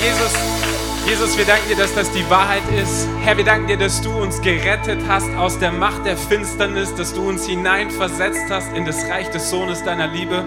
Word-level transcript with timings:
Jesus, 0.00 0.32
Jesus, 1.06 1.36
wir 1.36 1.44
danken 1.44 1.68
dir, 1.68 1.76
dass 1.76 1.94
das 1.94 2.10
die 2.12 2.28
Wahrheit 2.30 2.62
ist. 2.82 3.06
Herr, 3.20 3.36
wir 3.36 3.44
danken 3.44 3.66
dir, 3.66 3.76
dass 3.76 4.00
du 4.00 4.10
uns 4.10 4.40
gerettet 4.40 4.98
hast 5.06 5.28
aus 5.36 5.58
der 5.58 5.72
Macht 5.72 6.06
der 6.06 6.16
Finsternis, 6.16 6.94
dass 6.94 7.12
du 7.12 7.28
uns 7.28 7.44
hineinversetzt 7.44 8.48
hast 8.48 8.74
in 8.74 8.86
das 8.86 9.04
Reich 9.10 9.28
des 9.28 9.50
Sohnes 9.50 9.84
deiner 9.84 10.06
Liebe. 10.06 10.42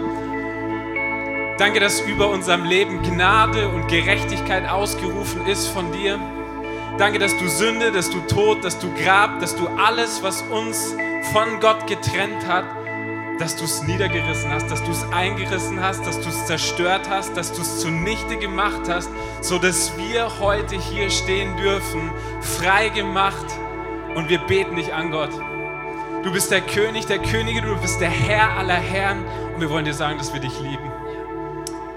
Danke, 1.60 1.80
dass 1.80 2.02
über 2.02 2.32
unserem 2.32 2.64
Leben 2.66 3.04
Gnade 3.04 3.70
und 3.70 3.88
Gerechtigkeit 3.90 4.68
ausgerufen 4.68 5.46
ist 5.46 5.68
von 5.68 5.92
dir. 5.92 6.20
Danke, 6.98 7.20
dass 7.20 7.38
du 7.38 7.48
Sünde, 7.48 7.92
dass 7.92 8.10
du 8.10 8.22
Tod, 8.22 8.64
dass 8.64 8.80
du 8.80 8.92
Grab, 8.96 9.40
dass 9.40 9.56
du 9.56 9.68
alles, 9.68 10.24
was 10.24 10.42
uns 10.42 10.96
von 11.32 11.60
Gott 11.60 11.86
getrennt 11.86 12.48
hat, 12.48 12.66
dass 13.40 13.56
du 13.56 13.66
es 13.66 13.84
niedergerissen 13.84 14.52
hast, 14.52 14.70
dass 14.70 14.84
du 14.84 14.92
es 14.92 15.04
eingerissen 15.12 15.82
hast, 15.82 16.06
dass 16.06 16.20
du 16.22 16.30
es 16.30 16.46
zerstört 16.46 17.10
hast, 17.10 17.36
dass 17.36 17.52
du 17.52 17.62
es 17.62 17.80
zunichte 17.80 18.38
gemacht 18.38 18.88
hast, 18.88 19.10
so 19.42 19.58
dass 19.58 19.98
wir 19.98 20.40
heute 20.40 20.76
hier 20.76 21.10
stehen 21.10 21.58
dürfen, 21.58 22.12
frei 22.42 22.90
gemacht 22.90 23.46
und 24.16 24.30
wir 24.30 24.40
beten 24.40 24.76
dich 24.76 24.94
an 24.94 25.12
Gott. 25.12 25.32
Du 26.24 26.32
bist 26.32 26.52
der 26.52 26.62
König 26.62 27.06
der 27.08 27.20
Könige, 27.20 27.62
du 27.62 27.76
bist 27.78 28.00
der 28.00 28.10
Herr 28.10 28.58
aller 28.58 28.76
Herren 28.76 29.26
und 29.54 29.62
wir 29.62 29.70
wollen 29.70 29.86
dir 29.86 29.94
sagen, 29.94 30.18
dass 30.18 30.34
wir 30.34 30.40
dich 30.40 30.58
lieben. 30.60 30.92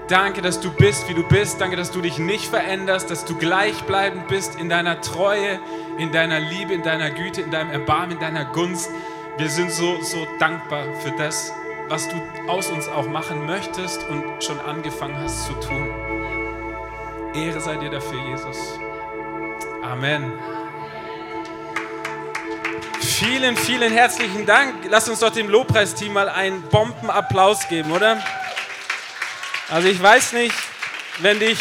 Danke, 0.07 0.41
dass 0.41 0.61
du 0.61 0.71
bist, 0.71 1.09
wie 1.09 1.13
du 1.13 1.23
bist. 1.23 1.59
Danke, 1.59 1.75
dass 1.75 1.91
du 1.91 1.99
dich 2.01 2.17
nicht 2.17 2.45
veränderst, 2.45 3.11
dass 3.11 3.25
du 3.25 3.35
gleichbleibend 3.35 4.27
bist 4.27 4.57
in 4.57 4.69
deiner 4.69 5.01
Treue, 5.01 5.59
in 5.97 6.13
deiner 6.13 6.39
Liebe, 6.39 6.73
in 6.73 6.81
deiner 6.81 7.11
Güte, 7.11 7.41
in 7.41 7.51
deinem 7.51 7.71
Erbarmen, 7.71 8.11
in 8.11 8.19
deiner 8.19 8.45
Gunst. 8.45 8.89
Wir 9.37 9.51
sind 9.51 9.71
so, 9.71 10.01
so 10.01 10.27
dankbar 10.39 10.83
für 11.03 11.11
das, 11.11 11.51
was 11.89 12.09
du 12.09 12.15
aus 12.47 12.69
uns 12.69 12.87
auch 12.87 13.07
machen 13.07 13.45
möchtest 13.45 14.03
und 14.09 14.43
schon 14.43 14.59
angefangen 14.59 15.15
hast 15.15 15.45
zu 15.45 15.53
tun. 15.53 15.91
Ehre 17.35 17.61
sei 17.61 17.75
dir 17.75 17.91
dafür, 17.91 18.19
Jesus. 18.29 18.57
Amen. 19.83 20.33
Vielen, 22.99 23.55
vielen 23.55 23.93
herzlichen 23.93 24.47
Dank. 24.47 24.73
Lass 24.89 25.07
uns 25.07 25.19
doch 25.19 25.31
dem 25.31 25.49
Lobpreisteam 25.49 26.13
mal 26.13 26.29
einen 26.29 26.63
Bombenapplaus 26.63 27.69
geben, 27.69 27.91
oder? 27.91 28.19
Also 29.69 29.87
ich 29.87 30.01
weiß 30.01 30.33
nicht, 30.33 30.55
wenn 31.19 31.39
dich, 31.39 31.59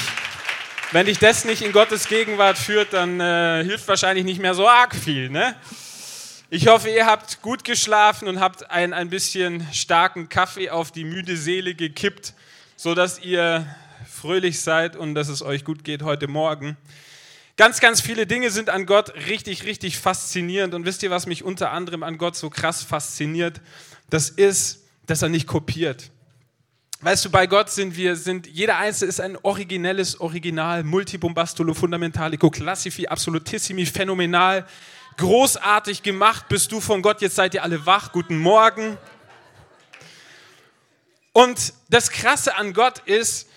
wenn 0.92 1.04
dich 1.04 1.18
das 1.18 1.44
nicht 1.44 1.60
in 1.60 1.72
Gottes 1.72 2.08
Gegenwart 2.08 2.56
führt, 2.56 2.94
dann 2.94 3.20
äh, 3.20 3.64
hilft 3.64 3.86
wahrscheinlich 3.86 4.24
nicht 4.24 4.40
mehr 4.40 4.54
so 4.54 4.66
arg 4.66 4.94
viel, 4.94 5.28
ne? 5.28 5.56
Ich 6.48 6.68
hoffe, 6.68 6.88
ihr 6.88 7.06
habt 7.06 7.42
gut 7.42 7.64
geschlafen 7.64 8.28
und 8.28 8.38
habt 8.38 8.70
ein, 8.70 8.92
ein 8.92 9.10
bisschen 9.10 9.66
starken 9.72 10.28
Kaffee 10.28 10.70
auf 10.70 10.92
die 10.92 11.02
müde 11.02 11.36
Seele 11.36 11.74
gekippt, 11.74 12.34
sodass 12.76 13.18
ihr 13.18 13.66
fröhlich 14.08 14.60
seid 14.60 14.94
und 14.94 15.16
dass 15.16 15.26
es 15.26 15.42
euch 15.42 15.64
gut 15.64 15.82
geht 15.82 16.04
heute 16.04 16.28
Morgen. 16.28 16.76
Ganz, 17.56 17.80
ganz 17.80 18.00
viele 18.00 18.28
Dinge 18.28 18.52
sind 18.52 18.70
an 18.70 18.86
Gott 18.86 19.12
richtig, 19.26 19.64
richtig 19.64 19.98
faszinierend. 19.98 20.72
Und 20.74 20.84
wisst 20.84 21.02
ihr, 21.02 21.10
was 21.10 21.26
mich 21.26 21.42
unter 21.42 21.72
anderem 21.72 22.04
an 22.04 22.16
Gott 22.16 22.36
so 22.36 22.48
krass 22.48 22.84
fasziniert? 22.84 23.60
Das 24.08 24.30
ist, 24.30 24.84
dass 25.06 25.22
er 25.22 25.28
nicht 25.28 25.48
kopiert. 25.48 26.12
Weißt 27.00 27.24
du, 27.24 27.30
bei 27.30 27.48
Gott 27.48 27.70
sind 27.70 27.96
wir, 27.96 28.14
sind, 28.14 28.46
jeder 28.46 28.78
Einzelne 28.78 29.08
ist 29.08 29.20
ein 29.20 29.36
originelles 29.42 30.20
Original, 30.20 30.84
multibombastulo, 30.84 31.74
fundamentalico, 31.74 32.50
classifi, 32.50 33.08
absolutissimi, 33.08 33.84
phänomenal 33.84 34.64
großartig 35.16 36.02
gemacht, 36.02 36.48
bist 36.48 36.72
du 36.72 36.80
von 36.80 37.02
Gott, 37.02 37.20
jetzt 37.20 37.36
seid 37.36 37.54
ihr 37.54 37.62
alle 37.62 37.86
wach, 37.86 38.12
guten 38.12 38.38
Morgen. 38.38 38.98
Und 41.32 41.74
das 41.88 42.10
Krasse 42.10 42.56
an 42.56 42.72
Gott 42.72 43.00
ist, 43.00 43.48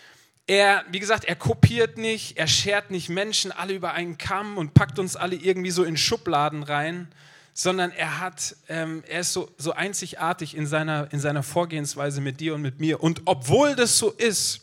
er, 0.48 0.84
wie 0.90 1.00
gesagt, 1.00 1.26
er 1.26 1.36
kopiert 1.36 1.98
nicht, 1.98 2.38
er 2.38 2.48
schert 2.48 2.92
nicht 2.92 3.10
Menschen 3.10 3.52
alle 3.52 3.74
über 3.74 3.94
einen 3.94 4.18
Kamm 4.18 4.58
und 4.58 4.74
packt 4.74 4.98
uns 4.98 5.16
alle 5.16 5.36
irgendwie 5.36 5.72
so 5.72 5.84
in 5.84 5.96
Schubladen 5.96 6.64
rein, 6.64 7.08
sondern 7.54 7.92
er 7.92 8.20
hat, 8.20 8.56
ähm, 8.68 9.04
er 9.08 9.20
ist 9.20 9.34
so, 9.34 9.52
so 9.58 9.74
einzigartig 9.74 10.58
in 10.58 10.66
seiner, 10.66 11.08
in 11.12 11.20
seiner 11.20 11.44
Vorgehensweise 11.44 12.20
mit 12.20 12.40
dir 12.40 12.56
und 12.56 12.62
mit 12.62 12.80
mir. 12.80 13.04
Und 13.04 13.22
obwohl 13.26 13.76
das 13.76 13.98
so 13.98 14.12
ist, 14.12 14.62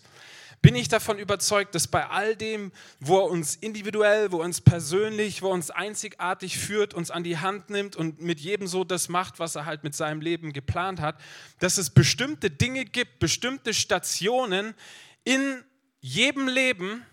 bin 0.67 0.75
ich 0.75 0.89
davon 0.89 1.21
überzeugt, 1.21 1.77
dass 1.77 1.87
bei 1.87 2.09
all 2.09 2.35
dem, 2.35 2.73
wo 2.99 3.21
er 3.21 3.31
uns 3.31 3.55
individuell, 3.55 4.33
wo 4.33 4.41
er 4.41 4.47
uns 4.47 4.61
persönlich, 4.61 5.41
wo 5.41 5.47
er 5.47 5.53
uns 5.53 5.71
einzigartig 5.71 6.59
führt, 6.59 6.93
uns 6.93 7.13
an 7.13 7.23
die 7.23 7.39
Hand 7.39 7.71
nimmt 7.71 7.95
und 7.95 8.21
mit 8.21 8.41
jedem 8.41 8.67
so 8.67 8.83
das 8.83 9.09
macht, 9.09 9.39
was 9.39 9.55
er 9.55 9.65
halt 9.65 9.85
mit 9.85 9.95
seinem 9.95 10.21
Leben 10.21 10.53
geplant 10.53 11.01
hat, 11.01 11.21
dass 11.61 11.79
es 11.79 11.91
bestimmte 11.91 12.51
Dinge 12.51 12.85
gibt, 12.85 13.21
bestimmte 13.21 13.75
Stationen 13.75 14.75
in 15.23 15.63
jedem 16.01 16.49
Leben, 16.49 17.07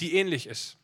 die 0.00 0.14
ähnlich 0.14 0.46
ist. 0.46 0.78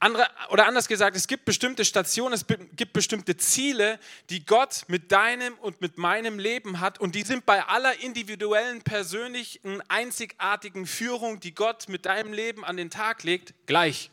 Andere, 0.00 0.28
oder 0.50 0.66
anders 0.66 0.88
gesagt, 0.88 1.16
es 1.16 1.26
gibt 1.26 1.44
bestimmte 1.44 1.84
Stationen, 1.84 2.34
es 2.34 2.44
gibt 2.46 2.92
bestimmte 2.92 3.36
Ziele, 3.36 3.98
die 4.28 4.44
Gott 4.44 4.84
mit 4.88 5.12
deinem 5.12 5.54
und 5.54 5.80
mit 5.80 5.98
meinem 5.98 6.38
Leben 6.38 6.80
hat. 6.80 7.00
Und 7.00 7.14
die 7.14 7.22
sind 7.22 7.46
bei 7.46 7.64
aller 7.64 8.00
individuellen, 8.00 8.82
persönlichen, 8.82 9.82
einzigartigen 9.88 10.86
Führung, 10.86 11.40
die 11.40 11.54
Gott 11.54 11.88
mit 11.88 12.06
deinem 12.06 12.32
Leben 12.32 12.64
an 12.64 12.76
den 12.76 12.90
Tag 12.90 13.22
legt, 13.22 13.54
gleich. 13.66 14.10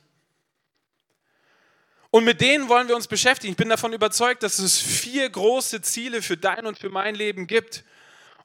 Und 2.12 2.26
mit 2.26 2.42
denen 2.42 2.68
wollen 2.68 2.90
wir 2.90 2.96
uns 2.96 3.08
beschäftigen. 3.08 3.52
Ich 3.52 3.58
bin 3.58 3.70
davon 3.70 3.94
überzeugt, 3.94 4.44
dass 4.44 4.60
es 4.60 4.78
vier 4.78 5.30
große 5.30 5.82
Ziele 5.82 6.22
für 6.22 6.36
dein 6.36 6.66
und 6.66 6.78
für 6.78 6.90
mein 6.90 7.16
Leben 7.16 7.48
gibt. 7.48 7.86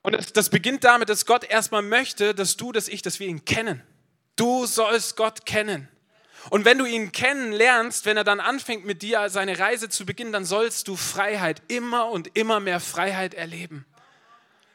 Und 0.02 0.12
das, 0.12 0.32
das 0.32 0.50
beginnt 0.50 0.84
damit, 0.84 1.08
dass 1.08 1.26
Gott 1.26 1.42
erstmal 1.42 1.82
möchte, 1.82 2.32
dass 2.32 2.56
du, 2.56 2.70
dass 2.70 2.86
ich, 2.86 3.02
dass 3.02 3.18
wir 3.18 3.26
ihn 3.26 3.44
kennen. 3.44 3.82
Du 4.36 4.66
sollst 4.66 5.16
Gott 5.16 5.46
kennen. 5.46 5.88
Und 6.50 6.64
wenn 6.64 6.78
du 6.78 6.84
ihn 6.84 7.12
kennenlernst, 7.12 8.06
wenn 8.06 8.16
er 8.16 8.24
dann 8.24 8.40
anfängt 8.40 8.84
mit 8.84 9.02
dir 9.02 9.28
seine 9.30 9.58
Reise 9.58 9.88
zu 9.88 10.06
beginnen, 10.06 10.32
dann 10.32 10.44
sollst 10.44 10.88
du 10.88 10.96
Freiheit, 10.96 11.62
immer 11.68 12.10
und 12.10 12.36
immer 12.36 12.60
mehr 12.60 12.80
Freiheit 12.80 13.34
erleben. 13.34 13.84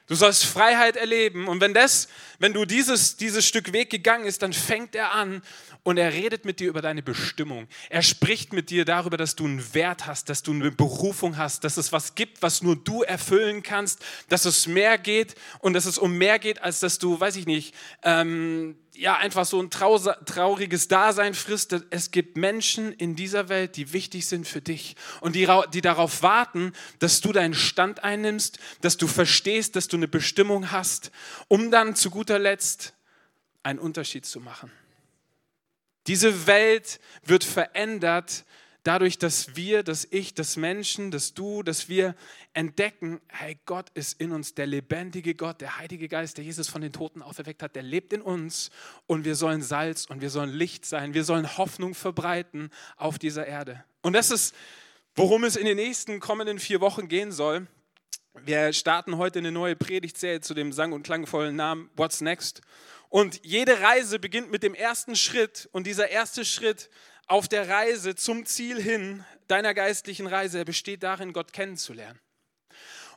Du 0.07 0.15
sollst 0.15 0.43
Freiheit 0.45 0.97
erleben. 0.97 1.47
Und 1.47 1.61
wenn 1.61 1.73
das, 1.73 2.09
wenn 2.37 2.51
du 2.51 2.65
dieses, 2.65 3.15
dieses 3.15 3.47
Stück 3.47 3.71
Weg 3.71 3.89
gegangen 3.89 4.25
ist, 4.25 4.41
dann 4.41 4.51
fängt 4.51 4.93
er 4.93 5.13
an 5.13 5.41
und 5.83 5.97
er 5.97 6.13
redet 6.13 6.45
mit 6.45 6.59
dir 6.59 6.69
über 6.69 6.81
deine 6.81 7.01
Bestimmung. 7.01 7.67
Er 7.89 8.03
spricht 8.03 8.53
mit 8.53 8.69
dir 8.69 8.85
darüber, 8.85 9.17
dass 9.17 9.35
du 9.35 9.45
einen 9.45 9.73
Wert 9.73 10.05
hast, 10.05 10.29
dass 10.29 10.43
du 10.43 10.51
eine 10.51 10.71
Berufung 10.71 11.37
hast, 11.37 11.63
dass 11.63 11.77
es 11.77 11.91
was 11.91 12.15
gibt, 12.15 12.41
was 12.41 12.61
nur 12.61 12.75
du 12.75 13.01
erfüllen 13.01 13.63
kannst, 13.63 14.03
dass 14.29 14.45
es 14.45 14.67
mehr 14.67 14.97
geht 14.97 15.35
und 15.59 15.73
dass 15.73 15.85
es 15.85 15.97
um 15.97 16.17
mehr 16.17 16.39
geht, 16.39 16.61
als 16.61 16.79
dass 16.79 16.99
du, 16.99 17.19
weiß 17.19 17.35
ich 17.35 17.47
nicht, 17.47 17.73
ähm, 18.03 18.75
ja, 18.93 19.17
einfach 19.17 19.45
so 19.45 19.59
ein 19.59 19.69
trauriges 19.71 20.87
Dasein 20.87 21.33
frisst. 21.33 21.75
Es 21.89 22.11
gibt 22.11 22.37
Menschen 22.37 22.91
in 22.91 23.15
dieser 23.15 23.49
Welt, 23.49 23.75
die 23.75 23.93
wichtig 23.93 24.27
sind 24.27 24.47
für 24.47 24.61
dich 24.61 24.95
und 25.21 25.35
die, 25.35 25.47
die 25.73 25.81
darauf 25.81 26.21
warten, 26.21 26.73
dass 26.99 27.21
du 27.21 27.31
deinen 27.31 27.53
Stand 27.53 28.03
einnimmst, 28.03 28.59
dass 28.81 28.97
du 28.97 29.07
verstehst, 29.07 29.75
dass 29.75 29.87
du 29.87 29.97
eine 29.97 30.07
Bestimmung 30.07 30.71
hast, 30.71 31.11
um 31.47 31.71
dann 31.71 31.95
zu 31.95 32.11
guter 32.11 32.37
Letzt 32.37 32.93
einen 33.63 33.79
Unterschied 33.79 34.25
zu 34.25 34.39
machen. 34.39 34.71
Diese 36.07 36.47
Welt 36.47 36.99
wird 37.23 37.43
verändert 37.43 38.45
dadurch, 38.83 39.17
dass 39.17 39.55
wir, 39.55 39.83
dass 39.83 40.07
ich, 40.09 40.33
dass 40.33 40.57
Menschen, 40.57 41.11
dass 41.11 41.33
du, 41.33 41.63
dass 41.63 41.87
wir 41.87 42.15
entdecken, 42.53 43.21
hey, 43.27 43.59
Gott 43.65 43.89
ist 43.93 44.19
in 44.19 44.31
uns, 44.31 44.53
der 44.55 44.67
lebendige 44.67 45.35
Gott, 45.35 45.61
der 45.61 45.77
Heilige 45.77 46.07
Geist, 46.07 46.37
der 46.37 46.45
Jesus 46.45 46.67
von 46.67 46.81
den 46.81 46.91
Toten 46.91 47.21
auferweckt 47.21 47.61
hat, 47.61 47.75
der 47.75 47.83
lebt 47.83 48.13
in 48.13 48.21
uns 48.21 48.71
und 49.07 49.25
wir 49.25 49.35
sollen 49.35 49.61
Salz 49.61 50.05
und 50.05 50.21
wir 50.21 50.29
sollen 50.29 50.49
Licht 50.49 50.85
sein, 50.85 51.13
wir 51.13 51.23
sollen 51.23 51.57
Hoffnung 51.57 51.93
verbreiten 51.93 52.71
auf 52.97 53.19
dieser 53.19 53.45
Erde. 53.45 53.83
Und 54.01 54.13
das 54.13 54.31
ist, 54.31 54.55
worum 55.15 55.43
es 55.43 55.55
in 55.55 55.65
den 55.65 55.77
nächsten 55.77 56.19
kommenden 56.19 56.59
vier 56.59 56.81
Wochen 56.81 57.07
gehen 57.07 57.31
soll. 57.31 57.67
Wir 58.45 58.71
starten 58.71 59.17
heute 59.17 59.39
eine 59.39 59.51
neue 59.51 59.75
Predigtserie 59.75 60.39
zu 60.39 60.53
dem 60.53 60.71
sang- 60.71 60.93
und 60.93 61.03
klangvollen 61.03 61.55
Namen 61.55 61.89
What's 61.97 62.21
Next. 62.21 62.61
Und 63.11 63.41
jede 63.43 63.81
Reise 63.81 64.19
beginnt 64.19 64.51
mit 64.51 64.63
dem 64.63 64.73
ersten 64.73 65.17
Schritt. 65.17 65.67
Und 65.73 65.85
dieser 65.85 66.09
erste 66.09 66.45
Schritt 66.45 66.89
auf 67.27 67.49
der 67.49 67.67
Reise 67.67 68.15
zum 68.15 68.45
Ziel 68.45 68.81
hin, 68.81 69.25
deiner 69.47 69.73
geistlichen 69.73 70.27
Reise, 70.27 70.63
besteht 70.63 71.03
darin, 71.03 71.33
Gott 71.33 71.51
kennenzulernen. 71.51 72.17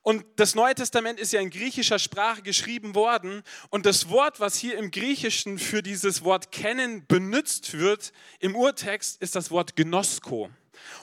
Und 0.03 0.25
das 0.35 0.57
Neue 0.57 0.75
Testament 0.75 1.21
ist 1.21 1.33
ja 1.33 1.41
in 1.41 1.49
griechischer 1.49 2.01
Sprache 2.01 2.43
geschrieben 2.43 2.97
worden. 2.97 3.45
Und 3.71 3.87
das 3.87 4.09
Wort, 4.09 4.41
was 4.41 4.57
hier 4.57 4.77
im 4.79 4.91
Griechischen 4.91 5.61
für 5.61 5.81
dieses 5.81 6.25
Wort 6.25 6.51
kennen 6.51 7.07
benutzt 7.07 7.79
wird, 7.79 8.13
im 8.41 8.57
Urtext 8.57 9.23
ist 9.23 9.37
das 9.37 9.53
Wort 9.53 9.77
Gnosko. 9.77 10.51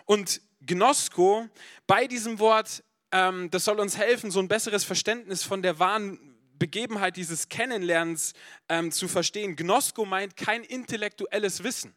Und 0.04 0.42
Gnosko, 0.60 1.48
bei 1.88 2.08
diesem 2.08 2.40
Wort, 2.40 2.84
ähm, 3.14 3.50
das 3.52 3.64
soll 3.64 3.80
uns 3.80 3.98
helfen, 3.98 4.32
so 4.32 4.40
ein 4.40 4.50
besseres 4.50 4.84
Verständnis 4.84 5.44
von 5.44 5.62
der 5.62 5.80
wahren 5.80 6.31
Begebenheit 6.62 7.18
dieses 7.18 7.50
Kennenlernens 7.50 8.34
ähm, 8.70 8.92
zu 8.92 9.08
verstehen. 9.08 9.56
Gnosko 9.56 10.06
meint 10.06 10.38
kein 10.38 10.64
intellektuelles 10.64 11.64
Wissen, 11.64 11.96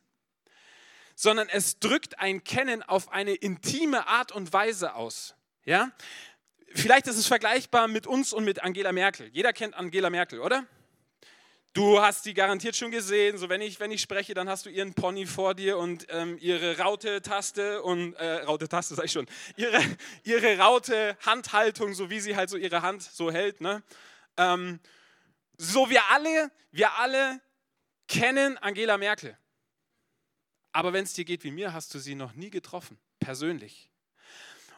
sondern 1.14 1.50
es 1.50 1.78
drückt 1.80 2.18
ein 2.18 2.44
Kennen 2.44 2.82
auf 2.82 3.12
eine 3.12 3.34
intime 3.34 4.06
Art 4.06 4.32
und 4.32 4.54
Weise 4.54 4.94
aus. 4.94 5.34
Ja? 5.66 5.92
Vielleicht 6.72 7.08
ist 7.08 7.18
es 7.18 7.26
vergleichbar 7.26 7.88
mit 7.88 8.06
uns 8.06 8.32
und 8.32 8.46
mit 8.46 8.62
Angela 8.64 8.92
Merkel. 8.92 9.28
Jeder 9.34 9.52
kennt 9.52 9.74
Angela 9.74 10.08
Merkel, 10.08 10.40
oder? 10.40 10.66
Du 11.74 12.00
hast 12.00 12.24
die 12.24 12.32
garantiert 12.32 12.74
schon 12.74 12.90
gesehen. 12.90 13.36
So, 13.36 13.50
wenn 13.50 13.60
ich, 13.60 13.80
wenn 13.80 13.90
ich 13.90 14.00
spreche, 14.00 14.32
dann 14.32 14.48
hast 14.48 14.64
du 14.64 14.70
ihren 14.70 14.94
Pony 14.94 15.26
vor 15.26 15.54
dir 15.54 15.76
und 15.76 16.06
ähm, 16.08 16.38
ihre 16.40 16.78
Raute-Taste 16.78 17.82
und 17.82 18.14
äh, 18.14 18.44
Raute-Taste 18.44 18.94
sag 18.94 19.04
ich 19.04 19.12
schon, 19.12 19.26
ihre, 19.56 19.78
ihre 20.22 20.56
Raute-Handhaltung, 20.56 21.92
so 21.92 22.08
wie 22.08 22.20
sie 22.20 22.34
halt 22.34 22.48
so 22.48 22.56
ihre 22.56 22.80
Hand 22.80 23.02
so 23.02 23.30
hält. 23.30 23.60
Ne? 23.60 23.82
Ähm, 24.36 24.80
so 25.56 25.88
wir 25.90 26.10
alle, 26.10 26.50
wir 26.70 26.92
alle 26.98 27.40
kennen 28.08 28.58
Angela 28.58 28.98
Merkel. 28.98 29.36
Aber 30.72 30.92
wenn 30.92 31.04
es 31.04 31.14
dir 31.14 31.24
geht 31.24 31.44
wie 31.44 31.52
mir, 31.52 31.72
hast 31.72 31.94
du 31.94 31.98
sie 31.98 32.14
noch 32.14 32.34
nie 32.34 32.50
getroffen, 32.50 32.98
persönlich. 33.20 33.90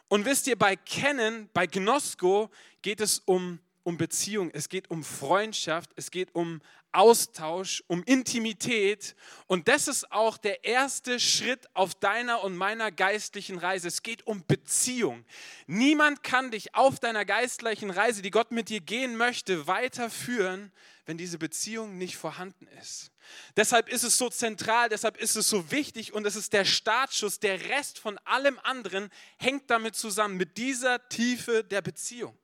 Und 0.09 0.25
wisst 0.25 0.47
ihr, 0.47 0.57
bei 0.57 0.75
Kennen, 0.75 1.49
bei 1.53 1.67
Gnosko 1.67 2.49
geht 2.81 3.01
es 3.01 3.19
um, 3.19 3.59
um 3.87 3.97
Beziehung, 3.97 4.51
es 4.51 4.67
geht 4.67 4.91
um 4.91 5.01
Freundschaft, 5.01 5.91
es 5.95 6.11
geht 6.11 6.35
um 6.35 6.61
Austausch, 6.91 7.81
um 7.87 8.03
Intimität. 8.03 9.15
Und 9.45 9.69
das 9.69 9.87
ist 9.87 10.11
auch 10.11 10.37
der 10.37 10.65
erste 10.65 11.21
Schritt 11.21 11.73
auf 11.73 11.95
deiner 11.95 12.43
und 12.43 12.57
meiner 12.57 12.91
geistlichen 12.91 13.57
Reise. 13.57 13.87
Es 13.87 14.03
geht 14.03 14.27
um 14.27 14.45
Beziehung. 14.45 15.23
Niemand 15.67 16.21
kann 16.21 16.51
dich 16.51 16.75
auf 16.75 16.99
deiner 16.99 17.23
geistlichen 17.23 17.89
Reise, 17.89 18.21
die 18.21 18.29
Gott 18.29 18.51
mit 18.51 18.67
dir 18.67 18.81
gehen 18.81 19.15
möchte, 19.15 19.67
weiterführen, 19.67 20.73
wenn 21.05 21.17
diese 21.17 21.37
Beziehung 21.37 21.97
nicht 21.97 22.17
vorhanden 22.17 22.67
ist. 22.81 23.13
Deshalb 23.55 23.87
ist 23.87 24.03
es 24.03 24.17
so 24.17 24.29
zentral, 24.29 24.89
deshalb 24.89 25.15
ist 25.15 25.37
es 25.37 25.47
so 25.47 25.71
wichtig 25.71 26.11
und 26.11 26.27
es 26.27 26.35
ist 26.35 26.51
der 26.51 26.65
Startschuss. 26.65 27.39
Der 27.39 27.69
Rest 27.69 27.99
von 27.99 28.17
allem 28.25 28.59
anderen 28.63 29.09
hängt 29.37 29.69
damit 29.69 29.95
zusammen, 29.95 30.35
mit 30.35 30.57
dieser 30.57 31.07
Tiefe 31.07 31.63
der 31.63 31.81
Beziehung. 31.81 32.37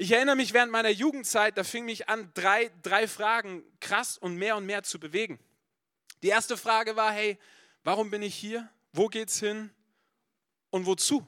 Ich 0.00 0.12
erinnere 0.12 0.36
mich 0.36 0.52
während 0.52 0.70
meiner 0.70 0.90
Jugendzeit, 0.90 1.58
da 1.58 1.64
fing 1.64 1.84
mich 1.84 2.08
an, 2.08 2.30
drei, 2.32 2.70
drei 2.84 3.08
Fragen 3.08 3.64
krass 3.80 4.16
und 4.16 4.36
mehr 4.36 4.56
und 4.56 4.64
mehr 4.64 4.84
zu 4.84 5.00
bewegen. 5.00 5.40
Die 6.22 6.28
erste 6.28 6.56
Frage 6.56 6.94
war, 6.94 7.10
hey, 7.10 7.36
warum 7.82 8.08
bin 8.08 8.22
ich 8.22 8.36
hier? 8.36 8.70
Wo 8.92 9.08
geht's 9.08 9.40
hin? 9.40 9.70
Und 10.70 10.86
wozu? 10.86 11.26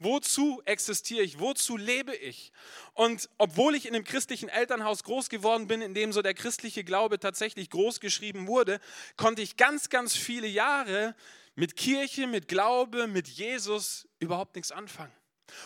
Wozu 0.00 0.60
existiere 0.66 1.22
ich? 1.22 1.40
Wozu 1.40 1.78
lebe 1.78 2.14
ich? 2.14 2.52
Und 2.92 3.30
obwohl 3.38 3.74
ich 3.74 3.86
in 3.86 3.94
einem 3.94 4.04
christlichen 4.04 4.50
Elternhaus 4.50 5.02
groß 5.02 5.30
geworden 5.30 5.66
bin, 5.66 5.80
in 5.80 5.94
dem 5.94 6.12
so 6.12 6.20
der 6.20 6.34
christliche 6.34 6.84
Glaube 6.84 7.18
tatsächlich 7.18 7.70
groß 7.70 8.00
geschrieben 8.00 8.48
wurde, 8.48 8.80
konnte 9.16 9.40
ich 9.40 9.56
ganz, 9.56 9.88
ganz 9.88 10.14
viele 10.14 10.46
Jahre 10.46 11.16
mit 11.54 11.74
Kirche, 11.74 12.26
mit 12.26 12.48
Glaube, 12.48 13.06
mit 13.06 13.28
Jesus 13.28 14.06
überhaupt 14.18 14.56
nichts 14.56 14.72
anfangen. 14.72 15.17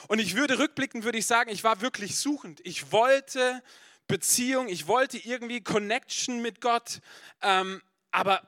Und 0.08 0.18
ich 0.18 0.36
würde 0.36 0.58
rückblickend, 0.58 1.04
würde 1.04 1.18
ich 1.18 1.26
sagen, 1.26 1.50
ich 1.50 1.64
war 1.64 1.80
wirklich 1.80 2.18
suchend. 2.18 2.60
Ich 2.64 2.92
wollte 2.92 3.62
Beziehung, 4.06 4.68
ich 4.68 4.86
wollte 4.86 5.18
irgendwie 5.18 5.62
Connection 5.62 6.42
mit 6.42 6.60
Gott, 6.60 7.00
ähm, 7.40 7.80
aber 8.10 8.42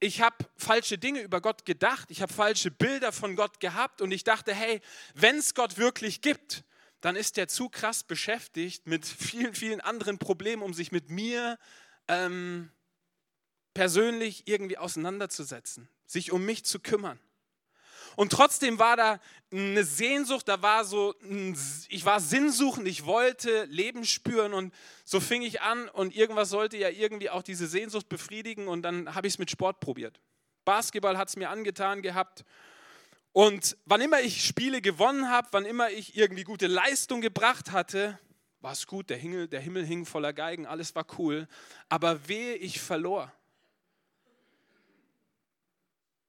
ich 0.00 0.22
habe 0.22 0.36
falsche 0.56 0.98
Dinge 0.98 1.20
über 1.20 1.40
Gott 1.40 1.66
gedacht, 1.66 2.10
ich 2.10 2.22
habe 2.22 2.32
falsche 2.32 2.70
Bilder 2.70 3.12
von 3.12 3.36
Gott 3.36 3.60
gehabt 3.60 4.00
und 4.00 4.10
ich 4.10 4.24
dachte, 4.24 4.54
hey, 4.54 4.80
wenn 5.14 5.36
es 5.36 5.54
Gott 5.54 5.76
wirklich 5.76 6.22
gibt, 6.22 6.64
dann 7.02 7.16
ist 7.16 7.36
der 7.36 7.48
zu 7.48 7.68
krass 7.68 8.02
beschäftigt 8.02 8.86
mit 8.86 9.06
vielen, 9.06 9.54
vielen 9.54 9.80
anderen 9.80 10.18
Problemen, 10.18 10.62
um 10.62 10.74
sich 10.74 10.90
mit 10.90 11.10
mir 11.10 11.58
ähm, 12.08 12.70
persönlich 13.74 14.48
irgendwie 14.48 14.78
auseinanderzusetzen, 14.78 15.88
sich 16.06 16.32
um 16.32 16.44
mich 16.44 16.64
zu 16.64 16.80
kümmern. 16.80 17.20
Und 18.20 18.32
trotzdem 18.32 18.78
war 18.78 18.98
da 18.98 19.18
eine 19.50 19.82
Sehnsucht, 19.82 20.46
da 20.46 20.60
war 20.60 20.84
so, 20.84 21.14
ich 21.88 22.04
war 22.04 22.20
sinnsuchend, 22.20 22.86
ich 22.86 23.06
wollte 23.06 23.64
Leben 23.64 24.04
spüren 24.04 24.52
und 24.52 24.74
so 25.06 25.20
fing 25.20 25.40
ich 25.40 25.62
an 25.62 25.88
und 25.88 26.14
irgendwas 26.14 26.50
sollte 26.50 26.76
ja 26.76 26.90
irgendwie 26.90 27.30
auch 27.30 27.40
diese 27.40 27.66
Sehnsucht 27.66 28.10
befriedigen 28.10 28.68
und 28.68 28.82
dann 28.82 29.14
habe 29.14 29.26
ich 29.26 29.32
es 29.32 29.38
mit 29.38 29.50
Sport 29.50 29.80
probiert. 29.80 30.20
Basketball 30.66 31.16
hat 31.16 31.30
es 31.30 31.36
mir 31.36 31.48
angetan 31.48 32.02
gehabt 32.02 32.44
und 33.32 33.78
wann 33.86 34.02
immer 34.02 34.20
ich 34.20 34.44
Spiele 34.44 34.82
gewonnen 34.82 35.30
habe, 35.30 35.48
wann 35.52 35.64
immer 35.64 35.88
ich 35.88 36.14
irgendwie 36.14 36.44
gute 36.44 36.66
Leistung 36.66 37.22
gebracht 37.22 37.72
hatte, 37.72 38.18
war 38.60 38.72
es 38.72 38.86
gut, 38.86 39.08
der 39.08 39.16
Himmel, 39.16 39.48
der 39.48 39.60
Himmel 39.60 39.86
hing 39.86 40.04
voller 40.04 40.34
Geigen, 40.34 40.66
alles 40.66 40.94
war 40.94 41.06
cool, 41.16 41.48
aber 41.88 42.28
wehe, 42.28 42.56
ich 42.56 42.82
verlor 42.82 43.32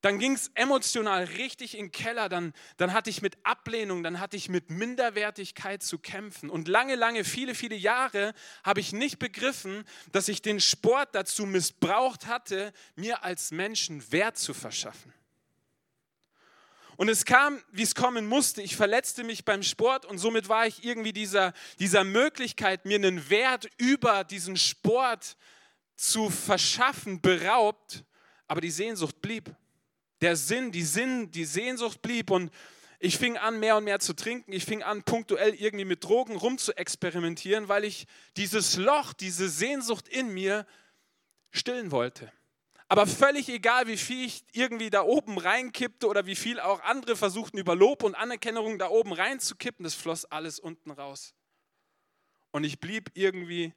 dann 0.02 0.18
ging 0.18 0.34
es 0.34 0.50
emotional 0.56 1.24
richtig 1.24 1.78
in 1.78 1.86
den 1.86 1.92
Keller, 1.92 2.28
dann, 2.28 2.54
dann 2.78 2.92
hatte 2.92 3.12
ich 3.12 3.22
mit 3.22 3.38
Ablehnung, 3.46 4.02
dann 4.02 4.20
hatte 4.20 4.36
ich 4.36 4.50
mit 4.50 4.72
Minderwertigkeit 4.72 5.84
zu 5.84 6.00
kämpfen. 6.00 6.50
Und 6.50 6.68
lange, 6.68 6.96
lange, 6.96 7.24
viele, 7.24 7.54
viele 7.54 7.76
Jahre 7.76 8.34
habe 8.64 8.80
ich 8.80 8.94
nicht 8.94 9.20
begriffen, 9.20 9.86
dass 10.12 10.28
ich 10.28 10.42
den 10.42 10.60
Sport 10.60 11.10
dazu 11.14 11.46
missbraucht 11.46 12.26
hatte, 12.26 12.74
mir 12.96 13.24
als 13.24 13.52
Menschen 13.52 14.12
Wert 14.12 14.38
zu 14.38 14.56
verschaffen. 14.56 15.14
Und 16.98 17.08
es 17.08 17.26
kam, 17.26 17.64
wie 17.72 17.84
es 17.84 17.96
kommen 17.96 18.28
musste. 18.28 18.62
Ich 18.62 18.76
verletzte 18.76 19.24
mich 19.24 19.46
beim 19.46 19.64
Sport 19.64 20.06
und 20.06 20.18
somit 20.18 20.50
war 20.50 20.68
ich 20.68 20.84
irgendwie 20.84 21.14
dieser, 21.14 21.54
dieser 21.80 22.04
Möglichkeit, 22.04 22.86
mir 22.86 22.96
einen 22.96 23.30
Wert 23.30 23.68
über 23.78 24.24
diesen 24.24 24.58
Sport 24.58 25.38
zu 25.96 26.30
verschaffen, 26.30 27.22
beraubt. 27.22 28.04
Aber 28.48 28.62
die 28.62 28.72
Sehnsucht 28.72 29.22
blieb 29.22 29.56
der 30.22 30.36
Sinn, 30.36 30.72
die 30.72 30.84
Sinn, 30.84 31.32
die 31.32 31.46
Sehnsucht 31.46 32.02
blieb 32.02 32.30
und 32.32 32.52
ich 33.00 33.18
fing 33.18 33.36
an, 33.38 33.60
mehr 33.60 33.78
und 33.78 33.84
mehr 33.84 34.00
zu 34.00 34.14
trinken. 34.14 34.54
Ich 34.54 34.64
fing 34.66 34.84
an, 34.84 35.02
punktuell 35.02 35.56
irgendwie 35.56 35.86
mit 35.86 36.04
Drogen 36.04 36.36
rum 36.36 36.60
zu 36.60 36.78
experimentieren, 36.78 37.68
weil 37.68 37.84
ich 37.84 38.06
dieses 38.38 38.78
Loch, 38.78 39.14
diese 39.14 39.50
Sehnsucht 39.50 40.08
in 40.08 40.32
mir 40.32 40.68
stillen 41.50 41.92
wollte. 41.92 42.32
Aber 42.88 43.08
völlig 43.08 43.50
egal, 43.50 43.88
wie 43.88 43.98
viel 43.98 44.28
ich 44.28 44.44
irgendwie 44.52 44.92
da 44.92 45.02
oben 45.02 45.40
reinkippte 45.40 46.08
oder 46.08 46.28
wie 46.28 46.36
viel 46.36 46.60
auch 46.60 46.82
andere 46.84 47.16
versuchten, 47.16 47.58
über 47.58 47.76
Lob 47.76 48.04
und 48.04 48.14
Anerkennung 48.14 48.78
da 48.78 48.90
oben 48.90 49.14
reinzukippen, 49.14 49.84
das 49.84 49.96
floss 49.96 50.26
alles 50.26 50.60
unten 50.60 50.92
raus. 50.92 51.34
Und 52.52 52.66
ich 52.66 52.80
blieb 52.80 53.10
irgendwie 53.16 53.74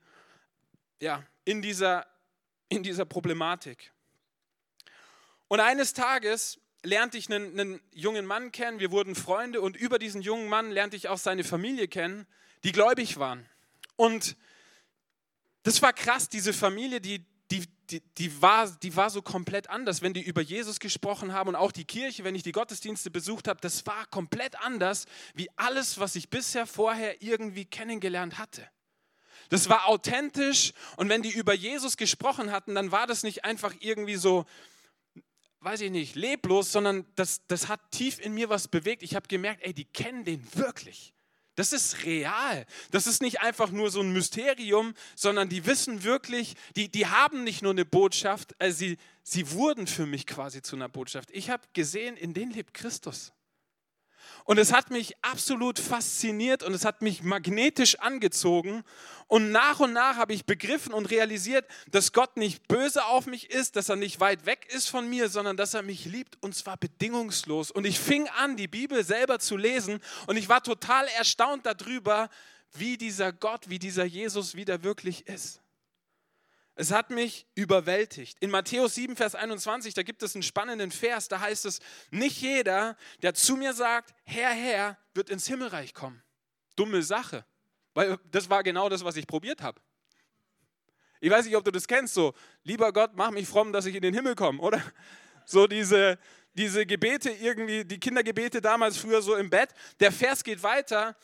ja, 1.01 1.25
in, 1.45 1.63
dieser, 1.63 2.07
in 2.69 2.83
dieser 2.83 3.07
Problematik. 3.07 3.94
Und 5.55 5.61
eines 5.61 5.93
Tages 5.93 6.59
lernte 6.83 7.17
ich 7.17 7.31
einen, 7.31 7.61
einen, 7.61 7.81
jungen 7.93 8.27
Mann 8.27 8.51
kennen, 8.51 8.81
wir 8.81 8.91
wurden 8.91 9.15
Freunde 9.15 9.61
und 9.61 9.77
über 9.77 10.01
diesen 10.01 10.21
jungen 10.21 10.49
Mann 10.49 10.73
lernte 10.73 10.97
ich 10.97 11.07
auch 11.07 11.17
seine 11.17 11.45
Familie 11.45 11.87
kennen, 11.87 12.27
die 12.65 12.73
gläubig 12.73 13.19
waren. 13.19 13.49
Und 13.95 14.37
das 15.63 15.81
war 15.81 15.93
krass, 15.93 16.29
diese 16.29 16.53
Familie, 16.53 17.01
die, 17.01 17.25
die, 17.53 17.69
die, 17.89 18.01
die, 18.01 18.43
war, 18.43 18.69
die 18.69 18.97
war 18.97 19.11
so 19.11 19.23
komplett 19.23 19.71
anders, 19.71 20.03
wenn 20.03 20.13
die 20.13 20.23
über 20.23 20.41
Jesus 20.41 20.81
gesprochen 20.81 21.33
haben 21.33 21.51
und 21.51 21.55
auch 21.55 21.71
die 21.71 21.85
Kirche, 21.85 22.25
wenn 22.25 22.35
ich 22.35 22.43
die 22.43 22.51
Gottesdienste 22.51 23.13
besucht 23.13 23.47
habe, 23.47 23.61
das 23.61 23.87
war 23.87 24.07
komplett 24.07 24.59
anders 24.61 25.05
wie 25.35 25.49
alles, 25.55 26.01
was 26.01 26.17
ich 26.17 26.31
bisher 26.31 26.67
vorher 26.67 27.23
irgendwie 27.23 27.65
kennengelernt 27.65 28.39
hatte. 28.39 28.69
Das 29.51 29.69
war 29.69 29.87
authentisch 29.87 30.73
und 30.97 31.09
wenn 31.09 31.23
die 31.23 31.31
über 31.31 31.55
Jesus 31.55 31.97
gesprochen 31.97 32.51
hatten, 32.51 32.75
dann 32.75 32.91
war 32.91 33.07
das 33.07 33.23
nicht 33.23 33.45
einfach 33.45 33.73
irgendwie 33.79 34.17
so, 34.17 34.47
weiß 35.65 35.81
ich 35.81 35.91
nicht, 35.91 36.15
leblos, 36.15 36.71
sondern 36.71 37.07
das, 37.17 37.41
das 37.49 37.69
hat 37.69 37.81
tief 37.91 38.21
in 38.21 38.35
mir 38.35 38.49
was 38.49 38.69
bewegt. 38.69 39.03
Ich 39.03 39.15
habe 39.15 39.27
gemerkt, 39.29 39.65
ey, 39.65 39.73
die 39.73 39.87
kennen 39.87 40.25
den 40.25 40.47
wirklich. 40.55 41.15
Das 41.57 41.73
ist 41.73 42.05
real. 42.05 42.67
Das 42.91 43.07
ist 43.07 43.23
nicht 43.23 43.41
einfach 43.41 43.71
nur 43.71 43.91
so 43.91 44.01
ein 44.01 44.13
Mysterium, 44.13 44.95
sondern 45.15 45.49
die 45.49 45.67
wissen 45.67 46.03
wirklich, 46.03 46.55
die, 46.75 46.89
die 46.89 47.07
haben 47.07 47.45
nicht 47.45 47.63
nur 47.63 47.73
eine 47.73 47.85
Botschaft, 47.85 48.55
also 48.59 48.77
sie, 48.77 48.99
sie 49.23 49.51
wurden 49.53 49.87
für 49.87 50.05
mich 50.05 50.27
quasi 50.27 50.63
zu 50.63 50.77
einer 50.77 50.89
Botschaft. 50.89 51.31
Ich 51.33 51.51
habe 51.51 51.63
gesehen, 51.73 52.17
in 52.17 52.35
denen 52.35 52.53
lebt 52.53 52.75
Christus. 52.75 53.33
Und 54.45 54.59
es 54.59 54.75
hat 54.75 54.91
mich 54.91 55.15
absolut 55.23 55.79
fasziniert 55.79 56.63
und 56.63 56.75
es 56.75 56.85
hat 56.85 57.01
mich 57.01 57.23
magnetisch 57.23 57.99
angezogen. 58.01 58.85
Und 59.27 59.51
nach 59.51 59.81
und 59.81 59.95
nach 59.95 60.17
habe 60.17 60.35
ich 60.35 60.45
begriffen 60.45 60.93
und 60.93 61.07
realisiert, 61.07 61.67
dass 61.91 62.13
Gott 62.13 62.37
nicht 62.37 62.69
böse 62.69 63.07
auf 63.07 63.27
mich 63.27 63.51
ist, 63.51 63.77
dass 63.77 63.89
er 63.89 63.97
nicht 63.97 64.21
weit 64.21 64.45
weg 64.45 64.67
ist 64.69 64.91
von 64.91 65.09
mir, 65.09 65.31
sondern 65.31 65.57
dass 65.57 65.73
er 65.73 65.83
mich 65.83 66.05
liebt 66.05 66.37
und 66.43 66.55
zwar 66.55 66.77
bedingungslos. 66.77 67.71
Und 67.71 67.87
ich 67.87 67.99
fing 67.99 68.29
an, 68.29 68.59
die 68.59 68.69
Bibel 68.69 69.03
selber 69.03 69.39
zu 69.39 69.57
lesen 69.57 69.99
und 70.27 70.37
ich 70.37 70.51
war 70.51 70.63
total 70.63 71.09
erstaunt 71.17 71.65
darüber, 71.65 72.29
wie 72.75 72.99
dieser 72.99 73.33
Gott, 73.33 73.71
wie 73.71 73.79
dieser 73.79 74.05
Jesus 74.05 74.55
wieder 74.55 74.83
wirklich 74.83 75.27
ist. 75.27 75.64
Es 76.77 76.91
hat 76.91 77.11
mich 77.11 77.47
überwältigt. 77.55 78.37
In 78.41 78.51
Matthäus 78.51 78.97
7, 78.97 79.15
Vers 79.15 79.35
21, 79.35 79.95
da 79.95 80.03
gibt 80.03 80.23
es 80.23 80.35
einen 80.35 80.43
spannenden 80.43 80.91
Vers, 80.91 81.29
da 81.29 81.41
heißt 81.41 81.67
es, 81.67 81.81
nicht 82.11 82.41
jeder, 82.41 82.97
der 83.23 83.35
zu 83.35 83.57
mir 83.57 83.73
sagt, 83.73 84.13
Herr, 84.25 84.51
Herr, 84.51 84.99
wird 85.15 85.31
ins 85.31 85.47
Himmelreich 85.47 85.95
kommen. 85.95 86.23
Dumme 86.75 87.03
Sache, 87.03 87.45
weil 87.95 88.19
das 88.31 88.51
war 88.51 88.65
genau 88.65 88.89
das, 88.89 89.05
was 89.05 89.17
ich 89.17 89.27
probiert 89.27 89.63
habe. 89.63 89.81
Ich 91.21 91.31
weiß 91.31 91.47
nicht, 91.47 91.57
ob 91.57 91.65
du 91.65 91.71
das 91.71 91.87
kennst, 91.87 92.15
so, 92.15 92.35
lieber 92.65 92.93
Gott, 92.93 93.13
mach 93.15 93.31
mich 93.31 93.47
fromm, 93.49 93.73
dass 93.73 93.87
ich 93.87 93.95
in 93.95 94.03
den 94.03 94.13
Himmel 94.13 94.35
komme, 94.35 94.61
oder? 94.61 94.83
So 95.47 95.67
diese, 95.67 96.19
diese 96.55 96.87
Gebete 96.87 97.31
irgendwie, 97.31 97.85
die 97.85 98.01
Kindergebete 98.01 98.61
damals 98.61 98.97
früher 98.97 99.23
so 99.23 99.37
im 99.37 99.51
Bett. 99.51 99.71
Der 100.01 100.11
Vers 100.11 100.43
geht 100.43 100.63
weiter, 100.63 101.17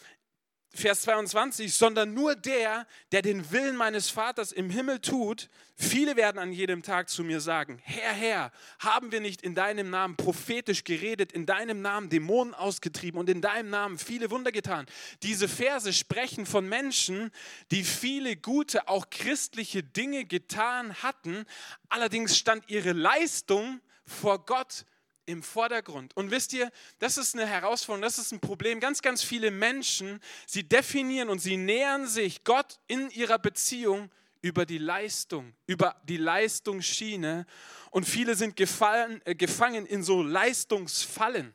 Vers 0.72 1.02
22, 1.02 1.74
sondern 1.74 2.14
nur 2.14 2.36
der, 2.36 2.86
der 3.10 3.22
den 3.22 3.50
Willen 3.50 3.76
meines 3.76 4.08
Vaters 4.08 4.52
im 4.52 4.70
Himmel 4.70 5.00
tut. 5.00 5.48
Viele 5.74 6.14
werden 6.14 6.38
an 6.38 6.52
jedem 6.52 6.84
Tag 6.84 7.08
zu 7.08 7.24
mir 7.24 7.40
sagen, 7.40 7.80
Herr, 7.82 8.12
Herr, 8.12 8.52
haben 8.78 9.10
wir 9.10 9.20
nicht 9.20 9.42
in 9.42 9.56
deinem 9.56 9.90
Namen 9.90 10.14
prophetisch 10.14 10.84
geredet, 10.84 11.32
in 11.32 11.44
deinem 11.44 11.82
Namen 11.82 12.08
Dämonen 12.08 12.54
ausgetrieben 12.54 13.18
und 13.18 13.28
in 13.28 13.40
deinem 13.40 13.70
Namen 13.70 13.98
viele 13.98 14.30
Wunder 14.30 14.52
getan. 14.52 14.86
Diese 15.24 15.48
Verse 15.48 15.92
sprechen 15.92 16.46
von 16.46 16.68
Menschen, 16.68 17.32
die 17.72 17.82
viele 17.82 18.36
gute, 18.36 18.86
auch 18.86 19.10
christliche 19.10 19.82
Dinge 19.82 20.24
getan 20.24 20.94
hatten. 21.02 21.46
Allerdings 21.88 22.38
stand 22.38 22.70
ihre 22.70 22.92
Leistung 22.92 23.80
vor 24.04 24.46
Gott 24.46 24.84
im 25.30 25.42
Vordergrund. 25.42 26.16
Und 26.16 26.30
wisst 26.30 26.52
ihr, 26.52 26.70
das 26.98 27.16
ist 27.16 27.34
eine 27.34 27.46
Herausforderung, 27.46 28.02
das 28.02 28.18
ist 28.18 28.32
ein 28.32 28.40
Problem. 28.40 28.80
Ganz, 28.80 29.02
ganz 29.02 29.22
viele 29.22 29.50
Menschen, 29.50 30.20
sie 30.46 30.62
definieren 30.62 31.28
und 31.28 31.38
sie 31.38 31.56
nähern 31.56 32.06
sich 32.06 32.44
Gott 32.44 32.78
in 32.86 33.10
ihrer 33.10 33.38
Beziehung 33.38 34.10
über 34.42 34.66
die 34.66 34.78
Leistung, 34.78 35.54
über 35.66 35.96
die 36.04 36.16
Leistungsschiene. 36.16 37.46
Und 37.90 38.04
viele 38.04 38.34
sind 38.34 38.56
gefallen, 38.56 39.20
äh, 39.24 39.34
gefangen 39.34 39.86
in 39.86 40.02
so 40.02 40.22
Leistungsfallen. 40.22 41.54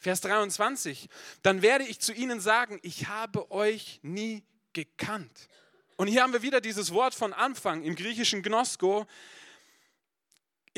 Vers 0.00 0.20
23, 0.20 1.08
dann 1.42 1.60
werde 1.60 1.84
ich 1.84 1.98
zu 1.98 2.12
ihnen 2.12 2.40
sagen, 2.40 2.78
ich 2.82 3.08
habe 3.08 3.50
euch 3.50 3.98
nie 4.02 4.44
gekannt. 4.72 5.48
Und 5.96 6.06
hier 6.06 6.22
haben 6.22 6.32
wir 6.32 6.42
wieder 6.42 6.60
dieses 6.60 6.92
Wort 6.92 7.14
von 7.16 7.32
Anfang 7.32 7.82
im 7.82 7.96
griechischen 7.96 8.44
Gnosko, 8.44 9.06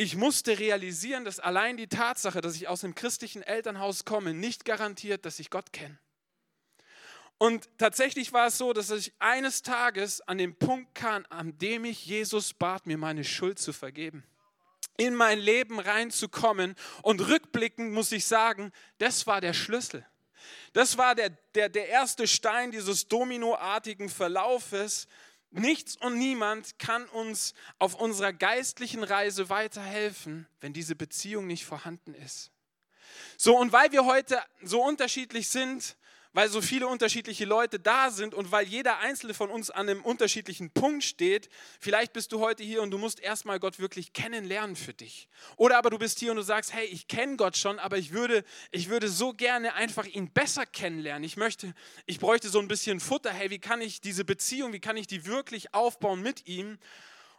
ich 0.00 0.16
musste 0.16 0.59
realisieren, 0.59 1.26
dass 1.26 1.40
allein 1.40 1.76
die 1.76 1.87
Tatsache, 1.87 2.40
dass 2.40 2.57
ich 2.57 2.69
aus 2.69 2.83
einem 2.83 2.95
christlichen 2.95 3.42
Elternhaus 3.42 4.07
komme, 4.07 4.33
nicht 4.33 4.64
garantiert, 4.64 5.26
dass 5.26 5.38
ich 5.38 5.50
Gott 5.50 5.75
kenne. 5.75 5.99
Und 7.37 7.69
tatsächlich 7.76 8.33
war 8.33 8.47
es 8.47 8.57
so, 8.57 8.73
dass 8.73 8.88
ich 8.88 9.12
eines 9.19 9.61
Tages 9.61 10.23
an 10.23 10.38
den 10.38 10.57
Punkt 10.57 10.95
kam, 10.95 11.26
an 11.28 11.59
dem 11.59 11.85
ich 11.85 12.07
Jesus 12.07 12.54
bat, 12.54 12.87
mir 12.87 12.97
meine 12.97 13.25
Schuld 13.25 13.59
zu 13.59 13.75
vergeben. 13.75 14.25
In 14.97 15.14
mein 15.14 15.38
Leben 15.38 15.78
reinzukommen. 15.78 16.76
Und 17.02 17.28
rückblickend 17.28 17.92
muss 17.92 18.11
ich 18.11 18.25
sagen, 18.25 18.73
das 18.97 19.26
war 19.26 19.42
der 19.42 19.52
Schlüssel. 19.52 20.07
Das 20.73 20.97
war 20.97 21.14
der, 21.14 21.28
der, 21.54 21.69
der 21.69 21.88
erste 21.88 22.26
Stein 22.26 22.71
dieses 22.71 23.07
dominoartigen 23.09 24.09
Verlaufes, 24.09 25.09
Nichts 25.50 25.97
und 25.97 26.16
niemand 26.16 26.78
kann 26.78 27.07
uns 27.07 27.54
auf 27.78 27.95
unserer 27.95 28.33
geistlichen 28.33 29.02
Reise 29.02 29.49
weiterhelfen, 29.49 30.47
wenn 30.61 30.73
diese 30.73 30.95
Beziehung 30.95 31.47
nicht 31.47 31.64
vorhanden 31.64 32.14
ist. 32.14 32.52
So, 33.37 33.57
und 33.59 33.73
weil 33.73 33.90
wir 33.90 34.04
heute 34.04 34.40
so 34.62 34.83
unterschiedlich 34.83 35.49
sind, 35.49 35.97
weil 36.33 36.49
so 36.49 36.61
viele 36.63 36.87
unterschiedliche 36.87 37.45
Leute 37.45 37.81
da 37.81 38.11
sind 38.11 38.35
und 38.35 38.53
weil 38.53 38.67
jeder 38.67 38.99
einzelne 38.99 39.35
von 39.35 39.51
uns 39.51 39.71
an 39.71 39.89
einem 39.89 40.03
unterschiedlichen 40.03 40.71
Punkt 40.71 41.03
steht. 41.03 41.49
Vielleicht 41.81 42.13
bist 42.13 42.33
du 42.33 42.41
heute 42.41 42.63
hier 42.63 42.83
und 42.83 42.91
du 42.91 42.99
musst 42.99 43.21
erstmal 43.21 43.59
Gott 43.59 43.79
wirklich 43.79 44.13
kennenlernen 44.13 44.77
für 44.77 44.95
dich. 44.95 45.29
Oder 45.57 45.79
aber 45.79 45.91
du 45.91 45.99
bist 45.99 46.21
hier 46.21 46.31
und 46.31 46.37
du 46.37 46.43
sagst, 46.43 46.73
hey, 46.73 46.87
ich 46.87 47.09
kenne 47.09 47.37
Gott 47.37 47.57
schon, 47.57 47.79
aber 47.79 47.99
ich 47.99 48.13
würde, 48.13 48.45
ich 48.71 48.89
würde 48.89 49.09
so 49.09 49.33
gerne 49.33 49.75
einfach 49.75 50.07
ihn 50.07 50.31
besser 50.33 50.67
kennenlernen. 50.67 51.25
Ich 51.25 51.37
möchte, 51.37 51.75
ich 52.07 52.21
bräuchte 52.21 52.49
so 52.49 52.61
ein 52.61 52.69
bisschen 52.69 53.01
Futter. 53.01 53.33
Hey, 53.33 53.51
wie 53.51 53.59
kann 53.59 53.81
ich 53.81 54.01
diese 54.01 54.25
Beziehung, 54.25 54.73
wie 54.73 54.81
kann 54.81 54.97
ich 54.97 55.09
die 55.09 55.27
wirklich 55.27 55.75
aufbauen 55.75 56.23
mit 56.23 56.47
ihm? 56.47 56.79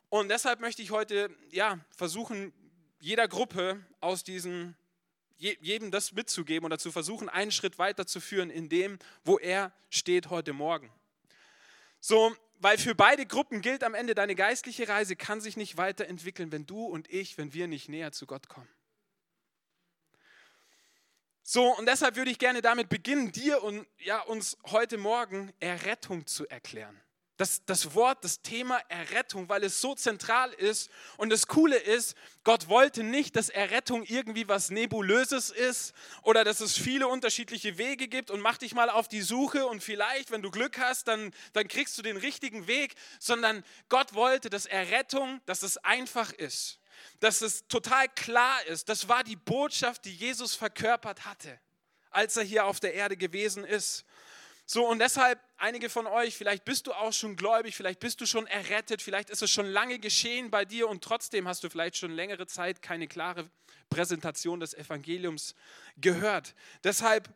Und 0.10 0.28
deshalb 0.28 0.60
möchte 0.60 0.82
ich 0.82 0.92
heute, 0.92 1.30
ja, 1.52 1.80
versuchen, 1.96 2.52
jeder 3.00 3.30
Gruppe 3.30 3.80
aus 4.02 4.26
diesen 4.26 4.76
jedem 5.42 5.92
das 5.92 6.14
mitzugeben 6.14 6.66
oder 6.66 6.78
zu 6.78 6.92
versuchen, 6.92 7.30
einen 7.30 7.52
Schritt 7.52 7.80
weiter 7.80 8.06
zu 8.06 8.20
führen 8.20 8.50
in 8.50 8.70
dem, 8.70 9.00
wo 9.24 9.38
er 9.38 9.74
steht 9.90 10.30
heute 10.30 10.54
Morgen. 10.54 10.92
So, 12.00 12.36
weil 12.60 12.78
für 12.78 12.96
beide 12.96 13.26
Gruppen 13.26 13.62
gilt 13.62 13.84
am 13.84 13.96
Ende, 13.96 14.14
deine 14.14 14.36
geistliche 14.36 14.88
Reise 14.88 15.16
kann 15.16 15.42
sich 15.42 15.58
nicht 15.58 15.78
weiterentwickeln, 15.78 16.52
wenn 16.52 16.66
du 16.66 16.86
und 16.86 17.12
ich, 17.12 17.38
wenn 17.38 17.54
wir 17.54 17.68
nicht 17.68 17.90
näher 17.90 18.12
zu 18.12 18.26
Gott 18.26 18.48
kommen. 18.48 18.70
So, 21.44 21.76
und 21.78 21.88
deshalb 21.88 22.16
würde 22.16 22.32
ich 22.32 22.40
gerne 22.40 22.62
damit 22.62 22.88
beginnen, 22.90 23.32
dir 23.32 23.64
und 23.64 23.88
ja, 23.98 24.22
uns 24.22 24.58
heute 24.68 24.98
Morgen 24.98 25.52
Errettung 25.60 26.28
zu 26.28 26.48
erklären 26.48 27.02
das, 27.38 27.66
das 27.66 27.96
Wort, 27.96 28.24
das 28.24 28.42
Thema 28.42 28.78
Errettung, 28.90 29.50
weil 29.50 29.64
es 29.64 29.82
so 29.82 29.96
zentral 29.96 30.54
ist. 30.54 30.92
Und 31.18 31.32
das 31.32 31.48
Coole 31.48 31.78
ist, 31.78 32.16
Gott 32.44 32.68
wollte 32.68 33.04
nicht, 33.04 33.36
dass 33.36 33.50
Errettung 33.50 34.04
irgendwie 34.04 34.48
was 34.48 34.70
Nebulöses 34.70 35.50
ist 35.50 35.94
oder 36.22 36.44
dass 36.44 36.60
es 36.60 36.78
viele 36.78 37.08
unterschiedliche 37.08 37.78
Wege 37.78 38.08
gibt 38.08 38.30
und 38.32 38.42
mach 38.42 38.58
dich 38.58 38.74
mal 38.76 38.90
auf 38.90 39.08
die 39.08 39.22
Suche 39.22 39.66
und 39.66 39.82
vielleicht, 39.82 40.32
wenn 40.32 40.42
du 40.42 40.52
Glück 40.52 40.78
hast, 40.78 41.08
dann, 41.08 41.34
dann 41.54 41.68
kriegst 41.68 41.98
du 41.98 42.02
den 42.02 42.18
richtigen 42.18 42.68
Weg, 42.68 42.96
sondern 43.20 43.64
Gott 43.90 44.14
wollte, 44.14 44.50
dass 44.50 44.66
Errettung, 44.66 45.42
dass 45.46 45.64
es 45.64 45.78
einfach 45.78 46.32
ist, 46.32 46.80
dass 47.20 47.42
es 47.42 47.68
total 47.68 48.08
klar 48.10 48.66
ist. 48.68 48.90
Das 48.90 49.08
war 49.08 49.24
die 49.24 49.36
Botschaft, 49.36 50.06
die 50.06 50.14
Jesus 50.14 50.56
verkörpert 50.56 51.26
hatte, 51.26 51.60
als 52.12 52.38
er 52.38 52.44
hier 52.44 52.66
auf 52.66 52.80
der 52.80 52.94
Erde 52.94 53.18
gewesen 53.18 53.64
ist. 53.64 54.06
So, 54.74 54.88
und 54.88 55.00
deshalb, 55.00 55.38
einige 55.58 55.90
von 55.90 56.08
euch, 56.08 56.38
vielleicht 56.38 56.64
bist 56.64 56.88
du 56.88 56.94
auch 56.94 57.12
schon 57.12 57.36
gläubig, 57.36 57.76
vielleicht 57.76 58.00
bist 58.00 58.22
du 58.22 58.26
schon 58.26 58.48
errettet, 58.48 59.02
vielleicht 59.02 59.30
ist 59.30 59.42
es 59.42 59.52
schon 59.52 59.66
lange 59.66 60.00
geschehen 60.00 60.50
bei 60.50 60.64
dir 60.64 60.88
und 60.88 61.04
trotzdem 61.04 61.46
hast 61.46 61.66
du 61.66 61.70
vielleicht 61.70 61.98
schon 61.98 62.12
längere 62.12 62.48
Zeit 62.48 62.82
keine 62.82 63.10
klare 63.10 63.50
Präsentation 63.90 64.62
des 64.62 64.74
Evangeliums 64.74 65.56
gehört. 65.98 66.56
Deshalb 66.86 67.30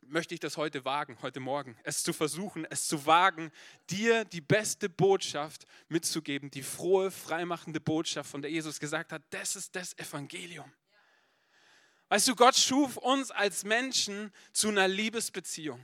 möchte 0.00 0.34
ich 0.34 0.40
das 0.40 0.56
heute 0.56 0.84
wagen, 0.84 1.16
heute 1.22 1.38
Morgen, 1.38 1.76
es 1.84 2.02
zu 2.02 2.12
versuchen, 2.12 2.64
es 2.64 2.88
zu 2.88 3.06
wagen, 3.06 3.52
dir 3.88 4.24
die 4.24 4.40
beste 4.40 4.88
Botschaft 4.88 5.66
mitzugeben, 5.88 6.50
die 6.50 6.64
frohe, 6.64 7.12
freimachende 7.12 7.78
Botschaft, 7.78 8.28
von 8.28 8.42
der 8.42 8.50
Jesus 8.50 8.80
gesagt 8.80 9.12
hat, 9.12 9.22
das 9.30 9.54
ist 9.54 9.76
das 9.76 9.96
Evangelium. 9.96 10.72
Weißt 12.08 12.26
du, 12.26 12.34
Gott 12.34 12.56
schuf 12.56 12.96
uns 12.96 13.30
als 13.30 13.62
Menschen 13.62 14.32
zu 14.52 14.66
einer 14.66 14.88
Liebesbeziehung. 14.88 15.78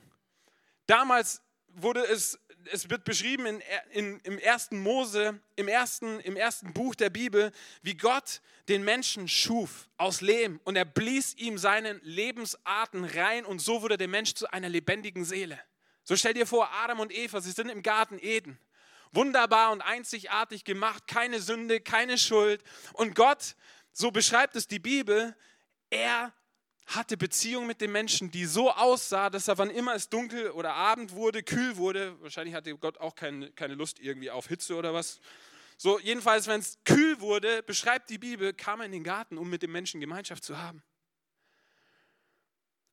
Damals 0.86 1.42
wurde 1.68 2.04
es, 2.06 2.38
es 2.72 2.90
wird 2.90 3.04
beschrieben 3.04 3.46
in, 3.46 3.62
in, 3.90 4.20
im 4.20 4.38
ersten 4.38 4.80
Mose, 4.80 5.40
im 5.56 5.68
ersten, 5.68 6.20
im 6.20 6.36
ersten 6.36 6.72
Buch 6.72 6.94
der 6.94 7.10
Bibel, 7.10 7.52
wie 7.82 7.96
Gott 7.96 8.40
den 8.68 8.84
Menschen 8.84 9.28
schuf 9.28 9.88
aus 9.96 10.20
Lehm 10.20 10.60
und 10.64 10.76
er 10.76 10.84
blies 10.84 11.34
ihm 11.34 11.58
seinen 11.58 12.00
Lebensarten 12.02 13.04
rein 13.04 13.44
und 13.44 13.60
so 13.60 13.82
wurde 13.82 13.96
der 13.96 14.08
Mensch 14.08 14.34
zu 14.34 14.50
einer 14.52 14.68
lebendigen 14.68 15.24
Seele. 15.24 15.60
So 16.04 16.16
stell 16.16 16.34
dir 16.34 16.46
vor, 16.46 16.70
Adam 16.72 17.00
und 17.00 17.12
Eva, 17.12 17.40
sie 17.40 17.50
sind 17.50 17.68
im 17.68 17.82
Garten 17.82 18.18
Eden. 18.20 18.58
Wunderbar 19.12 19.72
und 19.72 19.80
einzigartig 19.80 20.64
gemacht, 20.64 21.06
keine 21.06 21.40
Sünde, 21.40 21.80
keine 21.80 22.18
Schuld. 22.18 22.62
Und 22.92 23.14
Gott, 23.14 23.56
so 23.92 24.10
beschreibt 24.10 24.56
es 24.56 24.68
die 24.68 24.78
Bibel, 24.78 25.36
er 25.90 26.32
hatte 26.86 27.16
Beziehung 27.16 27.66
mit 27.66 27.80
dem 27.80 27.92
Menschen, 27.92 28.30
die 28.30 28.44
so 28.44 28.70
aussah, 28.70 29.28
dass 29.28 29.48
er, 29.48 29.58
wann 29.58 29.70
immer 29.70 29.94
es 29.94 30.08
dunkel 30.08 30.50
oder 30.50 30.74
Abend 30.74 31.12
wurde, 31.12 31.42
kühl 31.42 31.76
wurde, 31.76 32.20
wahrscheinlich 32.22 32.54
hatte 32.54 32.76
Gott 32.76 32.98
auch 32.98 33.14
keine, 33.14 33.50
keine 33.52 33.74
Lust 33.74 33.98
irgendwie 33.98 34.30
auf 34.30 34.46
Hitze 34.46 34.76
oder 34.76 34.94
was. 34.94 35.20
So, 35.78 35.98
jedenfalls, 35.98 36.46
wenn 36.46 36.60
es 36.60 36.78
kühl 36.84 37.20
wurde, 37.20 37.62
beschreibt 37.62 38.08
die 38.08 38.18
Bibel, 38.18 38.54
kam 38.54 38.80
er 38.80 38.86
in 38.86 38.92
den 38.92 39.04
Garten, 39.04 39.36
um 39.36 39.50
mit 39.50 39.62
dem 39.62 39.72
Menschen 39.72 40.00
Gemeinschaft 40.00 40.44
zu 40.44 40.56
haben. 40.56 40.82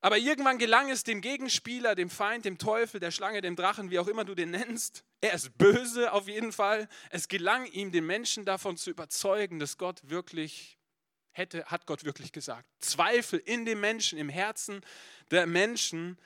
Aber 0.01 0.17
irgendwann 0.17 0.57
gelang 0.57 0.89
es 0.89 1.05
dem 1.05 1.21
Gegenspieler, 1.21 1.95
dem 1.95 2.09
Feind, 2.09 2.43
dem 2.43 2.57
Teufel, 2.57 2.99
der 2.99 3.11
Schlange, 3.11 3.39
dem 3.39 3.55
Drachen, 3.55 3.89
wie 3.89 3.99
auch 3.99 4.07
immer 4.09 4.25
du 4.25 4.35
den 4.35 4.51
nennst. 4.51 5.05
Er 5.21 5.31
ist 5.31 5.57
böse 5.57 6.11
auf 6.11 6.27
jeden 6.27 6.51
Fall. 6.51 6.89
Es 7.09 7.29
gelang 7.29 7.67
ihm, 7.67 7.93
den 7.93 8.05
Menschen 8.05 8.43
davon 8.43 8.75
zu 8.75 8.89
überzeugen, 8.89 9.59
dass 9.59 9.77
Gott 9.77 10.01
wirklich 10.09 10.77
hätte, 11.33 11.65
hat 11.65 11.85
Gott 11.85 12.05
wirklich 12.05 12.31
gesagt. 12.31 12.67
Zweifel 12.79 13.39
in 13.39 13.65
dem 13.65 13.79
Menschen, 13.79 14.17
im 14.17 14.29
Herzen 14.29 14.81
der 15.31 15.45
Menschen 15.45 16.17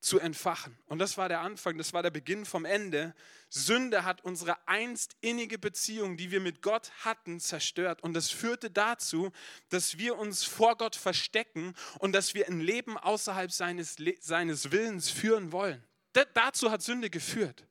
zu 0.00 0.20
entfachen. 0.20 0.78
Und 0.86 0.98
das 0.98 1.16
war 1.16 1.28
der 1.28 1.40
Anfang, 1.40 1.78
das 1.78 1.92
war 1.92 2.02
der 2.02 2.10
Beginn 2.10 2.44
vom 2.44 2.64
Ende. 2.64 3.14
Sünde 3.48 4.04
hat 4.04 4.22
unsere 4.24 4.56
einst 4.68 5.16
innige 5.20 5.58
Beziehung, 5.58 6.16
die 6.16 6.30
wir 6.30 6.40
mit 6.40 6.62
Gott 6.62 6.92
hatten, 7.04 7.40
zerstört. 7.40 8.02
Und 8.02 8.14
das 8.14 8.30
führte 8.30 8.70
dazu, 8.70 9.32
dass 9.68 9.98
wir 9.98 10.16
uns 10.18 10.44
vor 10.44 10.76
Gott 10.76 10.96
verstecken 10.96 11.74
und 11.98 12.12
dass 12.12 12.34
wir 12.34 12.46
ein 12.46 12.60
Leben 12.60 12.96
außerhalb 12.96 13.50
seines, 13.50 13.96
seines 14.20 14.70
Willens 14.70 15.10
führen 15.10 15.52
wollen. 15.52 15.82
D 16.14 16.24
dazu 16.34 16.70
hat 16.70 16.82
Sünde 16.82 17.10
geführt. 17.10 17.66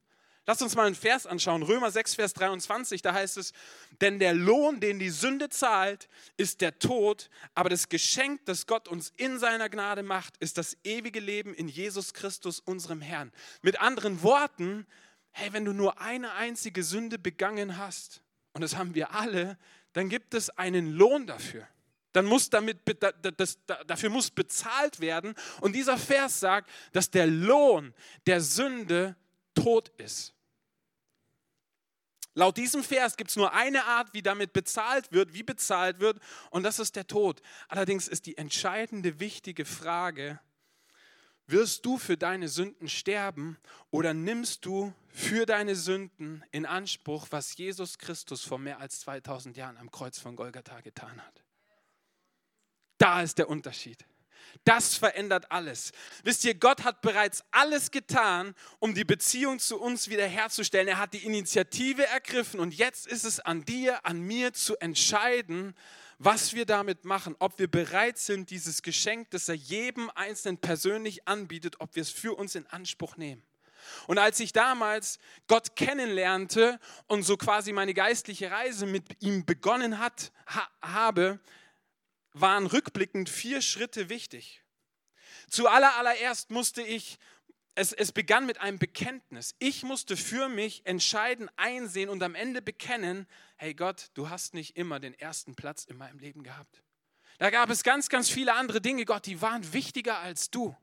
Lass 0.48 0.62
uns 0.62 0.76
mal 0.76 0.86
einen 0.86 0.96
Vers 0.96 1.26
anschauen. 1.26 1.64
Römer 1.64 1.90
6, 1.90 2.16
Vers 2.16 2.34
23, 2.34 3.02
da 3.02 3.14
heißt 3.14 3.38
es, 3.38 3.52
denn 4.00 4.20
der 4.20 4.34
Lohn, 4.34 4.80
den 4.80 5.00
die 5.00 5.10
Sünde 5.10 5.50
zahlt, 5.50 6.08
ist 6.38 6.62
der 6.62 6.78
Tod, 6.78 7.30
aber 7.56 7.70
das 7.70 7.90
Geschenk, 7.90 8.46
das 8.46 8.68
Gott 8.68 8.88
uns 8.88 9.12
in 9.18 9.40
seiner 9.40 9.70
Gnade 9.70 10.04
macht, 10.04 10.38
ist 10.38 10.60
das 10.60 10.78
ewige 10.84 11.20
Leben 11.20 11.54
in 11.56 11.68
Jesus 11.68 12.14
Christus, 12.14 12.60
unserem 12.60 13.02
Herrn. 13.02 13.32
Mit 13.64 13.82
anderen 13.82 14.22
Worten, 14.22 14.86
hey, 15.32 15.52
wenn 15.52 15.66
du 15.66 15.74
nur 15.74 16.00
eine 16.00 16.34
einzige 16.34 16.84
Sünde 16.84 17.18
begangen 17.18 17.78
hast, 17.78 18.22
und 18.54 18.62
das 18.62 18.76
haben 18.76 18.94
wir 18.94 19.14
alle, 19.14 19.58
dann 19.94 20.10
gibt 20.10 20.36
es 20.36 20.52
einen 20.52 20.92
Lohn 20.92 21.26
dafür. 21.26 21.68
dann 22.12 22.26
muss 22.26 22.50
damit, 22.50 22.80
das, 23.38 23.58
dafür 23.88 24.10
muss 24.10 24.32
bezahlt 24.32 25.02
werden. 25.02 25.36
Und 25.60 25.74
dieser 25.74 25.98
Vers 25.98 26.40
sagt, 26.40 26.70
dass 26.94 27.12
der 27.12 27.28
Lohn 27.28 27.94
der 28.26 28.40
Sünde 28.40 29.18
Tod 29.56 29.90
ist. 29.98 30.35
Laut 32.36 32.58
diesem 32.58 32.84
Vers 32.84 33.16
gibt 33.16 33.30
es 33.30 33.38
nur 33.38 33.54
eine 33.54 33.86
Art, 33.86 34.14
wie 34.14 34.22
damit 34.22 34.52
bezahlt 34.52 35.12
wird, 35.14 35.34
wie 35.34 35.44
bezahlt 35.44 36.00
wird, 36.00 36.20
und 36.52 36.64
das 36.64 36.80
ist 36.80 36.98
der 36.98 37.08
Tod. 37.08 37.42
Allerdings 37.70 38.10
ist 38.10 38.26
die 38.26 38.38
entscheidende, 38.38 39.22
wichtige 39.22 39.64
Frage, 39.64 40.40
wirst 41.48 41.86
du 41.86 41.98
für 41.98 42.18
deine 42.18 42.50
Sünden 42.50 42.90
sterben 42.90 43.58
oder 43.90 44.14
nimmst 44.14 44.66
du 44.66 44.94
für 45.08 45.46
deine 45.46 45.76
Sünden 45.76 46.44
in 46.52 46.66
Anspruch, 46.66 47.28
was 47.30 47.56
Jesus 47.56 47.98
Christus 47.98 48.44
vor 48.44 48.60
mehr 48.60 48.80
als 48.80 49.00
2000 49.00 49.56
Jahren 49.56 49.78
am 49.78 49.90
Kreuz 49.90 50.20
von 50.20 50.36
Golgatha 50.36 50.82
getan 50.82 51.22
hat? 51.26 51.44
Da 52.98 53.22
ist 53.22 53.38
der 53.38 53.50
Unterschied. 53.50 54.06
Das 54.64 54.96
verändert 54.96 55.52
alles. 55.52 55.92
Wisst 56.24 56.44
ihr, 56.44 56.56
Gott 56.56 56.84
hat 56.84 57.02
bereits 57.02 57.44
alles 57.52 57.92
getan, 57.92 58.56
um 58.80 58.94
die 58.94 59.04
Beziehung 59.04 59.60
zu 59.60 59.80
uns 59.80 60.10
wiederherzustellen. 60.10 60.88
Er 60.88 60.98
hat 60.98 61.14
die 61.14 61.26
Initiative 61.26 62.06
ergriffen 62.08 62.60
und 62.60 62.74
jetzt 62.74 63.08
ist 63.08 63.26
es 63.26 63.40
an 63.40 63.64
dir, 63.66 64.06
an 64.06 64.22
mir 64.22 64.54
zu 64.54 64.76
entscheiden, 64.78 65.76
was 66.18 66.54
wir 66.54 66.66
damit 66.66 67.06
machen, 67.06 67.36
ob 67.40 67.60
wir 67.60 67.70
bereit 67.70 68.18
sind, 68.18 68.50
dieses 68.50 68.82
Geschenk, 68.82 69.30
das 69.32 69.50
er 69.50 69.56
jedem 69.56 70.10
Einzelnen 70.16 70.58
persönlich 70.58 71.28
anbietet, 71.28 71.76
ob 71.80 71.96
wir 71.96 72.02
es 72.02 72.10
für 72.10 72.34
uns 72.34 72.56
in 72.56 72.66
Anspruch 72.68 73.18
nehmen. 73.18 73.44
Und 74.08 74.18
als 74.18 74.40
ich 74.40 74.54
damals 74.54 75.20
Gott 75.48 75.76
kennenlernte 75.76 76.80
und 77.08 77.24
so 77.24 77.38
quasi 77.38 77.72
meine 77.72 77.94
geistliche 77.94 78.50
Reise 78.50 78.86
mit 78.86 79.22
ihm 79.22 79.46
begonnen 79.46 80.00
hat, 80.00 80.32
ha, 80.48 80.68
habe, 80.82 81.40
waren 82.36 82.68
rückblickend 82.68 83.30
vier 83.30 83.62
Schritte 83.62 84.10
wichtig. 84.10 84.62
Zuallererst 85.50 86.52
musste 86.52 86.82
ich, 86.82 87.18
es, 87.76 87.94
es 87.94 88.12
begann 88.12 88.46
mit 88.46 88.60
einem 88.60 88.78
Bekenntnis. 88.78 89.56
Ich 89.60 89.84
musste 89.84 90.18
für 90.18 90.50
mich 90.50 90.86
entscheiden, 90.86 91.50
einsehen 91.56 92.10
und 92.10 92.22
am 92.24 92.36
Ende 92.36 92.62
bekennen, 92.62 93.26
hey 93.56 93.74
Gott, 93.74 94.12
du 94.16 94.30
hast 94.30 94.54
nicht 94.54 94.76
immer 94.76 95.00
den 95.00 95.14
ersten 95.14 95.56
Platz 95.56 95.86
in 95.86 95.98
meinem 95.98 96.20
Leben 96.20 96.44
gehabt. 96.44 96.84
Da 97.38 97.50
gab 97.50 97.70
es 97.70 97.84
ganz, 97.84 98.10
ganz 98.10 98.30
viele 98.30 98.54
andere 98.54 98.82
Dinge, 98.82 99.06
Gott, 99.06 99.26
die 99.26 99.42
waren 99.42 99.74
wichtiger 99.74 100.20
als 100.20 100.52
du. 100.52 100.76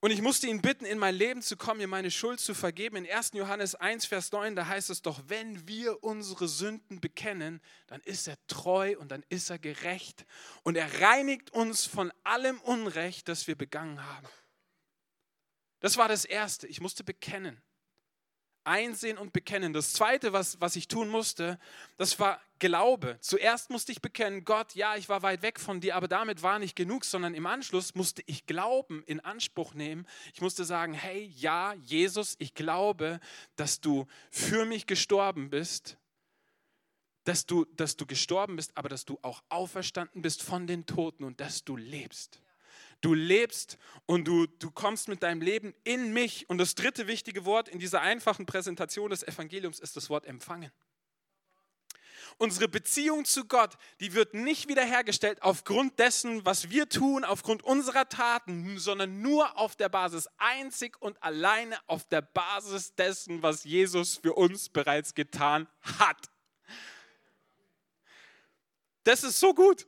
Und 0.00 0.10
ich 0.10 0.20
musste 0.20 0.46
ihn 0.46 0.60
bitten, 0.60 0.84
in 0.84 0.98
mein 0.98 1.14
Leben 1.14 1.42
zu 1.42 1.56
kommen, 1.56 1.78
mir 1.78 1.88
meine 1.88 2.10
Schuld 2.10 2.38
zu 2.38 2.54
vergeben. 2.54 2.96
In 2.96 3.10
1. 3.10 3.32
Johannes 3.32 3.74
1, 3.74 4.06
Vers 4.06 4.30
9, 4.30 4.54
da 4.54 4.66
heißt 4.66 4.90
es 4.90 5.02
doch, 5.02 5.22
wenn 5.26 5.66
wir 5.66 6.04
unsere 6.04 6.48
Sünden 6.48 7.00
bekennen, 7.00 7.60
dann 7.86 8.00
ist 8.02 8.28
er 8.28 8.36
treu 8.46 8.96
und 8.98 9.10
dann 9.10 9.24
ist 9.30 9.48
er 9.50 9.58
gerecht. 9.58 10.26
Und 10.62 10.76
er 10.76 11.00
reinigt 11.00 11.50
uns 11.50 11.86
von 11.86 12.12
allem 12.24 12.60
Unrecht, 12.60 13.28
das 13.28 13.46
wir 13.46 13.56
begangen 13.56 14.04
haben. 14.04 14.28
Das 15.80 15.96
war 15.96 16.08
das 16.08 16.24
Erste. 16.24 16.66
Ich 16.66 16.80
musste 16.80 17.02
bekennen 17.02 17.62
einsehen 18.66 19.18
und 19.18 19.32
bekennen. 19.32 19.72
Das 19.72 19.92
Zweite, 19.92 20.32
was, 20.32 20.60
was 20.60 20.76
ich 20.76 20.88
tun 20.88 21.08
musste, 21.08 21.58
das 21.96 22.18
war 22.18 22.40
Glaube. 22.58 23.18
Zuerst 23.20 23.70
musste 23.70 23.92
ich 23.92 24.00
bekennen, 24.00 24.44
Gott, 24.44 24.74
ja, 24.74 24.96
ich 24.96 25.08
war 25.08 25.22
weit 25.22 25.42
weg 25.42 25.60
von 25.60 25.80
dir, 25.80 25.94
aber 25.94 26.08
damit 26.08 26.42
war 26.42 26.58
nicht 26.58 26.74
genug, 26.74 27.04
sondern 27.04 27.34
im 27.34 27.46
Anschluss 27.46 27.94
musste 27.94 28.22
ich 28.26 28.46
Glauben 28.46 29.02
in 29.06 29.20
Anspruch 29.20 29.74
nehmen. 29.74 30.06
Ich 30.32 30.40
musste 30.40 30.64
sagen, 30.64 30.94
hey, 30.94 31.30
ja, 31.36 31.74
Jesus, 31.74 32.34
ich 32.38 32.54
glaube, 32.54 33.20
dass 33.56 33.80
du 33.80 34.06
für 34.30 34.64
mich 34.64 34.86
gestorben 34.86 35.50
bist, 35.50 35.98
dass 37.24 37.44
du, 37.44 37.66
dass 37.76 37.96
du 37.96 38.06
gestorben 38.06 38.56
bist, 38.56 38.76
aber 38.76 38.88
dass 38.88 39.04
du 39.04 39.18
auch 39.22 39.42
auferstanden 39.48 40.22
bist 40.22 40.42
von 40.42 40.66
den 40.66 40.86
Toten 40.86 41.24
und 41.24 41.40
dass 41.40 41.64
du 41.64 41.76
lebst. 41.76 42.40
Du 43.06 43.14
lebst 43.14 43.78
und 44.06 44.24
du, 44.24 44.48
du 44.48 44.72
kommst 44.72 45.06
mit 45.06 45.22
deinem 45.22 45.40
Leben 45.40 45.76
in 45.84 46.12
mich. 46.12 46.50
Und 46.50 46.58
das 46.58 46.74
dritte 46.74 47.06
wichtige 47.06 47.44
Wort 47.44 47.68
in 47.68 47.78
dieser 47.78 48.00
einfachen 48.00 48.46
Präsentation 48.46 49.10
des 49.10 49.22
Evangeliums 49.22 49.78
ist 49.78 49.96
das 49.96 50.10
Wort 50.10 50.26
empfangen. 50.26 50.72
Unsere 52.36 52.66
Beziehung 52.66 53.24
zu 53.24 53.44
Gott, 53.44 53.78
die 54.00 54.12
wird 54.14 54.34
nicht 54.34 54.66
wiederhergestellt 54.66 55.40
aufgrund 55.42 56.00
dessen, 56.00 56.44
was 56.44 56.68
wir 56.70 56.88
tun, 56.88 57.22
aufgrund 57.22 57.62
unserer 57.62 58.08
Taten, 58.08 58.76
sondern 58.80 59.22
nur 59.22 59.56
auf 59.56 59.76
der 59.76 59.88
Basis, 59.88 60.28
einzig 60.38 61.00
und 61.00 61.22
alleine 61.22 61.78
auf 61.86 62.08
der 62.08 62.22
Basis 62.22 62.92
dessen, 62.96 63.40
was 63.40 63.62
Jesus 63.62 64.16
für 64.16 64.32
uns 64.32 64.68
bereits 64.68 65.14
getan 65.14 65.68
hat. 66.00 66.28
Das 69.04 69.22
ist 69.22 69.38
so 69.38 69.54
gut. 69.54 69.86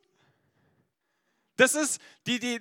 Das 1.58 1.74
ist 1.74 2.00
die, 2.26 2.38
die, 2.38 2.60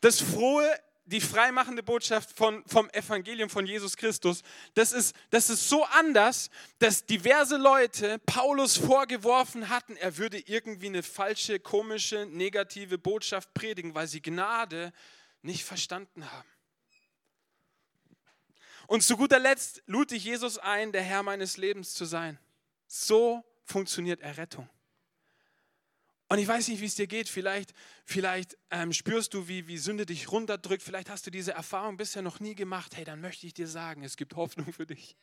das 0.00 0.20
frohe, 0.20 0.70
die 1.06 1.20
freimachende 1.20 1.82
Botschaft 1.82 2.36
von, 2.36 2.62
vom 2.66 2.90
Evangelium 2.90 3.48
von 3.48 3.66
Jesus 3.66 3.96
Christus, 3.96 4.42
das 4.74 4.92
ist, 4.92 5.16
das 5.30 5.48
ist 5.48 5.68
so 5.68 5.84
anders, 5.84 6.50
dass 6.78 7.06
diverse 7.06 7.56
Leute 7.56 8.18
Paulus 8.26 8.76
vorgeworfen 8.76 9.70
hatten, 9.70 9.96
er 9.96 10.18
würde 10.18 10.38
irgendwie 10.38 10.86
eine 10.86 11.02
falsche, 11.02 11.58
komische, 11.58 12.26
negative 12.26 12.98
Botschaft 12.98 13.52
predigen, 13.54 13.94
weil 13.94 14.06
sie 14.06 14.20
Gnade 14.20 14.92
nicht 15.40 15.64
verstanden 15.64 16.30
haben. 16.30 16.48
Und 18.86 19.02
zu 19.02 19.16
guter 19.16 19.38
Letzt 19.38 19.82
lud 19.86 20.12
ich 20.12 20.24
Jesus 20.24 20.58
ein, 20.58 20.92
der 20.92 21.02
Herr 21.02 21.22
meines 21.22 21.56
Lebens 21.56 21.94
zu 21.94 22.04
sein. 22.04 22.38
So 22.86 23.42
funktioniert 23.64 24.20
Errettung. 24.20 24.68
Und 26.34 26.40
ich 26.40 26.48
weiß 26.48 26.66
nicht, 26.66 26.80
wie 26.80 26.86
es 26.86 26.96
dir 26.96 27.06
geht. 27.06 27.28
Vielleicht, 27.28 27.72
vielleicht 28.04 28.58
ähm, 28.72 28.92
spürst 28.92 29.34
du, 29.34 29.46
wie, 29.46 29.68
wie 29.68 29.78
Sünde 29.78 30.04
dich 30.04 30.32
runterdrückt. 30.32 30.82
Vielleicht 30.82 31.08
hast 31.08 31.24
du 31.28 31.30
diese 31.30 31.52
Erfahrung 31.52 31.96
bisher 31.96 32.22
noch 32.22 32.40
nie 32.40 32.56
gemacht. 32.56 32.96
Hey, 32.96 33.04
dann 33.04 33.20
möchte 33.20 33.46
ich 33.46 33.54
dir 33.54 33.68
sagen, 33.68 34.02
es 34.02 34.16
gibt 34.16 34.34
Hoffnung 34.34 34.72
für 34.72 34.84
dich. 34.84 35.14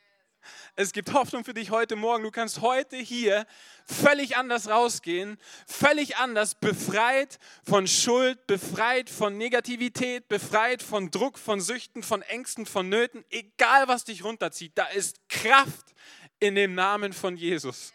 Es 0.78 0.94
gibt 0.94 1.12
Hoffnung 1.12 1.44
für 1.44 1.54
dich 1.54 1.70
heute 1.70 1.98
Morgen. 1.98 2.24
Du 2.24 2.32
kannst 2.32 2.62
heute 2.62 2.96
hier 2.96 3.46
völlig 3.84 4.38
anders 4.38 4.70
rausgehen, 4.70 5.38
völlig 5.68 6.16
anders, 6.16 6.56
befreit 6.56 7.40
von 7.62 7.88
Schuld, 7.88 8.48
befreit 8.48 9.10
von 9.10 9.38
Negativität, 9.38 10.30
befreit 10.30 10.82
von 10.82 11.12
Druck, 11.12 11.38
von 11.38 11.60
Süchten, 11.60 12.04
von 12.04 12.22
Ängsten, 12.22 12.66
von 12.66 12.88
Nöten. 12.88 13.26
Egal, 13.32 13.90
was 13.90 14.06
dich 14.06 14.24
runterzieht, 14.24 14.72
da 14.76 14.86
ist 14.86 15.20
Kraft 15.28 15.94
in 16.40 16.56
dem 16.56 16.74
Namen 16.74 17.12
von 17.12 17.36
Jesus. 17.36 17.92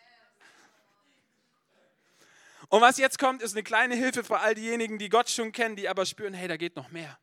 Und 2.68 2.80
was 2.80 2.98
jetzt 2.98 3.18
kommt, 3.18 3.42
ist 3.42 3.52
eine 3.52 3.62
kleine 3.62 3.94
Hilfe 3.94 4.24
für 4.24 4.38
all 4.38 4.54
diejenigen, 4.54 4.98
die 4.98 5.08
Gott 5.08 5.30
schon 5.30 5.52
kennen, 5.52 5.76
die 5.76 5.88
aber 5.88 6.04
spüren, 6.04 6.34
hey, 6.34 6.48
da 6.48 6.56
geht 6.56 6.76
noch 6.76 6.90
mehr. 6.90 7.18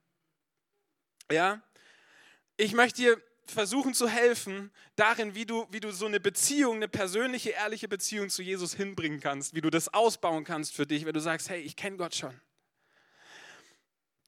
Ja? 1.31 1.61
Ich 2.55 2.73
möchte 2.73 3.01
dir 3.01 3.21
versuchen 3.45 3.93
zu 3.93 4.07
helfen 4.07 4.71
darin, 4.95 5.35
wie 5.35 5.45
du, 5.45 5.67
wie 5.69 5.79
du 5.79 5.91
so 5.91 6.05
eine 6.05 6.19
Beziehung, 6.19 6.77
eine 6.77 6.87
persönliche, 6.87 7.51
ehrliche 7.51 7.87
Beziehung 7.87 8.29
zu 8.29 8.41
Jesus 8.41 8.73
hinbringen 8.73 9.19
kannst, 9.19 9.53
wie 9.53 9.61
du 9.61 9.69
das 9.69 9.93
ausbauen 9.93 10.45
kannst 10.45 10.73
für 10.73 10.87
dich, 10.87 11.05
wenn 11.05 11.13
du 11.13 11.19
sagst, 11.19 11.49
hey, 11.49 11.61
ich 11.61 11.75
kenne 11.75 11.97
Gott 11.97 12.15
schon. 12.15 12.39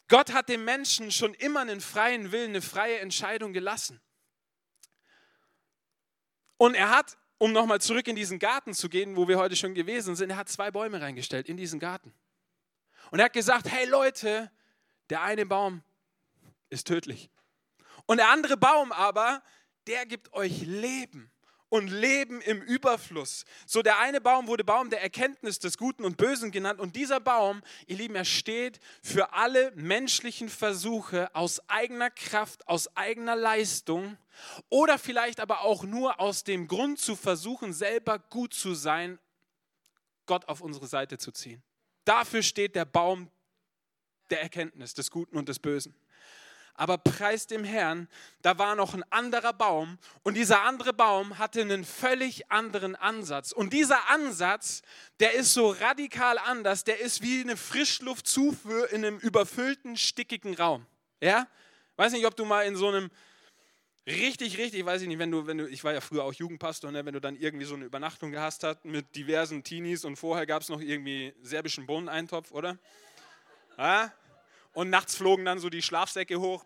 Gott 0.07 0.33
hat 0.33 0.49
dem 0.49 0.65
Menschen 0.65 1.11
schon 1.11 1.33
immer 1.33 1.61
einen 1.61 1.81
freien 1.81 2.31
Willen, 2.31 2.49
eine 2.49 2.61
freie 2.61 2.99
Entscheidung 2.99 3.53
gelassen. 3.53 4.01
Und 6.57 6.75
er 6.75 6.89
hat 6.89 7.17
um 7.37 7.51
nochmal 7.51 7.81
zurück 7.81 8.07
in 8.07 8.15
diesen 8.15 8.39
Garten 8.39 8.73
zu 8.73 8.89
gehen, 8.89 9.15
wo 9.15 9.27
wir 9.27 9.37
heute 9.37 9.55
schon 9.55 9.73
gewesen 9.73 10.15
sind, 10.15 10.29
er 10.29 10.37
hat 10.37 10.49
zwei 10.49 10.71
Bäume 10.71 11.01
reingestellt 11.01 11.49
in 11.49 11.57
diesen 11.57 11.79
Garten. 11.79 12.13
Und 13.11 13.19
er 13.19 13.25
hat 13.25 13.33
gesagt, 13.33 13.69
hey 13.69 13.85
Leute, 13.87 14.51
der 15.09 15.21
eine 15.21 15.45
Baum 15.45 15.83
ist 16.69 16.87
tödlich. 16.87 17.29
Und 18.05 18.17
der 18.17 18.29
andere 18.29 18.57
Baum 18.57 18.91
aber, 18.91 19.43
der 19.87 20.05
gibt 20.05 20.33
euch 20.33 20.61
Leben 20.61 21.31
und 21.75 21.89
Leben 21.89 22.39
im 22.41 22.61
Überfluss. 22.61 23.43
So 23.65 23.81
der 23.81 23.99
eine 23.99 24.21
Baum 24.21 24.47
wurde 24.47 24.63
Baum 24.63 24.89
der 24.89 25.03
Erkenntnis 25.03 25.59
des 25.59 25.77
Guten 25.77 26.05
und 26.05 26.15
Bösen 26.15 26.51
genannt 26.51 26.79
und 26.79 26.95
dieser 26.95 27.19
Baum, 27.19 27.61
ihr 27.85 27.97
Lieben, 27.97 28.15
er 28.15 28.23
steht 28.23 28.79
für 29.03 29.33
alle 29.33 29.71
menschlichen 29.75 30.47
Versuche 30.47 31.33
aus 31.35 31.61
eigener 31.69 32.09
Kraft, 32.09 32.67
aus 32.69 32.95
eigener 32.95 33.35
Leistung 33.35 34.17
oder 34.69 34.97
vielleicht 34.97 35.41
aber 35.41 35.61
auch 35.61 35.83
nur 35.83 36.21
aus 36.21 36.45
dem 36.45 36.69
Grund 36.69 36.97
zu 36.97 37.17
versuchen, 37.17 37.73
selber 37.73 38.19
gut 38.19 38.53
zu 38.53 38.73
sein, 38.73 39.19
Gott 40.25 40.47
auf 40.47 40.61
unsere 40.61 40.87
Seite 40.87 41.17
zu 41.17 41.31
ziehen. 41.31 41.61
Dafür 42.05 42.41
steht 42.41 42.75
der 42.75 42.85
Baum 42.85 43.29
der 44.29 44.41
Erkenntnis 44.41 44.93
des 44.93 45.11
Guten 45.11 45.37
und 45.37 45.49
des 45.49 45.59
Bösen 45.59 45.93
aber 46.75 46.97
preis 46.97 47.47
dem 47.47 47.63
Herrn, 47.63 48.07
da 48.41 48.57
war 48.57 48.75
noch 48.75 48.93
ein 48.93 49.03
anderer 49.11 49.53
Baum 49.53 49.97
und 50.23 50.35
dieser 50.35 50.63
andere 50.63 50.93
Baum 50.93 51.37
hatte 51.37 51.61
einen 51.61 51.85
völlig 51.85 52.51
anderen 52.51 52.95
Ansatz. 52.95 53.51
Und 53.51 53.73
dieser 53.73 54.09
Ansatz, 54.09 54.81
der 55.19 55.33
ist 55.33 55.53
so 55.53 55.71
radikal 55.71 56.37
anders, 56.37 56.83
der 56.83 56.99
ist 56.99 57.21
wie 57.21 57.41
eine 57.41 57.57
Frischluftzufuhr 57.57 58.91
in 58.91 59.05
einem 59.05 59.17
überfüllten, 59.17 59.95
stickigen 59.95 60.55
Raum. 60.55 60.85
Ja? 61.21 61.47
Weiß 61.95 62.11
nicht, 62.11 62.25
ob 62.25 62.35
du 62.35 62.43
mal 62.43 62.65
in 62.65 62.75
so 62.75 62.89
einem 62.89 63.09
richtig, 64.05 64.57
richtig, 64.57 64.85
weiß 64.85 65.01
ich 65.01 65.07
nicht, 65.07 65.19
wenn 65.19 65.31
du, 65.31 65.47
wenn 65.47 65.57
du, 65.57 65.67
ich 65.67 65.83
war 65.83 65.93
ja 65.93 66.01
früher 66.01 66.23
auch 66.25 66.33
Jugendpastor, 66.33 66.91
ne, 66.91 67.05
wenn 67.05 67.13
du 67.13 67.21
dann 67.21 67.35
irgendwie 67.37 67.65
so 67.65 67.75
eine 67.75 67.85
Übernachtung 67.85 68.31
gehasst 68.31 68.63
hast 68.63 68.83
mit 68.83 69.15
diversen 69.15 69.63
Teenies 69.63 70.03
und 70.03 70.17
vorher 70.17 70.45
gab 70.45 70.61
es 70.61 70.69
noch 70.69 70.81
irgendwie 70.81 71.33
serbischen 71.41 71.85
Bohneneintopf, 71.85 72.51
oder? 72.51 72.77
Ja? 73.77 74.13
Und 74.75 74.89
nachts 74.89 75.15
flogen 75.15 75.45
dann 75.45 75.57
so 75.57 75.69
die 75.69 75.81
Schlafsäcke 75.81 76.39
hoch. 76.39 76.63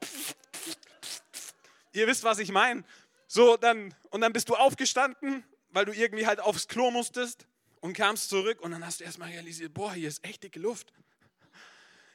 Ihr 1.93 2.07
wisst, 2.07 2.23
was 2.23 2.39
ich 2.39 2.51
meine. 2.51 2.83
So, 3.27 3.55
dann, 3.55 3.93
und 4.09 4.21
dann 4.21 4.33
bist 4.33 4.49
du 4.49 4.55
aufgestanden, 4.55 5.43
weil 5.69 5.85
du 5.85 5.93
irgendwie 5.93 6.25
halt 6.25 6.39
aufs 6.39 6.67
Klo 6.67 6.89
musstest 6.89 7.45
und 7.81 7.93
kamst 7.93 8.29
zurück 8.29 8.61
und 8.61 8.71
dann 8.71 8.83
hast 8.83 8.99
du 8.99 9.03
erstmal 9.03 9.29
realisiert, 9.29 9.75
boah, 9.75 9.93
hier 9.93 10.07
ist 10.07 10.25
echt 10.25 10.43
dicke 10.43 10.59
Luft. 10.59 10.91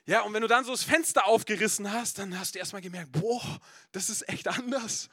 Ja, 0.07 0.23
und 0.23 0.35
wenn 0.35 0.43
du 0.43 0.49
dann 0.49 0.65
so 0.65 0.73
das 0.73 0.83
Fenster 0.83 1.27
aufgerissen 1.27 1.91
hast, 1.91 2.19
dann 2.19 2.39
hast 2.39 2.57
du 2.57 2.59
erstmal 2.59 2.83
gemerkt, 2.83 3.13
boah, 3.13 3.61
das 3.93 4.11
ist 4.11 4.29
echt 4.29 4.49
anders. 4.49 5.09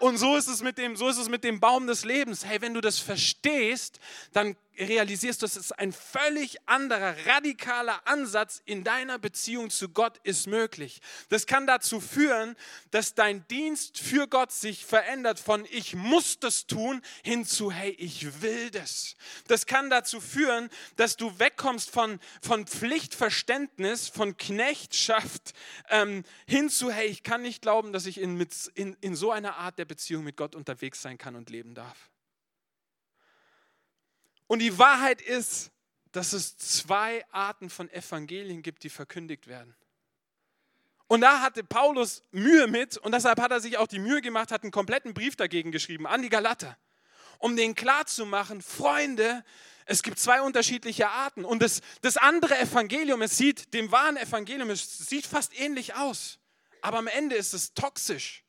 Und 0.00 0.16
so 0.16 0.36
ist 0.36 0.48
es 0.48 0.62
mit 0.62 0.78
dem, 0.78 0.96
so 0.96 1.08
ist 1.08 1.18
es 1.18 1.28
mit 1.28 1.44
dem 1.44 1.60
Baum 1.60 1.86
des 1.86 2.04
Lebens. 2.04 2.44
Hey, 2.44 2.60
wenn 2.60 2.74
du 2.74 2.80
das 2.80 2.98
verstehst, 2.98 4.00
dann 4.32 4.56
realisierst 4.78 5.42
du, 5.42 5.46
es 5.46 5.56
ist 5.56 5.78
ein 5.78 5.92
völlig 5.92 6.56
anderer, 6.66 7.14
radikaler 7.26 8.00
Ansatz 8.06 8.62
in 8.64 8.84
deiner 8.84 9.18
Beziehung 9.18 9.70
zu 9.70 9.88
Gott 9.88 10.18
ist 10.22 10.46
möglich. 10.46 11.00
Das 11.28 11.46
kann 11.46 11.66
dazu 11.66 12.00
führen, 12.00 12.56
dass 12.90 13.14
dein 13.14 13.46
Dienst 13.48 13.98
für 13.98 14.26
Gott 14.28 14.52
sich 14.52 14.84
verändert 14.84 15.38
von 15.38 15.66
ich 15.70 15.94
muss 15.94 16.38
das 16.38 16.66
tun 16.66 17.02
hin 17.22 17.44
zu 17.44 17.70
hey, 17.70 17.90
ich 17.90 18.42
will 18.42 18.70
das. 18.70 19.16
Das 19.48 19.66
kann 19.66 19.90
dazu 19.90 20.20
führen, 20.20 20.70
dass 20.96 21.16
du 21.16 21.38
wegkommst 21.38 21.90
von, 21.90 22.20
von 22.40 22.66
Pflichtverständnis, 22.66 24.08
von 24.08 24.36
Knechtschaft 24.36 25.52
ähm, 25.90 26.24
hin 26.46 26.70
zu 26.70 26.90
hey, 26.90 27.08
ich 27.08 27.22
kann 27.22 27.42
nicht 27.42 27.62
glauben, 27.62 27.92
dass 27.92 28.06
ich 28.06 28.18
in, 28.18 28.36
mit, 28.36 28.52
in, 28.74 28.96
in 29.00 29.14
so 29.14 29.30
einer 29.30 29.56
Art 29.56 29.78
der 29.78 29.84
Beziehung 29.84 30.24
mit 30.24 30.36
Gott 30.36 30.54
unterwegs 30.54 31.02
sein 31.02 31.18
kann 31.18 31.36
und 31.36 31.50
leben 31.50 31.74
darf. 31.74 32.11
Und 34.52 34.58
die 34.58 34.76
Wahrheit 34.76 35.22
ist, 35.22 35.70
dass 36.10 36.34
es 36.34 36.58
zwei 36.58 37.24
Arten 37.30 37.70
von 37.70 37.88
Evangelien 37.88 38.60
gibt, 38.60 38.84
die 38.84 38.90
verkündigt 38.90 39.46
werden. 39.46 39.74
Und 41.06 41.22
da 41.22 41.40
hatte 41.40 41.64
Paulus 41.64 42.22
Mühe 42.32 42.66
mit 42.66 42.98
und 42.98 43.12
deshalb 43.12 43.40
hat 43.40 43.50
er 43.50 43.60
sich 43.60 43.78
auch 43.78 43.86
die 43.86 43.98
Mühe 43.98 44.20
gemacht, 44.20 44.52
hat 44.52 44.62
einen 44.62 44.70
kompletten 44.70 45.14
Brief 45.14 45.36
dagegen 45.36 45.72
geschrieben 45.72 46.06
an 46.06 46.20
die 46.20 46.28
Galater, 46.28 46.76
um 47.38 47.56
denen 47.56 47.74
klarzumachen, 47.74 48.60
Freunde, 48.60 49.42
es 49.86 50.02
gibt 50.02 50.18
zwei 50.18 50.42
unterschiedliche 50.42 51.08
Arten. 51.08 51.46
Und 51.46 51.62
das, 51.62 51.80
das 52.02 52.18
andere 52.18 52.58
Evangelium, 52.58 53.22
es 53.22 53.38
sieht 53.38 53.72
dem 53.72 53.90
wahren 53.90 54.18
Evangelium, 54.18 54.68
es 54.68 54.98
sieht 54.98 55.24
fast 55.24 55.58
ähnlich 55.58 55.94
aus. 55.94 56.38
Aber 56.82 56.98
am 56.98 57.06
Ende 57.06 57.36
ist 57.36 57.54
es 57.54 57.72
toxisch. 57.72 58.44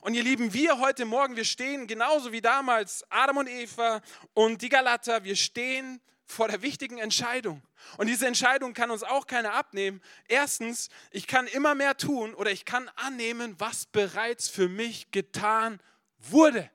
Und 0.00 0.14
ihr 0.14 0.22
Lieben, 0.22 0.52
wir 0.52 0.78
heute 0.78 1.04
Morgen, 1.04 1.36
wir 1.36 1.44
stehen 1.44 1.86
genauso 1.86 2.32
wie 2.32 2.40
damals 2.40 3.04
Adam 3.10 3.38
und 3.38 3.48
Eva 3.48 4.00
und 4.34 4.62
die 4.62 4.68
Galater, 4.68 5.24
wir 5.24 5.36
stehen 5.36 6.00
vor 6.26 6.48
der 6.48 6.62
wichtigen 6.62 6.98
Entscheidung. 6.98 7.62
Und 7.98 8.08
diese 8.08 8.26
Entscheidung 8.26 8.74
kann 8.74 8.90
uns 8.90 9.02
auch 9.02 9.26
keiner 9.26 9.54
abnehmen. 9.54 10.02
Erstens, 10.28 10.88
ich 11.10 11.26
kann 11.26 11.46
immer 11.46 11.74
mehr 11.74 11.96
tun 11.96 12.34
oder 12.34 12.50
ich 12.50 12.64
kann 12.64 12.90
annehmen, 12.96 13.54
was 13.58 13.86
bereits 13.86 14.48
für 14.48 14.68
mich 14.68 15.10
getan 15.12 15.80
wurde. 16.18 16.70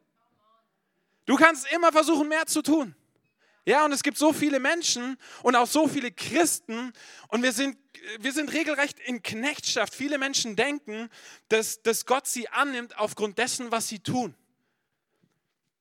Du 1.26 1.36
kannst 1.36 1.71
immer 1.71 1.91
versuchen, 1.91 2.28
mehr 2.28 2.45
zu 2.45 2.62
tun. 2.62 2.95
Ja, 3.63 3.86
und 3.86 3.91
es 3.91 4.02
gibt 4.02 4.17
so 4.17 4.34
viele 4.34 4.60
Menschen 4.60 5.17
und 5.43 5.56
auch 5.56 5.67
so 5.67 5.88
viele 5.88 6.12
Christen 6.12 6.93
und 7.28 7.43
wir 7.43 7.52
sind, 7.52 7.78
wir 8.19 8.34
sind 8.34 8.52
regelrecht 8.54 9.00
in 9.00 9.21
Knechtschaft. 9.21 9.93
Viele 9.93 10.17
Menschen 10.17 10.56
denken, 10.56 11.10
dass, 11.50 11.84
dass 11.84 12.08
Gott 12.08 12.26
sie 12.26 12.50
annimmt 12.50 12.97
aufgrund 12.97 13.38
dessen, 13.38 13.71
was 13.71 13.88
sie 13.88 14.00
tun. 14.00 14.36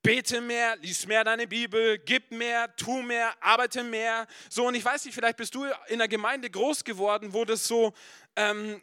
Bete 0.03 0.41
mehr, 0.41 0.77
lies 0.77 1.07
mehr 1.07 1.25
deine 1.25 1.47
Bibel, 1.47 1.99
gib 1.99 2.31
mehr, 2.33 2.75
tu 2.77 3.03
mehr, 3.03 3.35
arbeite 3.43 3.83
mehr. 3.83 4.27
So, 4.51 4.67
und 4.67 4.75
ich 4.75 4.85
weiß 4.85 5.05
nicht, 5.07 5.15
vielleicht 5.15 5.37
bist 5.37 5.55
du 5.55 5.67
in 5.89 5.99
der 5.99 6.09
Gemeinde 6.09 6.51
groß 6.51 6.85
geworden, 6.85 7.33
wo 7.33 7.45
das 7.45 7.67
so, 7.67 7.93
ähm, 8.37 8.83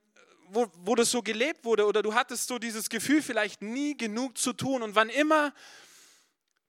wo, 0.50 0.72
wo 0.78 0.96
das 0.96 1.12
so 1.12 1.22
gelebt 1.22 1.66
wurde 1.66 1.86
oder 1.86 2.02
du 2.02 2.14
hattest 2.14 2.48
so 2.48 2.60
dieses 2.60 2.90
Gefühl, 2.90 3.22
vielleicht 3.22 3.62
nie 3.62 3.98
genug 3.98 4.38
zu 4.38 4.54
tun. 4.54 4.82
Und 4.82 4.96
wann 4.96 5.10
immer, 5.10 5.54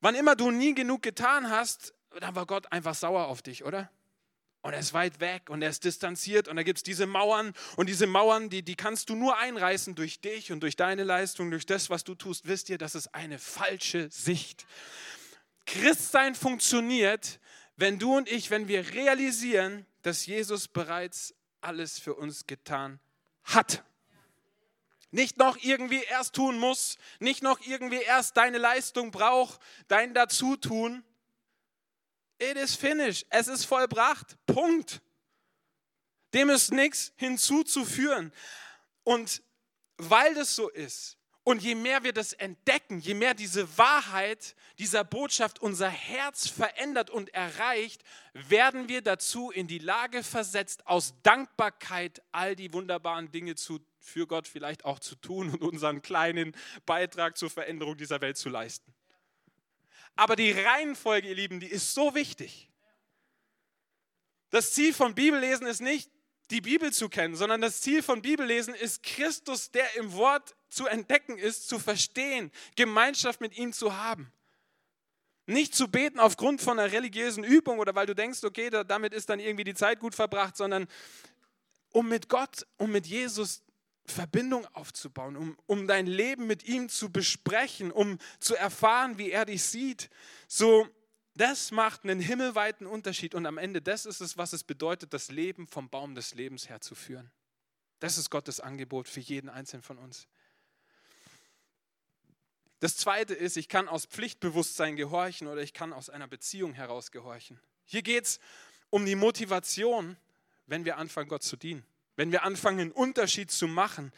wann 0.00 0.14
immer 0.14 0.34
du 0.34 0.50
nie 0.50 0.74
genug 0.74 1.02
getan 1.02 1.50
hast, 1.50 1.94
dann 2.20 2.34
war 2.34 2.46
Gott 2.46 2.70
einfach 2.72 2.94
sauer 2.94 3.26
auf 3.26 3.42
dich, 3.42 3.64
oder? 3.64 3.90
Und 4.60 4.72
er 4.72 4.80
ist 4.80 4.92
weit 4.92 5.20
weg 5.20 5.50
und 5.50 5.62
er 5.62 5.70
ist 5.70 5.84
distanziert 5.84 6.48
und 6.48 6.56
da 6.56 6.62
gibt 6.62 6.78
es 6.78 6.82
diese 6.82 7.06
Mauern 7.06 7.54
und 7.76 7.88
diese 7.88 8.06
Mauern, 8.06 8.50
die, 8.50 8.62
die 8.62 8.74
kannst 8.74 9.08
du 9.08 9.14
nur 9.14 9.36
einreißen 9.38 9.94
durch 9.94 10.20
dich 10.20 10.50
und 10.50 10.60
durch 10.60 10.74
deine 10.74 11.04
Leistung, 11.04 11.50
durch 11.50 11.64
das, 11.64 11.90
was 11.90 12.02
du 12.02 12.14
tust. 12.14 12.46
Wisst 12.46 12.68
ihr, 12.68 12.76
das 12.76 12.94
ist 12.94 13.14
eine 13.14 13.38
falsche 13.38 14.10
Sicht. 14.10 14.66
Christsein 15.64 16.34
funktioniert, 16.34 17.38
wenn 17.76 17.98
du 17.98 18.16
und 18.16 18.28
ich, 18.28 18.50
wenn 18.50 18.66
wir 18.66 18.94
realisieren, 18.94 19.86
dass 20.02 20.26
Jesus 20.26 20.66
bereits 20.66 21.34
alles 21.60 21.98
für 21.98 22.14
uns 22.14 22.46
getan 22.46 22.98
hat. 23.44 23.84
Nicht 25.10 25.38
noch 25.38 25.56
irgendwie 25.62 26.02
erst 26.02 26.34
tun 26.34 26.58
muss, 26.58 26.98
nicht 27.20 27.42
noch 27.42 27.60
irgendwie 27.64 28.02
erst 28.02 28.36
deine 28.36 28.58
Leistung 28.58 29.10
braucht, 29.10 29.60
dein 29.86 30.12
Dazutun, 30.12 31.04
It 32.38 32.56
is 32.56 32.74
finished. 32.74 33.26
Es 33.30 33.48
ist 33.48 33.64
vollbracht. 33.64 34.36
Punkt. 34.46 35.00
Dem 36.34 36.50
ist 36.50 36.72
nichts 36.72 37.12
hinzuzuführen. 37.16 38.32
Und 39.04 39.42
weil 39.96 40.34
das 40.34 40.54
so 40.54 40.68
ist, 40.68 41.18
und 41.48 41.62
je 41.62 41.74
mehr 41.74 42.04
wir 42.04 42.12
das 42.12 42.34
entdecken, 42.34 43.00
je 43.00 43.14
mehr 43.14 43.32
diese 43.32 43.78
Wahrheit 43.78 44.54
dieser 44.78 45.02
Botschaft 45.02 45.62
unser 45.62 45.88
Herz 45.88 46.46
verändert 46.46 47.08
und 47.08 47.32
erreicht, 47.32 48.02
werden 48.34 48.90
wir 48.90 49.00
dazu 49.00 49.50
in 49.50 49.66
die 49.66 49.78
Lage 49.78 50.22
versetzt, 50.22 50.86
aus 50.86 51.14
Dankbarkeit 51.22 52.20
all 52.32 52.54
die 52.54 52.74
wunderbaren 52.74 53.30
Dinge 53.32 53.54
zu, 53.54 53.80
für 53.98 54.26
Gott 54.26 54.46
vielleicht 54.46 54.84
auch 54.84 54.98
zu 54.98 55.14
tun 55.14 55.48
und 55.48 55.62
unseren 55.62 56.02
kleinen 56.02 56.54
Beitrag 56.84 57.38
zur 57.38 57.48
Veränderung 57.48 57.96
dieser 57.96 58.20
Welt 58.20 58.36
zu 58.36 58.50
leisten. 58.50 58.92
Aber 60.18 60.34
die 60.34 60.50
Reihenfolge, 60.50 61.28
ihr 61.28 61.36
Lieben, 61.36 61.60
die 61.60 61.68
ist 61.68 61.94
so 61.94 62.12
wichtig. 62.12 62.68
Das 64.50 64.72
Ziel 64.72 64.92
von 64.92 65.14
Bibellesen 65.14 65.64
ist 65.64 65.80
nicht, 65.80 66.10
die 66.50 66.60
Bibel 66.60 66.92
zu 66.92 67.08
kennen, 67.08 67.36
sondern 67.36 67.60
das 67.60 67.82
Ziel 67.82 68.02
von 68.02 68.20
Bibellesen 68.20 68.74
ist, 68.74 69.04
Christus, 69.04 69.70
der 69.70 69.94
im 69.94 70.12
Wort 70.14 70.56
zu 70.70 70.88
entdecken 70.88 71.38
ist, 71.38 71.68
zu 71.68 71.78
verstehen, 71.78 72.50
Gemeinschaft 72.74 73.40
mit 73.40 73.56
ihm 73.56 73.72
zu 73.72 73.96
haben. 73.96 74.32
Nicht 75.46 75.76
zu 75.76 75.86
beten 75.86 76.18
aufgrund 76.18 76.62
von 76.62 76.80
einer 76.80 76.90
religiösen 76.90 77.44
Übung 77.44 77.78
oder 77.78 77.94
weil 77.94 78.06
du 78.06 78.16
denkst, 78.16 78.42
okay, 78.42 78.70
damit 78.70 79.14
ist 79.14 79.28
dann 79.28 79.38
irgendwie 79.38 79.62
die 79.62 79.74
Zeit 79.74 80.00
gut 80.00 80.16
verbracht, 80.16 80.56
sondern 80.56 80.88
um 81.92 82.08
mit 82.08 82.28
Gott, 82.28 82.66
um 82.76 82.90
mit 82.90 83.06
Jesus 83.06 83.62
Verbindung 84.10 84.66
aufzubauen, 84.74 85.36
um, 85.36 85.56
um 85.66 85.86
dein 85.86 86.06
Leben 86.06 86.46
mit 86.46 86.64
ihm 86.64 86.88
zu 86.88 87.10
besprechen, 87.10 87.90
um 87.90 88.18
zu 88.40 88.54
erfahren, 88.54 89.18
wie 89.18 89.30
er 89.30 89.44
dich 89.44 89.62
sieht. 89.62 90.10
So, 90.46 90.88
das 91.34 91.70
macht 91.70 92.04
einen 92.04 92.20
himmelweiten 92.20 92.86
Unterschied 92.86 93.34
und 93.34 93.46
am 93.46 93.58
Ende, 93.58 93.80
das 93.80 94.06
ist 94.06 94.20
es, 94.20 94.36
was 94.36 94.52
es 94.52 94.64
bedeutet, 94.64 95.14
das 95.14 95.30
Leben 95.30 95.66
vom 95.66 95.88
Baum 95.88 96.14
des 96.14 96.34
Lebens 96.34 96.68
herzuführen. 96.68 97.30
Das 98.00 98.18
ist 98.18 98.30
Gottes 98.30 98.60
Angebot 98.60 99.08
für 99.08 99.20
jeden 99.20 99.48
Einzelnen 99.48 99.82
von 99.82 99.98
uns. 99.98 100.26
Das 102.80 102.96
zweite 102.96 103.34
ist, 103.34 103.56
ich 103.56 103.68
kann 103.68 103.88
aus 103.88 104.06
Pflichtbewusstsein 104.06 104.96
gehorchen 104.96 105.48
oder 105.48 105.62
ich 105.62 105.72
kann 105.72 105.92
aus 105.92 106.10
einer 106.10 106.28
Beziehung 106.28 106.74
heraus 106.74 107.10
gehorchen. 107.10 107.60
Hier 107.84 108.02
geht 108.02 108.24
es 108.24 108.40
um 108.90 109.04
die 109.04 109.16
Motivation, 109.16 110.16
wenn 110.66 110.84
wir 110.84 110.96
anfangen, 110.96 111.28
Gott 111.28 111.42
zu 111.42 111.56
dienen. 111.56 111.84
Wenn 112.18 112.32
wir 112.32 112.42
anfangen, 112.42 112.80
einen 112.80 112.90
Unterschied 112.90 113.52
zu 113.52 113.68
machen, 113.68 114.12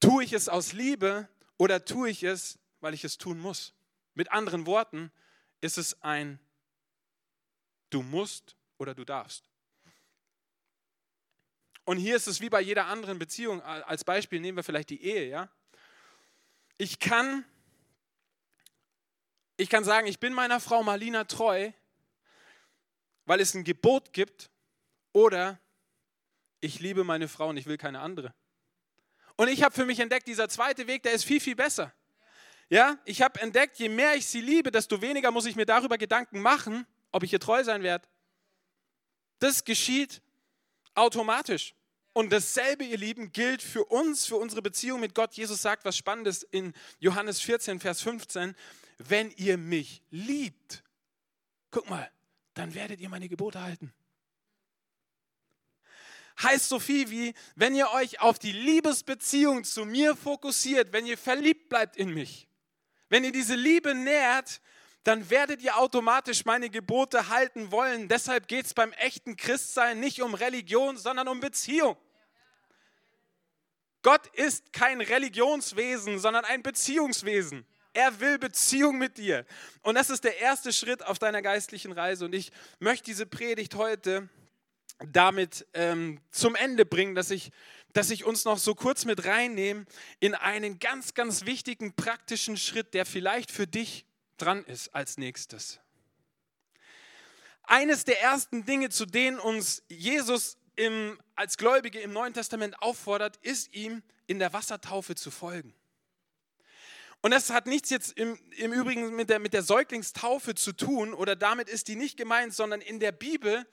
tue 0.00 0.24
ich 0.24 0.32
es 0.32 0.48
aus 0.48 0.72
Liebe 0.72 1.28
oder 1.58 1.84
tue 1.84 2.08
ich 2.08 2.22
es, 2.22 2.58
weil 2.80 2.94
ich 2.94 3.04
es 3.04 3.18
tun 3.18 3.38
muss? 3.38 3.74
Mit 4.14 4.32
anderen 4.32 4.64
Worten, 4.64 5.12
ist 5.60 5.76
es 5.76 6.02
ein 6.02 6.40
Du 7.90 8.00
musst 8.00 8.56
oder 8.78 8.94
du 8.94 9.04
darfst. 9.04 9.44
Und 11.84 11.98
hier 11.98 12.16
ist 12.16 12.28
es 12.28 12.40
wie 12.40 12.48
bei 12.48 12.62
jeder 12.62 12.86
anderen 12.86 13.18
Beziehung. 13.18 13.60
Als 13.60 14.04
Beispiel 14.04 14.40
nehmen 14.40 14.56
wir 14.56 14.64
vielleicht 14.64 14.88
die 14.88 15.04
Ehe, 15.04 15.28
ja? 15.28 15.50
Ich 16.78 16.98
kann, 16.98 17.44
ich 19.58 19.68
kann 19.68 19.84
sagen, 19.84 20.06
ich 20.06 20.18
bin 20.18 20.32
meiner 20.32 20.60
Frau 20.60 20.82
Marlina 20.82 21.24
treu, 21.24 21.72
weil 23.26 23.40
es 23.40 23.52
ein 23.52 23.64
Gebot 23.64 24.14
gibt, 24.14 24.50
oder 25.12 25.60
ich 26.62 26.80
liebe 26.80 27.04
meine 27.04 27.28
Frau 27.28 27.48
und 27.48 27.56
ich 27.58 27.66
will 27.66 27.76
keine 27.76 28.00
andere. 28.00 28.32
Und 29.36 29.48
ich 29.48 29.62
habe 29.62 29.74
für 29.74 29.84
mich 29.84 29.98
entdeckt, 29.98 30.28
dieser 30.28 30.48
zweite 30.48 30.86
Weg, 30.86 31.02
der 31.02 31.12
ist 31.12 31.24
viel, 31.24 31.40
viel 31.40 31.56
besser. 31.56 31.92
Ja, 32.70 32.98
ich 33.04 33.20
habe 33.20 33.40
entdeckt, 33.40 33.78
je 33.78 33.88
mehr 33.88 34.14
ich 34.14 34.26
sie 34.26 34.40
liebe, 34.40 34.70
desto 34.70 35.02
weniger 35.02 35.30
muss 35.30 35.44
ich 35.44 35.56
mir 35.56 35.66
darüber 35.66 35.98
Gedanken 35.98 36.40
machen, 36.40 36.86
ob 37.10 37.24
ich 37.24 37.32
ihr 37.32 37.40
treu 37.40 37.62
sein 37.64 37.82
werde. 37.82 38.08
Das 39.40 39.64
geschieht 39.64 40.22
automatisch. 40.94 41.74
Und 42.12 42.32
dasselbe, 42.32 42.84
ihr 42.84 42.98
Lieben, 42.98 43.32
gilt 43.32 43.62
für 43.62 43.84
uns, 43.86 44.26
für 44.26 44.36
unsere 44.36 44.62
Beziehung 44.62 45.00
mit 45.00 45.14
Gott. 45.14 45.34
Jesus 45.34 45.62
sagt 45.62 45.84
was 45.84 45.96
Spannendes 45.96 46.42
in 46.44 46.74
Johannes 47.00 47.40
14, 47.40 47.80
Vers 47.80 48.02
15. 48.02 48.54
Wenn 48.98 49.30
ihr 49.32 49.58
mich 49.58 50.02
liebt, 50.10 50.84
guck 51.70 51.88
mal, 51.90 52.08
dann 52.54 52.74
werdet 52.74 53.00
ihr 53.00 53.08
meine 53.08 53.28
Gebote 53.28 53.60
halten. 53.60 53.92
Heißt 56.40 56.68
so 56.68 56.78
viel 56.78 57.10
wie, 57.10 57.34
wenn 57.56 57.74
ihr 57.74 57.90
euch 57.90 58.20
auf 58.20 58.38
die 58.38 58.52
Liebesbeziehung 58.52 59.64
zu 59.64 59.84
mir 59.84 60.16
fokussiert, 60.16 60.92
wenn 60.92 61.06
ihr 61.06 61.18
verliebt 61.18 61.68
bleibt 61.68 61.96
in 61.96 62.14
mich, 62.14 62.48
wenn 63.08 63.24
ihr 63.24 63.32
diese 63.32 63.54
Liebe 63.54 63.94
nährt, 63.94 64.60
dann 65.04 65.30
werdet 65.30 65.62
ihr 65.62 65.76
automatisch 65.76 66.44
meine 66.44 66.70
Gebote 66.70 67.28
halten 67.28 67.72
wollen. 67.72 68.08
Deshalb 68.08 68.46
geht 68.46 68.66
es 68.66 68.74
beim 68.74 68.92
echten 68.92 69.36
Christsein 69.36 70.00
nicht 70.00 70.22
um 70.22 70.34
Religion, 70.34 70.96
sondern 70.96 71.28
um 71.28 71.40
Beziehung. 71.40 71.96
Gott 74.02 74.26
ist 74.28 74.72
kein 74.72 75.00
Religionswesen, 75.00 76.18
sondern 76.18 76.44
ein 76.44 76.62
Beziehungswesen. 76.62 77.66
Er 77.94 78.20
will 78.20 78.38
Beziehung 78.38 78.98
mit 78.98 79.18
dir. 79.18 79.44
Und 79.82 79.96
das 79.96 80.08
ist 80.08 80.24
der 80.24 80.38
erste 80.38 80.72
Schritt 80.72 81.04
auf 81.04 81.18
deiner 81.18 81.42
geistlichen 81.42 81.92
Reise. 81.92 82.24
Und 82.24 82.34
ich 82.34 82.50
möchte 82.78 83.04
diese 83.04 83.26
Predigt 83.26 83.74
heute 83.74 84.28
damit 85.10 85.66
ähm, 85.74 86.20
zum 86.30 86.54
Ende 86.54 86.84
bringen, 86.84 87.14
dass 87.14 87.30
ich, 87.30 87.50
dass 87.92 88.10
ich 88.10 88.24
uns 88.24 88.44
noch 88.44 88.58
so 88.58 88.74
kurz 88.74 89.04
mit 89.04 89.24
reinnehme 89.24 89.84
in 90.20 90.34
einen 90.34 90.78
ganz, 90.78 91.14
ganz 91.14 91.44
wichtigen 91.44 91.94
praktischen 91.94 92.56
Schritt, 92.56 92.94
der 92.94 93.06
vielleicht 93.06 93.50
für 93.50 93.66
dich 93.66 94.04
dran 94.38 94.64
ist 94.64 94.94
als 94.94 95.18
nächstes. 95.18 95.80
Eines 97.64 98.04
der 98.04 98.20
ersten 98.20 98.64
Dinge, 98.64 98.90
zu 98.90 99.06
denen 99.06 99.38
uns 99.38 99.82
Jesus 99.88 100.58
im, 100.76 101.18
als 101.36 101.56
Gläubige 101.58 102.00
im 102.00 102.12
Neuen 102.12 102.34
Testament 102.34 102.80
auffordert, 102.82 103.38
ist 103.42 103.72
ihm 103.74 104.02
in 104.26 104.38
der 104.38 104.52
Wassertaufe 104.52 105.14
zu 105.14 105.30
folgen. 105.30 105.74
Und 107.20 107.30
das 107.30 107.50
hat 107.50 107.66
nichts 107.66 107.90
jetzt 107.90 108.18
im, 108.18 108.36
im 108.56 108.72
Übrigen 108.72 109.14
mit 109.14 109.30
der, 109.30 109.38
mit 109.38 109.54
der 109.54 109.62
Säuglingstaufe 109.62 110.56
zu 110.56 110.72
tun 110.72 111.14
oder 111.14 111.36
damit 111.36 111.68
ist 111.68 111.86
die 111.86 111.94
nicht 111.94 112.16
gemeint, 112.16 112.52
sondern 112.52 112.80
in 112.80 112.98
der 112.98 113.12
Bibel 113.12 113.64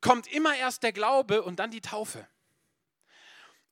kommt 0.00 0.26
immer 0.26 0.56
erst 0.56 0.82
der 0.82 0.92
Glaube 0.92 1.42
und 1.42 1.58
dann 1.58 1.70
die 1.70 1.80
Taufe. 1.80 2.26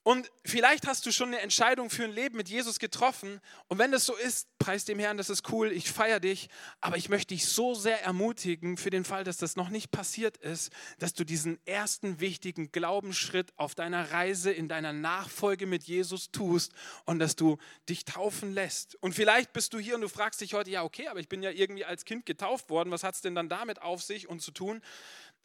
Und 0.08 0.30
vielleicht 0.42 0.86
hast 0.86 1.04
du 1.04 1.12
schon 1.12 1.28
eine 1.28 1.40
Entscheidung 1.40 1.90
für 1.90 2.04
ein 2.04 2.12
Leben 2.12 2.38
mit 2.38 2.48
Jesus 2.48 2.78
getroffen. 2.78 3.42
Und 3.66 3.76
wenn 3.78 3.92
das 3.92 4.06
so 4.06 4.16
ist, 4.16 4.48
preis 4.58 4.86
dem 4.86 4.98
Herrn, 4.98 5.18
das 5.18 5.28
ist 5.28 5.52
cool, 5.52 5.70
ich 5.70 5.90
feiere 5.90 6.18
dich. 6.18 6.48
Aber 6.80 6.96
ich 6.96 7.10
möchte 7.10 7.34
dich 7.34 7.44
so 7.44 7.74
sehr 7.74 8.02
ermutigen, 8.02 8.78
für 8.78 8.88
den 8.88 9.04
Fall, 9.04 9.22
dass 9.22 9.36
das 9.36 9.56
noch 9.56 9.68
nicht 9.68 9.90
passiert 9.90 10.38
ist, 10.38 10.72
dass 10.98 11.12
du 11.12 11.24
diesen 11.24 11.58
ersten 11.66 12.20
wichtigen 12.20 12.72
Glaubensschritt 12.72 13.52
auf 13.56 13.74
deiner 13.74 14.10
Reise, 14.10 14.50
in 14.50 14.66
deiner 14.66 14.94
Nachfolge 14.94 15.66
mit 15.66 15.84
Jesus 15.84 16.30
tust 16.30 16.72
und 17.04 17.18
dass 17.18 17.36
du 17.36 17.58
dich 17.90 18.06
taufen 18.06 18.54
lässt. 18.54 18.94
Und 19.02 19.14
vielleicht 19.14 19.52
bist 19.52 19.74
du 19.74 19.78
hier 19.78 19.94
und 19.94 20.00
du 20.00 20.08
fragst 20.08 20.40
dich 20.40 20.54
heute, 20.54 20.70
ja, 20.70 20.84
okay, 20.84 21.08
aber 21.08 21.20
ich 21.20 21.28
bin 21.28 21.42
ja 21.42 21.50
irgendwie 21.50 21.84
als 21.84 22.06
Kind 22.06 22.24
getauft 22.24 22.70
worden. 22.70 22.90
Was 22.90 23.02
hat 23.02 23.14
es 23.14 23.20
denn 23.20 23.34
dann 23.34 23.50
damit 23.50 23.82
auf 23.82 24.02
sich 24.02 24.26
und 24.26 24.40
zu 24.40 24.52
tun? 24.52 24.80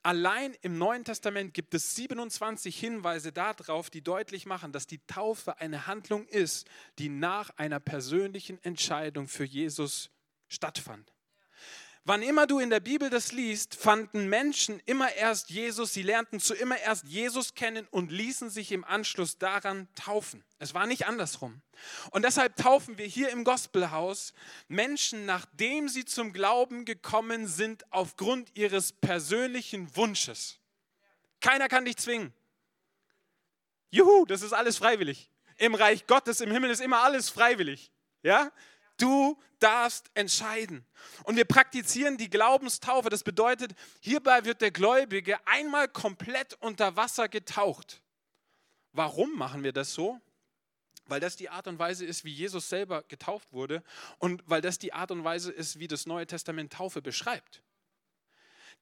Allein 0.05 0.53
im 0.61 0.77
Neuen 0.77 1.05
Testament 1.05 1.53
gibt 1.53 1.73
es 1.73 1.95
27 1.95 2.77
Hinweise 2.77 3.31
darauf, 3.31 3.89
die 3.89 4.01
deutlich 4.01 4.45
machen, 4.45 4.73
dass 4.73 4.85
die 4.85 4.99
Taufe 5.07 5.59
eine 5.59 5.87
Handlung 5.87 6.27
ist, 6.27 6.67
die 6.99 7.07
nach 7.07 7.51
einer 7.55 7.79
persönlichen 7.79 8.61
Entscheidung 8.63 9.29
für 9.29 9.45
Jesus 9.45 10.09
stattfand. 10.49 11.12
Wann 12.05 12.21
immer 12.21 12.47
du 12.47 12.59
in 12.59 12.69
der 12.69 12.81
Bibel 12.81 13.09
das 13.09 13.31
liest, 13.31 13.75
fanden 13.75 14.27
Menschen 14.27 14.81
immer 14.85 15.13
erst 15.13 15.49
Jesus, 15.49 15.93
sie 15.93 16.01
lernten 16.01 16.41
zu 16.41 16.53
immer 16.53 16.77
erst 16.77 17.05
Jesus 17.05 17.53
kennen 17.53 17.87
und 17.91 18.11
ließen 18.11 18.49
sich 18.49 18.73
im 18.73 18.83
Anschluss 18.83 19.37
daran 19.37 19.87
taufen. 19.95 20.43
Es 20.59 20.73
war 20.73 20.85
nicht 20.85 21.07
andersrum. 21.07 21.61
Und 22.11 22.25
deshalb 22.25 22.57
taufen 22.57 22.97
wir 22.97 23.05
hier 23.05 23.29
im 23.29 23.45
Gospelhaus 23.45 24.33
Menschen, 24.67 25.25
nachdem 25.25 25.87
sie 25.87 26.03
zum 26.03 26.33
Glauben 26.33 26.83
gekommen 26.83 27.47
sind, 27.47 27.85
aufgrund 27.93 28.53
ihres 28.53 28.91
persönlichen 28.91 29.95
Wunsches. 29.95 30.59
Keiner 31.39 31.69
kann 31.69 31.85
dich 31.85 31.95
zwingen. 31.95 32.33
Juhu, 33.91 34.25
das 34.25 34.41
ist 34.41 34.51
alles 34.51 34.77
freiwillig. 34.77 35.29
Im 35.55 35.73
Reich 35.73 36.05
Gottes, 36.05 36.41
im 36.41 36.51
Himmel 36.51 36.69
ist 36.69 36.81
immer 36.81 37.03
alles 37.03 37.29
freiwillig. 37.29 37.91
Ja? 38.23 38.51
Du 38.97 39.39
darfst 39.59 40.11
entscheiden. 40.13 40.85
Und 41.23 41.35
wir 41.35 41.45
praktizieren 41.45 42.17
die 42.17 42.29
Glaubenstaufe. 42.29 43.09
Das 43.09 43.23
bedeutet, 43.23 43.73
hierbei 44.01 44.45
wird 44.45 44.61
der 44.61 44.71
Gläubige 44.71 45.45
einmal 45.47 45.87
komplett 45.87 46.55
unter 46.61 46.95
Wasser 46.95 47.29
getaucht. 47.29 48.01
Warum 48.91 49.35
machen 49.35 49.63
wir 49.63 49.73
das 49.73 49.93
so? 49.93 50.19
Weil 51.05 51.19
das 51.19 51.35
die 51.35 51.49
Art 51.49 51.67
und 51.67 51.79
Weise 51.79 52.05
ist, 52.05 52.23
wie 52.23 52.31
Jesus 52.31 52.69
selber 52.69 53.03
getauft 53.03 53.51
wurde 53.51 53.83
und 54.19 54.43
weil 54.45 54.61
das 54.61 54.79
die 54.79 54.93
Art 54.93 55.11
und 55.11 55.23
Weise 55.23 55.51
ist, 55.51 55.79
wie 55.79 55.87
das 55.87 56.05
Neue 56.05 56.27
Testament 56.27 56.71
Taufe 56.71 57.01
beschreibt. 57.01 57.61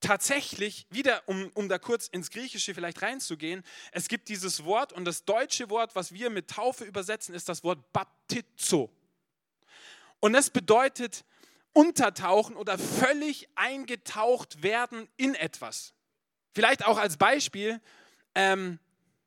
Tatsächlich, 0.01 0.87
wieder 0.89 1.27
um, 1.27 1.51
um 1.53 1.69
da 1.69 1.77
kurz 1.77 2.07
ins 2.07 2.31
Griechische 2.31 2.73
vielleicht 2.73 3.01
reinzugehen, 3.03 3.63
es 3.91 4.07
gibt 4.07 4.29
dieses 4.29 4.63
Wort 4.65 4.93
und 4.93 5.05
das 5.05 5.25
deutsche 5.25 5.69
Wort, 5.69 5.95
was 5.95 6.11
wir 6.11 6.31
mit 6.31 6.49
Taufe 6.49 6.85
übersetzen, 6.85 7.35
ist 7.35 7.47
das 7.47 7.63
Wort 7.63 7.91
Baptizo. 7.93 8.91
Und 10.21 10.33
das 10.33 10.49
bedeutet 10.49 11.25
untertauchen 11.73 12.55
oder 12.55 12.77
völlig 12.77 13.49
eingetaucht 13.55 14.63
werden 14.63 15.09
in 15.17 15.35
etwas. 15.35 15.93
Vielleicht 16.53 16.85
auch 16.85 16.97
als 16.97 17.17
Beispiel 17.17 17.81
ähm, 18.35 18.79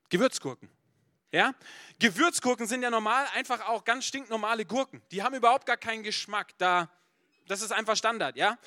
Gewürzgurken. 0.09 0.69
Ja? 1.31 1.53
Gewürzgurken 1.99 2.67
sind 2.67 2.81
ja 2.81 2.89
normal 2.89 3.27
einfach 3.35 3.67
auch 3.67 3.83
ganz 3.83 4.05
stinknormale 4.05 4.65
Gurken. 4.65 5.01
Die 5.11 5.21
haben 5.21 5.35
überhaupt 5.35 5.65
gar 5.65 5.77
keinen 5.77 6.03
Geschmack. 6.03 6.57
Da, 6.57 6.89
das 7.47 7.61
ist 7.61 7.71
einfach 7.71 7.97
Standard. 7.97 8.37
Ja? 8.37 8.57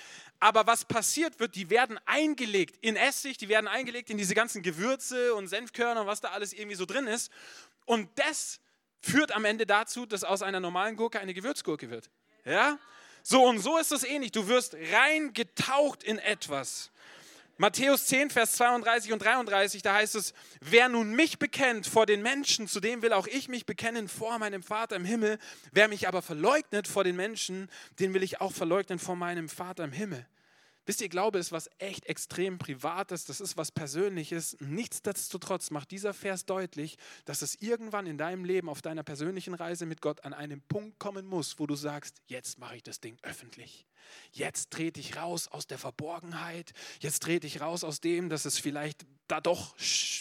Aber 0.41 0.67
was 0.67 0.85
passiert 0.85 1.41
wird, 1.41 1.55
die 1.55 1.71
werden 1.71 1.99
eingelegt 2.05 2.77
in 2.81 2.97
Essig, 2.97 3.38
die 3.38 3.49
werden 3.49 3.69
eingelegt 3.69 4.11
in 4.11 4.19
diese 4.19 4.35
ganzen 4.35 4.62
Gewürze 4.62 5.35
und 5.35 5.49
Senfkörner 5.49 6.03
und 6.03 6.07
was 6.07 6.21
da 6.21 6.29
alles 6.29 6.53
irgendwie 6.53 6.77
so 6.77 6.85
drin 6.85 7.07
ist. 7.07 7.31
Und 7.87 8.11
das 8.19 8.61
führt 9.01 9.33
am 9.33 9.45
Ende 9.45 9.64
dazu, 9.64 10.05
dass 10.05 10.25
aus 10.25 10.43
einer 10.43 10.61
normalen 10.61 10.97
Gurke 10.97 11.21
eine 11.21 11.33
Gewürzgurke 11.33 11.91
wird. 11.91 12.11
Ja? 12.49 12.79
So 13.23 13.45
und 13.45 13.59
so 13.59 13.77
ist 13.77 13.93
es 13.93 14.05
ähnlich. 14.05 14.33
Du 14.33 14.49
wirst 14.49 14.75
rein 14.93 15.33
getaucht 15.33 16.03
in 16.03 16.19
etwas. 16.19 16.91
Matthäus 17.61 18.07
10, 18.07 18.31
Vers 18.31 18.53
32 18.53 19.13
und 19.13 19.19
33, 19.19 19.83
da 19.83 19.95
heißt 19.95 20.15
es, 20.15 20.33
wer 20.61 20.89
nun 20.89 21.11
mich 21.11 21.41
bekennt 21.41 21.89
vor 21.89 22.07
den 22.07 22.23
Menschen, 22.23 22.69
zu 22.69 22.79
dem 22.79 23.03
will 23.03 23.13
auch 23.13 23.27
ich 23.27 23.49
mich 23.49 23.67
bekennen 23.67 24.07
vor 24.07 24.39
meinem 24.39 24.63
Vater 24.63 24.95
im 24.95 25.05
Himmel. 25.05 25.39
Wer 25.73 25.89
mich 25.89 26.07
aber 26.07 26.23
verleugnet 26.23 26.87
vor 26.87 27.03
den 27.03 27.17
Menschen, 27.17 27.69
den 27.99 28.15
will 28.15 28.23
ich 28.23 28.41
auch 28.41 28.53
verleugnen 28.53 29.01
vor 29.01 29.17
meinem 29.17 29.49
Vater 29.49 29.83
im 29.83 29.91
Himmel. 29.91 30.25
Wisst 30.88 31.03
ihr, 31.03 31.11
Glaube 31.11 31.38
ist 31.38 31.53
was 31.53 31.68
echt 31.77 32.07
extrem 32.07 32.57
Privates, 32.57 33.27
das 33.27 33.42
ist 33.42 33.59
was 33.59 33.70
Persönliches. 33.70 34.57
Nichtsdestotrotz 34.59 35.70
macht 35.70 35.90
dieser 35.90 36.14
Vers 36.14 36.46
deutlich, 36.46 36.96
dass 37.27 37.42
es 37.42 37.57
irgendwann 37.61 38.07
in 38.07 38.16
deinem 38.16 38.46
Leben, 38.46 38.70
auf 38.70 38.81
deiner 38.81 39.03
persönlichen 39.03 39.53
Reise 39.53 39.85
mit 39.85 40.01
Gott 40.01 40.24
an 40.24 40.33
einen 40.33 40.62
Punkt 40.62 40.98
kommen 40.98 41.27
muss, 41.27 41.59
wo 41.59 41.66
du 41.66 41.74
sagst, 41.74 42.22
jetzt 42.27 42.59
mache 42.59 42.77
ich 42.77 42.83
das 42.83 43.01
Ding 43.01 43.18
öffentlich. 43.20 43.85
Jetzt 44.33 44.70
trete 44.70 44.98
ich 44.98 45.16
raus 45.16 45.48
aus 45.48 45.66
der 45.66 45.77
Verborgenheit. 45.77 46.72
Jetzt 47.01 47.22
trete 47.22 47.46
ich 47.46 47.61
raus 47.61 47.85
aus 47.85 48.01
dem, 48.01 48.31
dass 48.31 48.46
es 48.46 48.59
vielleicht 48.59 49.05
da 49.27 49.42
doch 49.42 49.77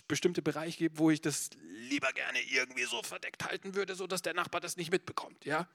bestimmte 0.10 0.42
Bereiche 0.42 0.80
gibt, 0.80 0.98
wo 0.98 1.10
ich 1.10 1.22
das 1.22 1.50
lieber 1.88 2.12
gerne 2.12 2.42
irgendwie 2.42 2.84
so 2.84 3.02
verdeckt 3.04 3.46
halten 3.46 3.74
würde, 3.74 3.96
sodass 3.96 4.22
der 4.22 4.34
Nachbar 4.34 4.60
das 4.60 4.76
nicht 4.76 4.92
mitbekommt. 4.92 5.46
Ja? 5.46 5.70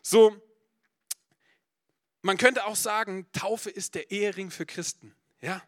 So, 0.00 0.34
man 2.24 2.38
könnte 2.38 2.64
auch 2.64 2.76
sagen, 2.76 3.26
Taufe 3.32 3.68
ist 3.68 3.94
der 3.94 4.10
Ehering 4.10 4.50
für 4.50 4.64
Christen. 4.64 5.14
Ja? 5.42 5.62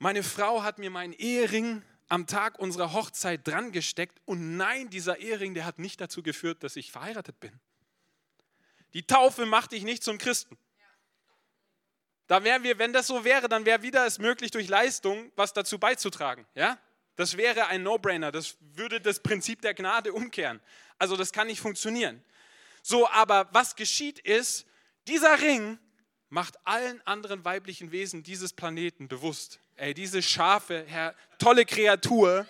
Meine 0.00 0.24
Frau 0.24 0.64
hat 0.64 0.78
mir 0.78 0.90
meinen 0.90 1.12
Ehering 1.12 1.82
am 2.08 2.26
Tag 2.26 2.58
unserer 2.58 2.92
Hochzeit 2.92 3.46
dran 3.46 3.70
gesteckt 3.70 4.20
und 4.24 4.56
nein, 4.56 4.90
dieser 4.90 5.18
Ehering, 5.18 5.54
der 5.54 5.64
hat 5.64 5.78
nicht 5.78 6.00
dazu 6.00 6.24
geführt, 6.24 6.64
dass 6.64 6.74
ich 6.74 6.90
verheiratet 6.90 7.38
bin. 7.38 7.52
Die 8.94 9.06
Taufe 9.06 9.46
macht 9.46 9.70
dich 9.70 9.84
nicht 9.84 10.02
zum 10.02 10.18
Christen. 10.18 10.58
Da 12.26 12.42
wären 12.42 12.64
wir, 12.64 12.78
wenn 12.78 12.92
das 12.92 13.06
so 13.06 13.24
wäre, 13.24 13.48
dann 13.48 13.64
wäre 13.64 13.82
wieder 13.82 14.04
es 14.04 14.18
möglich, 14.18 14.50
durch 14.50 14.68
Leistung 14.68 15.30
was 15.36 15.52
dazu 15.52 15.78
beizutragen. 15.78 16.46
Ja? 16.56 16.78
Das 17.14 17.36
wäre 17.36 17.66
ein 17.68 17.84
No-Brainer. 17.84 18.32
Das 18.32 18.56
würde 18.60 19.00
das 19.00 19.20
Prinzip 19.20 19.62
der 19.62 19.74
Gnade 19.74 20.12
umkehren. 20.12 20.60
Also 20.98 21.16
das 21.16 21.32
kann 21.32 21.46
nicht 21.46 21.60
funktionieren. 21.60 22.24
So, 22.82 23.08
aber 23.08 23.48
was 23.52 23.76
geschieht 23.76 24.18
ist, 24.18 24.66
dieser 25.06 25.40
Ring 25.40 25.78
macht 26.32 26.56
allen 26.66 27.06
anderen 27.06 27.44
weiblichen 27.44 27.92
Wesen 27.92 28.22
dieses 28.22 28.54
Planeten 28.54 29.06
bewusst. 29.06 29.60
Ey, 29.76 29.92
diese 29.92 30.22
scharfe, 30.22 30.82
Herr, 30.88 31.14
tolle 31.38 31.66
Kreatur, 31.66 32.46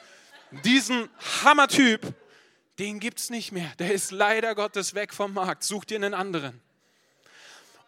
diesen 0.64 1.10
Hammertyp, 1.42 2.14
den 2.78 3.00
gibt 3.00 3.18
es 3.18 3.28
nicht 3.28 3.50
mehr. 3.50 3.72
Der 3.80 3.92
ist 3.92 4.12
leider 4.12 4.54
Gottes 4.54 4.94
weg 4.94 5.12
vom 5.12 5.34
Markt. 5.34 5.64
Such 5.64 5.84
dir 5.84 5.96
einen 5.96 6.14
anderen. 6.14 6.60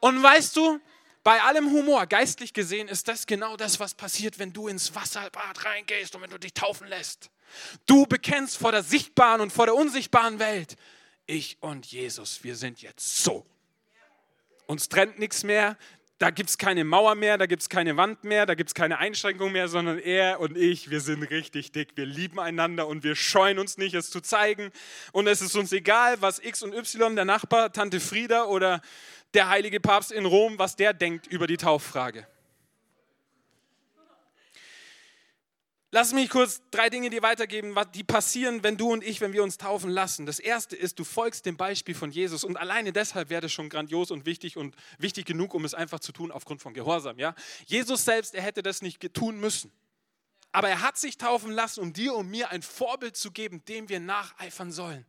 Und 0.00 0.20
weißt 0.20 0.56
du, 0.56 0.80
bei 1.22 1.40
allem 1.40 1.70
Humor, 1.70 2.06
geistlich 2.06 2.52
gesehen, 2.52 2.88
ist 2.88 3.06
das 3.06 3.24
genau 3.24 3.56
das, 3.56 3.78
was 3.78 3.94
passiert, 3.94 4.40
wenn 4.40 4.52
du 4.52 4.66
ins 4.66 4.96
Wasserbad 4.96 5.64
reingehst 5.64 6.16
und 6.16 6.22
wenn 6.22 6.30
du 6.30 6.38
dich 6.38 6.54
taufen 6.54 6.88
lässt. 6.88 7.30
Du 7.86 8.04
bekennst 8.06 8.56
vor 8.56 8.72
der 8.72 8.82
sichtbaren 8.82 9.40
und 9.40 9.52
vor 9.52 9.66
der 9.66 9.76
unsichtbaren 9.76 10.40
Welt, 10.40 10.76
ich 11.26 11.56
und 11.60 11.86
Jesus, 11.86 12.42
wir 12.42 12.56
sind 12.56 12.82
jetzt 12.82 13.22
so. 13.22 13.46
Uns 14.66 14.88
trennt 14.88 15.18
nichts 15.18 15.44
mehr, 15.44 15.76
da 16.18 16.30
gibt 16.30 16.48
es 16.48 16.58
keine 16.58 16.84
Mauer 16.84 17.16
mehr, 17.16 17.38
da 17.38 17.46
gibt 17.46 17.62
es 17.62 17.68
keine 17.68 17.96
Wand 17.96 18.24
mehr, 18.24 18.46
da 18.46 18.54
gibt 18.54 18.70
es 18.70 18.74
keine 18.74 18.98
Einschränkung 18.98 19.52
mehr, 19.52 19.68
sondern 19.68 19.98
er 19.98 20.40
und 20.40 20.56
ich, 20.56 20.88
wir 20.88 21.00
sind 21.00 21.22
richtig 21.24 21.72
dick. 21.72 21.96
Wir 21.96 22.06
lieben 22.06 22.38
einander 22.38 22.86
und 22.86 23.02
wir 23.02 23.16
scheuen 23.16 23.58
uns 23.58 23.78
nicht, 23.78 23.94
es 23.94 24.10
zu 24.10 24.20
zeigen. 24.20 24.70
Und 25.12 25.26
es 25.26 25.42
ist 25.42 25.56
uns 25.56 25.72
egal, 25.72 26.22
was 26.22 26.38
X 26.38 26.62
und 26.62 26.72
Y, 26.72 27.16
der 27.16 27.24
Nachbar, 27.24 27.72
Tante 27.72 27.98
Frieda 27.98 28.44
oder 28.44 28.80
der 29.34 29.48
heilige 29.48 29.80
Papst 29.80 30.12
in 30.12 30.24
Rom, 30.24 30.58
was 30.58 30.76
der 30.76 30.94
denkt 30.94 31.26
über 31.26 31.48
die 31.48 31.56
Tauffrage. 31.56 32.26
Lass 35.94 36.12
mich 36.12 36.28
kurz 36.28 36.60
drei 36.72 36.90
Dinge 36.90 37.08
dir 37.08 37.22
weitergeben, 37.22 37.72
die 37.94 38.02
passieren, 38.02 38.64
wenn 38.64 38.76
du 38.76 38.92
und 38.92 39.04
ich, 39.04 39.20
wenn 39.20 39.32
wir 39.32 39.44
uns 39.44 39.58
taufen 39.58 39.88
lassen. 39.90 40.26
Das 40.26 40.40
erste 40.40 40.74
ist, 40.74 40.98
du 40.98 41.04
folgst 41.04 41.46
dem 41.46 41.56
Beispiel 41.56 41.94
von 41.94 42.10
Jesus 42.10 42.42
und 42.42 42.56
alleine 42.56 42.92
deshalb 42.92 43.30
wäre 43.30 43.42
das 43.42 43.52
schon 43.52 43.68
grandios 43.68 44.10
und 44.10 44.26
wichtig 44.26 44.56
und 44.56 44.74
wichtig 44.98 45.24
genug, 45.24 45.54
um 45.54 45.64
es 45.64 45.72
einfach 45.72 46.00
zu 46.00 46.10
tun 46.10 46.32
aufgrund 46.32 46.62
von 46.62 46.74
Gehorsam. 46.74 47.20
Ja? 47.20 47.36
Jesus 47.66 48.04
selbst, 48.04 48.34
er 48.34 48.42
hätte 48.42 48.64
das 48.64 48.82
nicht 48.82 49.14
tun 49.14 49.38
müssen. 49.38 49.70
Aber 50.50 50.68
er 50.68 50.82
hat 50.82 50.98
sich 50.98 51.16
taufen 51.16 51.52
lassen, 51.52 51.78
um 51.78 51.92
dir 51.92 52.16
und 52.16 52.28
mir 52.28 52.50
ein 52.50 52.62
Vorbild 52.62 53.16
zu 53.16 53.30
geben, 53.30 53.64
dem 53.66 53.88
wir 53.88 54.00
nacheifern 54.00 54.72
sollen. 54.72 55.06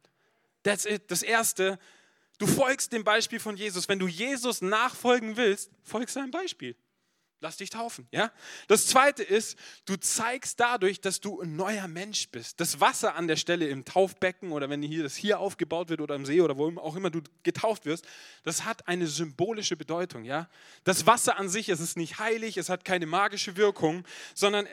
That's 0.62 0.86
it. 0.86 1.10
Das 1.10 1.24
erste, 1.24 1.80
du 2.38 2.45
folgst 2.45 2.93
dem 2.93 3.04
Beispiel 3.04 3.39
von 3.39 3.58
Jesus. 3.58 3.89
Wenn 3.89 3.98
du 3.98 4.08
Jesus 4.08 4.62
nachfolgen 4.62 5.36
willst, 5.36 5.71
folg 5.82 6.10
seinem 6.10 6.30
Beispiel. 6.30 6.76
Lass 7.45 7.58
dich 7.58 7.69
taufen, 7.69 8.08
ja? 8.10 8.31
Das 8.67 8.88
zweite 8.88 9.21
ist, 9.21 9.55
du 9.86 9.97
zeigst 9.97 10.60
dadurch, 10.60 10.99
dass 10.99 11.19
du 11.19 11.41
ein 11.41 11.55
neuer 11.55 11.88
Mensch 11.88 12.29
bist. 12.29 12.60
Das 12.60 12.79
Wasser 12.79 13.13
an 13.13 13.27
der 13.27 13.36
Stelle 13.36 13.67
im 13.67 13.86
Taufbecken 13.86 14.51
oder 14.51 14.67
wenn 14.67 14.81
hier 14.81 15.03
das 15.03 15.15
hier 15.15 15.39
aufgebaut 15.39 15.89
wird 15.89 16.01
oder 16.01 16.15
im 16.15 16.25
See 16.25 16.41
oder 16.41 16.58
wo 16.58 16.75
auch 16.79 16.95
immer 16.95 17.12
du 17.12 17.21
getauft 17.43 17.86
wirst, 17.86 18.08
das 18.41 18.65
hat 18.65 18.88
eine 18.88 19.05
symbolische 19.05 19.77
Bedeutung, 19.77 20.23
ja? 20.25 20.49
Das 20.86 21.05
Wasser 21.05 21.38
an 21.38 21.47
sich, 21.47 21.69
es 21.69 21.79
ist 21.79 21.97
nicht 21.97 22.17
heilig, 22.17 22.58
es 22.58 22.69
hat 22.69 22.84
keine 22.84 23.05
magische 23.05 23.55
Wirkung, 23.58 24.08
sondern 24.34 24.67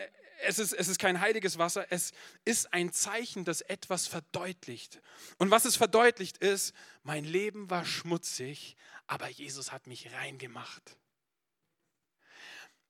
es 0.45 0.59
ist, 0.59 0.73
es 0.73 0.89
ist 0.89 0.99
kein 0.99 1.21
heiliges 1.21 1.59
Wasser, 1.59 1.85
es 1.91 2.13
ist 2.47 2.73
ein 2.73 2.91
Zeichen, 2.91 3.45
das 3.45 3.61
etwas 3.61 4.07
verdeutlicht. 4.07 5.03
Und 5.37 5.51
was 5.51 5.67
es 5.67 5.77
verdeutlicht 5.77 6.39
ist, 6.39 6.73
mein 7.03 7.27
Leben 7.27 7.69
war 7.69 7.85
schmutzig, 7.85 8.79
aber 9.07 9.29
Jesus 9.29 9.73
hat 9.73 9.87
mich 9.87 10.11
reingemacht. 10.15 10.97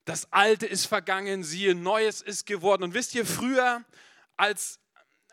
Das 0.04 0.32
Alte 0.32 0.66
ist 0.66 0.86
vergangen, 0.86 1.44
siehe, 1.44 1.74
Neues 1.74 2.22
ist 2.22 2.46
geworden. 2.46 2.82
Und 2.82 2.94
wisst 2.94 3.14
ihr, 3.14 3.24
früher, 3.24 3.84
als, 4.36 4.80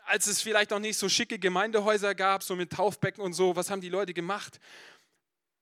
als 0.04 0.26
es 0.26 0.40
vielleicht 0.40 0.70
noch 0.70 0.78
nicht 0.78 0.96
so 0.96 1.08
schicke 1.08 1.38
Gemeindehäuser 1.38 2.14
gab, 2.14 2.42
so 2.42 2.54
mit 2.54 2.70
Taufbecken 2.72 3.22
und 3.22 3.32
so, 3.32 3.56
was 3.56 3.70
haben 3.70 3.80
die 3.80 3.88
Leute 3.88 4.14
gemacht? 4.14 4.60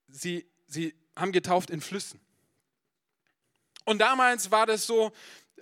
Sie, 0.07 0.45
sie 0.67 0.93
haben 1.15 1.31
getauft 1.31 1.69
in 1.69 1.81
Flüssen. 1.81 2.19
Und 3.85 3.99
damals 3.99 4.51
war 4.51 4.67
das 4.67 4.85
so, 4.85 5.11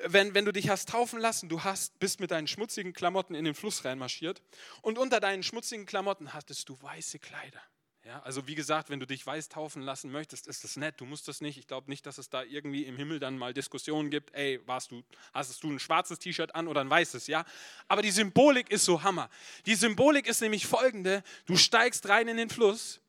wenn, 0.04 0.34
wenn 0.34 0.46
du 0.46 0.52
dich 0.52 0.70
hast 0.70 0.90
taufen 0.90 1.20
lassen, 1.20 1.50
du 1.50 1.64
hast, 1.64 1.98
bist 2.00 2.20
mit 2.20 2.32
deinen 2.32 2.48
schmutzigen 2.48 2.94
Klamotten 2.94 3.36
in 3.36 3.46
den 3.46 3.56
Fluss 3.56 3.86
reinmarschiert 3.86 4.42
und 4.82 4.98
unter 4.98 5.20
deinen 5.20 5.44
schmutzigen 5.44 5.86
Klamotten 5.86 6.34
hattest 6.34 6.70
du 6.70 6.82
weiße 6.82 7.20
Kleider. 7.20 7.62
Ja, 8.08 8.22
also 8.22 8.48
wie 8.48 8.56
gesagt, 8.56 8.90
wenn 8.90 9.02
du 9.02 9.06
dich 9.06 9.28
weiß 9.28 9.50
taufen 9.50 9.82
lassen 9.82 10.10
möchtest, 10.10 10.48
ist 10.48 10.64
das 10.64 10.78
nett. 10.78 10.96
Du 11.02 11.06
musst 11.06 11.28
das 11.28 11.42
nicht. 11.42 11.58
Ich 11.58 11.68
glaube 11.68 11.92
nicht, 11.92 12.06
dass 12.06 12.18
es 12.18 12.30
da 12.30 12.42
irgendwie 12.42 12.86
im 12.86 12.96
Himmel 12.96 13.20
dann 13.20 13.38
mal 13.38 13.54
Diskussionen 13.54 14.10
gibt. 14.10 14.34
Ey, 14.34 14.62
warst 14.66 14.92
du, 14.92 15.04
hast 15.34 15.62
du 15.62 15.70
ein 15.70 15.78
schwarzes 15.78 16.18
T-Shirt 16.18 16.56
an 16.56 16.70
oder 16.70 16.80
ein 16.80 16.90
weißes? 16.90 17.28
Ja. 17.28 17.44
Aber 17.90 18.02
die 18.02 18.12
Symbolik 18.12 18.72
ist 18.72 18.86
so 18.86 19.04
Hammer. 19.04 19.30
Die 19.66 19.76
Symbolik 19.76 20.26
ist 20.26 20.40
nämlich 20.40 20.68
folgende: 20.68 21.22
Du 21.48 21.58
steigst 21.58 22.08
rein 22.08 22.30
in 22.30 22.38
den 22.38 22.50
Fluss 22.50 23.02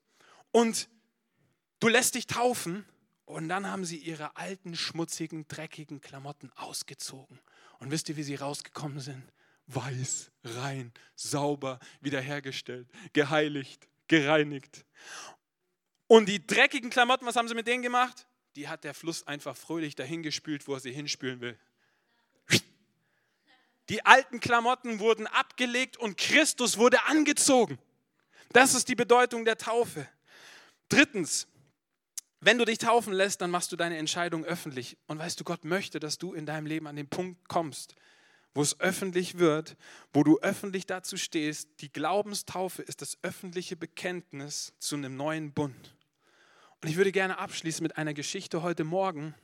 und 0.50 0.88
du 1.78 1.86
lässt 1.86 2.16
dich 2.16 2.26
taufen 2.26 2.84
und 3.24 3.48
dann 3.48 3.70
haben 3.70 3.84
sie 3.84 3.98
ihre 3.98 4.36
alten, 4.36 4.74
schmutzigen, 4.74 5.46
dreckigen 5.46 6.00
Klamotten 6.00 6.50
ausgezogen. 6.56 7.38
Und 7.78 7.92
wisst 7.92 8.08
ihr, 8.08 8.16
wie 8.16 8.24
sie 8.24 8.34
rausgekommen 8.34 8.98
sind? 8.98 9.22
Weiß, 9.68 10.32
rein, 10.42 10.92
sauber, 11.14 11.78
wiederhergestellt, 12.00 12.88
geheiligt 13.12 13.86
gereinigt. 14.08 14.84
Und 16.06 16.28
die 16.28 16.44
dreckigen 16.46 16.90
Klamotten, 16.90 17.26
was 17.26 17.36
haben 17.36 17.48
sie 17.48 17.54
mit 17.54 17.66
denen 17.66 17.82
gemacht? 17.82 18.26
Die 18.56 18.68
hat 18.68 18.82
der 18.84 18.94
Fluss 18.94 19.26
einfach 19.26 19.56
fröhlich 19.56 19.94
dahingespült, 19.94 20.66
wo 20.66 20.74
er 20.74 20.80
sie 20.80 20.92
hinspülen 20.92 21.40
will. 21.40 21.58
Die 23.88 24.04
alten 24.04 24.40
Klamotten 24.40 24.98
wurden 24.98 25.26
abgelegt 25.26 25.96
und 25.96 26.18
Christus 26.18 26.76
wurde 26.76 27.04
angezogen. 27.06 27.78
Das 28.52 28.74
ist 28.74 28.88
die 28.88 28.94
Bedeutung 28.94 29.44
der 29.44 29.56
Taufe. 29.56 30.06
Drittens, 30.88 31.46
wenn 32.40 32.58
du 32.58 32.64
dich 32.64 32.78
taufen 32.78 33.12
lässt, 33.12 33.40
dann 33.40 33.50
machst 33.50 33.72
du 33.72 33.76
deine 33.76 33.96
Entscheidung 33.96 34.44
öffentlich. 34.44 34.98
Und 35.06 35.18
weißt 35.18 35.40
du, 35.40 35.44
Gott 35.44 35.64
möchte, 35.64 36.00
dass 36.00 36.18
du 36.18 36.34
in 36.34 36.46
deinem 36.46 36.66
Leben 36.66 36.86
an 36.86 36.96
den 36.96 37.08
Punkt 37.08 37.48
kommst, 37.48 37.94
wo 38.54 38.62
es 38.62 38.80
öffentlich 38.80 39.38
wird, 39.38 39.76
wo 40.12 40.24
du 40.24 40.38
öffentlich 40.40 40.86
dazu 40.86 41.16
stehst. 41.16 41.68
Die 41.80 41.92
Glaubenstaufe 41.92 42.82
ist 42.82 43.02
das 43.02 43.18
öffentliche 43.22 43.76
Bekenntnis 43.76 44.72
zu 44.78 44.96
einem 44.96 45.16
neuen 45.16 45.52
Bund. 45.52 45.96
Und 46.80 46.88
ich 46.88 46.96
würde 46.96 47.12
gerne 47.12 47.38
abschließen 47.38 47.82
mit 47.82 47.96
einer 47.96 48.14
Geschichte 48.14 48.62
heute 48.62 48.84
Morgen. 48.84 49.34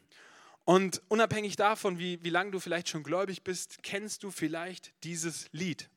Und 0.64 1.02
unabhängig 1.08 1.56
davon, 1.56 1.98
wie, 1.98 2.22
wie 2.24 2.30
lange 2.30 2.50
du 2.50 2.60
vielleicht 2.60 2.88
schon 2.88 3.02
gläubig 3.02 3.42
bist, 3.42 3.82
kennst 3.82 4.22
du 4.22 4.30
vielleicht 4.30 4.92
dieses 5.04 5.48
Lied. 5.52 5.90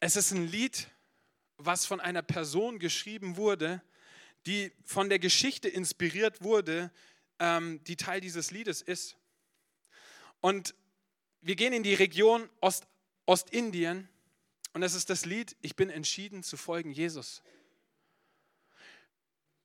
Es 0.00 0.16
ist 0.16 0.30
ein 0.30 0.48
Lied, 0.48 0.88
was 1.58 1.84
von 1.84 2.00
einer 2.00 2.22
Person 2.22 2.78
geschrieben 2.78 3.36
wurde, 3.36 3.82
die 4.46 4.72
von 4.84 5.10
der 5.10 5.18
Geschichte 5.18 5.68
inspiriert 5.68 6.42
wurde, 6.42 6.90
ähm, 7.38 7.84
die 7.84 7.96
Teil 7.96 8.22
dieses 8.22 8.50
Liedes 8.50 8.80
ist. 8.80 9.16
Und 10.40 10.74
wir 11.40 11.56
gehen 11.56 11.72
in 11.72 11.82
die 11.82 11.94
Region 11.94 12.48
Ost, 12.60 12.86
Ostindien 13.26 14.08
und 14.72 14.82
es 14.82 14.94
ist 14.94 15.10
das 15.10 15.24
Lied, 15.24 15.56
ich 15.60 15.76
bin 15.76 15.90
entschieden 15.90 16.42
zu 16.42 16.56
folgen 16.56 16.92
Jesus. 16.92 17.42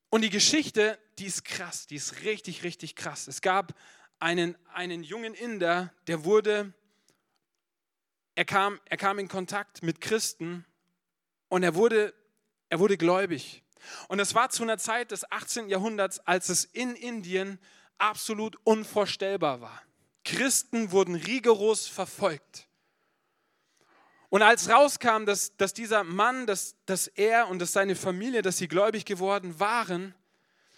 Und 0.09 0.21
die 0.21 0.29
Geschichte, 0.29 0.97
die 1.19 1.25
ist 1.25 1.43
krass, 1.43 1.87
die 1.87 1.95
ist 1.95 2.23
richtig, 2.23 2.63
richtig 2.63 2.95
krass. 2.95 3.27
Es 3.27 3.41
gab 3.41 3.73
einen, 4.19 4.57
einen 4.73 5.03
jungen 5.03 5.33
Inder, 5.33 5.93
der 6.07 6.23
wurde, 6.23 6.73
er 8.35 8.45
kam, 8.45 8.79
er 8.85 8.97
kam 8.97 9.19
in 9.19 9.27
Kontakt 9.27 9.83
mit 9.83 10.01
Christen 10.01 10.65
und 11.49 11.63
er 11.63 11.75
wurde, 11.75 12.13
er 12.69 12.79
wurde 12.79 12.97
gläubig. 12.97 13.63
Und 14.07 14.19
es 14.19 14.33
war 14.33 14.49
zu 14.49 14.63
einer 14.63 14.77
Zeit 14.77 15.11
des 15.11 15.29
18. 15.31 15.69
Jahrhunderts, 15.69 16.19
als 16.19 16.49
es 16.49 16.65
in 16.65 16.95
Indien 16.95 17.59
absolut 17.97 18.57
unvorstellbar 18.63 19.61
war. 19.61 19.84
Christen 20.25 20.91
wurden 20.91 21.15
rigoros 21.15 21.87
verfolgt. 21.87 22.67
Und 24.29 24.41
als 24.41 24.69
rauskam, 24.69 25.25
dass, 25.25 25.55
dass 25.55 25.73
dieser 25.73 26.03
Mann, 26.03 26.45
dass, 26.45 26.75
dass 26.85 27.07
er 27.07 27.47
und 27.47 27.59
dass 27.59 27.71
seine 27.71 27.95
Familie, 27.95 28.41
dass 28.41 28.57
sie 28.57 28.67
gläubig 28.67 29.05
geworden 29.05 29.59
waren, 29.61 30.13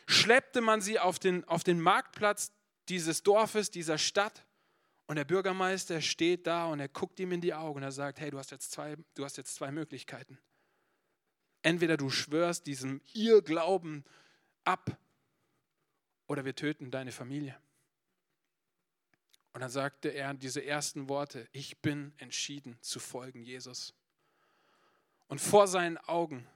schleppte 0.06 0.62
man 0.62 0.82
sie 0.82 1.00
auf 1.00 1.18
den, 1.18 1.44
auf 1.46 1.64
den 1.64 1.82
Marktplatz 1.82 2.52
dieses 2.90 3.24
Dorfes, 3.24 3.72
dieser 3.72 3.98
Stadt. 3.98 4.46
Und 5.08 5.16
der 5.16 5.26
Bürgermeister 5.26 6.02
steht 6.02 6.46
da 6.46 6.68
und 6.68 6.80
er 6.80 6.90
guckt 6.90 7.20
ihm 7.20 7.32
in 7.32 7.42
die 7.42 7.54
Augen 7.54 7.78
und 7.78 7.84
er 7.84 7.92
sagt, 7.92 8.20
hey, 8.20 8.30
du 8.30 8.38
hast 8.38 8.52
jetzt 8.52 8.72
zwei, 8.72 8.98
du 9.16 9.24
hast 9.24 9.38
jetzt 9.38 9.56
zwei 9.56 9.72
Möglichkeiten. 9.72 10.38
Entweder 11.62 11.98
du 11.98 12.10
schwörst 12.10 12.68
diesem 12.68 13.02
Irrglauben 13.14 14.04
ab 14.66 14.98
oder 16.28 16.44
wir 16.44 16.56
töten 16.56 16.92
deine 16.92 17.14
Familie. 17.14 17.58
Und 19.58 19.62
dann 19.62 19.72
sagte 19.72 20.10
er 20.10 20.36
diese 20.36 20.64
ersten 20.64 21.10
Worte, 21.10 21.50
ich 21.52 21.80
bin 21.80 22.14
entschieden 22.20 22.78
zu 22.82 23.00
folgen 23.00 23.42
Jesus. 23.42 23.96
Und 25.30 25.42
vor 25.42 25.68
seinen 25.68 25.98
Augen 25.98 26.48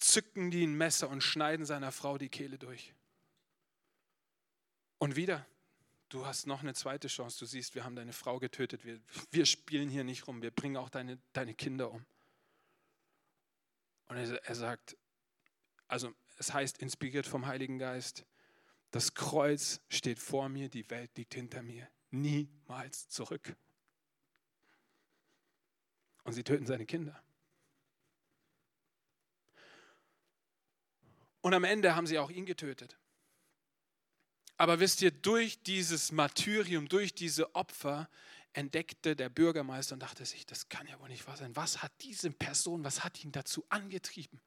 zücken 0.00 0.50
die 0.50 0.66
ein 0.66 0.74
Messer 0.74 1.08
und 1.10 1.22
schneiden 1.22 1.64
seiner 1.64 1.92
Frau 1.92 2.18
die 2.18 2.28
Kehle 2.28 2.58
durch. 2.58 2.92
Und 4.98 5.14
wieder, 5.14 5.46
du 6.08 6.26
hast 6.26 6.48
noch 6.48 6.62
eine 6.62 6.74
zweite 6.74 7.06
Chance. 7.06 7.38
Du 7.38 7.46
siehst, 7.46 7.76
wir 7.76 7.84
haben 7.84 7.94
deine 7.94 8.12
Frau 8.12 8.40
getötet. 8.40 8.84
Wir, 8.84 8.98
wir 9.30 9.46
spielen 9.46 9.88
hier 9.88 10.02
nicht 10.02 10.26
rum. 10.26 10.42
Wir 10.42 10.50
bringen 10.50 10.76
auch 10.76 10.90
deine, 10.90 11.20
deine 11.34 11.54
Kinder 11.54 11.92
um. 11.92 12.04
Und 14.06 14.16
er, 14.16 14.44
er 14.44 14.54
sagt, 14.56 14.96
also 15.86 16.12
es 16.38 16.52
heißt, 16.52 16.78
inspiriert 16.78 17.28
vom 17.28 17.46
Heiligen 17.46 17.78
Geist, 17.78 18.26
das 18.90 19.14
Kreuz 19.14 19.80
steht 19.88 20.18
vor 20.18 20.48
mir, 20.48 20.68
die 20.68 20.90
Welt 20.90 21.16
liegt 21.16 21.34
hinter 21.34 21.62
mir 21.62 21.88
niemals 22.14 23.08
zurück. 23.08 23.56
Und 26.24 26.32
sie 26.32 26.44
töten 26.44 26.66
seine 26.66 26.86
Kinder. 26.86 27.22
Und 31.42 31.52
am 31.52 31.64
Ende 31.64 31.94
haben 31.94 32.06
sie 32.06 32.18
auch 32.18 32.30
ihn 32.30 32.46
getötet. 32.46 32.98
Aber 34.56 34.80
wisst 34.80 35.02
ihr, 35.02 35.10
durch 35.10 35.62
dieses 35.62 36.12
Martyrium, 36.12 36.88
durch 36.88 37.14
diese 37.14 37.54
Opfer 37.54 38.08
entdeckte 38.54 39.16
der 39.16 39.28
Bürgermeister 39.28 39.94
und 39.94 40.00
dachte 40.00 40.24
sich, 40.24 40.46
das 40.46 40.68
kann 40.68 40.86
ja 40.86 40.98
wohl 41.00 41.08
nicht 41.08 41.26
wahr 41.26 41.36
sein. 41.36 41.54
Was 41.56 41.82
hat 41.82 41.92
diese 42.00 42.30
Person, 42.30 42.84
was 42.84 43.04
hat 43.04 43.22
ihn 43.22 43.32
dazu 43.32 43.66
angetrieben? 43.68 44.40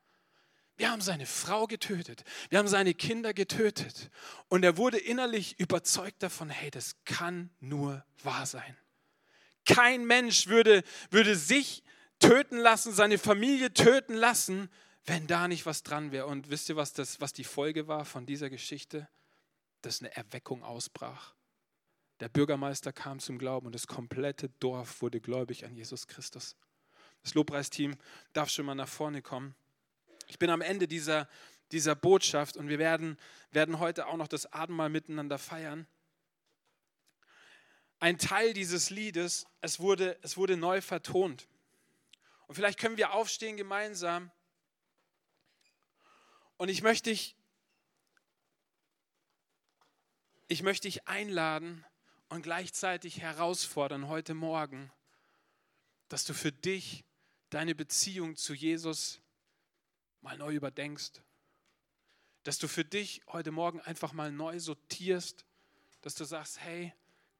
Wir 0.78 0.91
haben 0.91 1.01
seine 1.01 1.25
Frau 1.25 1.65
getötet, 1.65 2.23
wir 2.49 2.59
haben 2.59 2.67
seine 2.67 2.93
Kinder 2.93 3.34
getötet. 3.34 4.11
Und 4.47 4.63
er 4.63 4.78
wurde 4.78 4.99
innerlich 4.99 5.59
überzeugt 5.59 6.21
davon, 6.21 6.49
hey, 6.49 6.69
das 6.69 6.95
kann 7.03 7.49
nur 7.59 8.05
wahr 8.23 8.45
sein. 8.45 8.78
Kein 9.65 10.05
Mensch 10.05 10.47
würde, 10.47 10.84
würde 11.09 11.36
sich 11.36 11.84
töten 12.19 12.57
lassen, 12.57 12.93
seine 12.93 13.17
Familie 13.17 13.73
töten 13.73 14.13
lassen, 14.13 14.69
wenn 15.05 15.25
da 15.25 15.47
nicht 15.47 15.65
was 15.65 15.82
dran 15.82 16.11
wäre. 16.11 16.28
Und 16.28 16.51
wisst 16.51 16.69
ihr, 16.69 16.75
was, 16.75 16.93
das, 16.93 17.19
was 17.19 17.34
die 17.34 17.43
Folge 17.43 17.88
war 17.88 18.05
von 18.05 18.25
dieser 18.25 18.49
Geschichte? 18.49 19.09
Dass 19.82 20.01
eine 20.01 20.15
Erweckung 20.15 20.63
ausbrach. 20.63 21.34
Der 22.19 22.30
Bürgermeister 22.30 22.93
kam 22.93 23.19
zum 23.19 23.38
Glauben 23.38 23.67
und 23.67 23.75
das 23.75 23.88
komplette 23.88 24.49
Dorf 24.59 25.01
wurde 25.01 25.21
gläubig 25.21 25.65
an 25.65 25.75
Jesus 25.75 26.07
Christus. 26.07 26.55
Das 27.23 27.34
Lobpreisteam 27.34 27.95
darf 28.34 28.49
schon 28.49 28.65
mal 28.65 28.75
nach 28.75 28.88
vorne 28.88 29.21
kommen. 29.21 29.55
Ich 30.28 30.39
bin 30.39 30.49
am 30.49 30.61
Ende 30.61 30.88
dieser, 30.88 31.28
dieser 31.71 31.95
Botschaft 31.95 32.57
und 32.57 32.69
wir 32.69 32.80
werden, 32.80 33.17
werden 33.51 33.80
heute 33.80 34.07
auch 34.07 34.17
noch 34.17 34.28
das 34.28 34.51
Abendmahl 34.53 34.89
miteinander 34.89 35.38
feiern. 35.38 35.88
Ein 37.99 38.19
Teil 38.19 38.53
dieses 38.53 38.89
Liedes, 38.89 39.47
es 39.61 39.80
wurde, 39.80 40.19
es 40.21 40.38
wurde 40.38 40.55
neu 40.55 40.82
vertont. 40.82 41.47
Und 42.47 42.55
vielleicht 42.55 42.80
können 42.80 42.97
wir 42.97 43.13
aufstehen 43.13 43.57
gemeinsam. 43.57 44.32
Und 46.57 46.69
ich 46.69 46.82
möchte 46.82 47.09
dich, 47.09 47.36
ich 50.47 50.61
möchte 50.61 50.88
dich 50.88 51.07
einladen 51.07 51.86
und 52.30 52.43
gleichzeitig 52.43 53.21
herausfordern 53.21 54.07
heute 54.07 54.34
Morgen, 54.34 54.91
dass 56.07 56.23
du 56.23 56.34
für 56.34 56.51
dich 56.51 57.03
deine 57.49 57.75
Beziehung 57.75 58.36
zu 58.36 58.53
Jesus 58.53 59.21
mal 60.22 60.38
neu 60.38 60.53
überdenkst. 60.53 61.22
Dass 62.43 62.57
du 62.57 62.68
für 62.68 62.86
dich 62.86 63.22
heute 63.28 63.51
Morgen 63.51 63.82
einfach 63.82 64.13
mal 64.13 64.32
neu 64.32 64.59
sortierst, 64.59 65.45
dass 66.01 66.15
du 66.15 66.24
sagst, 66.24 66.61
hey, 66.61 66.93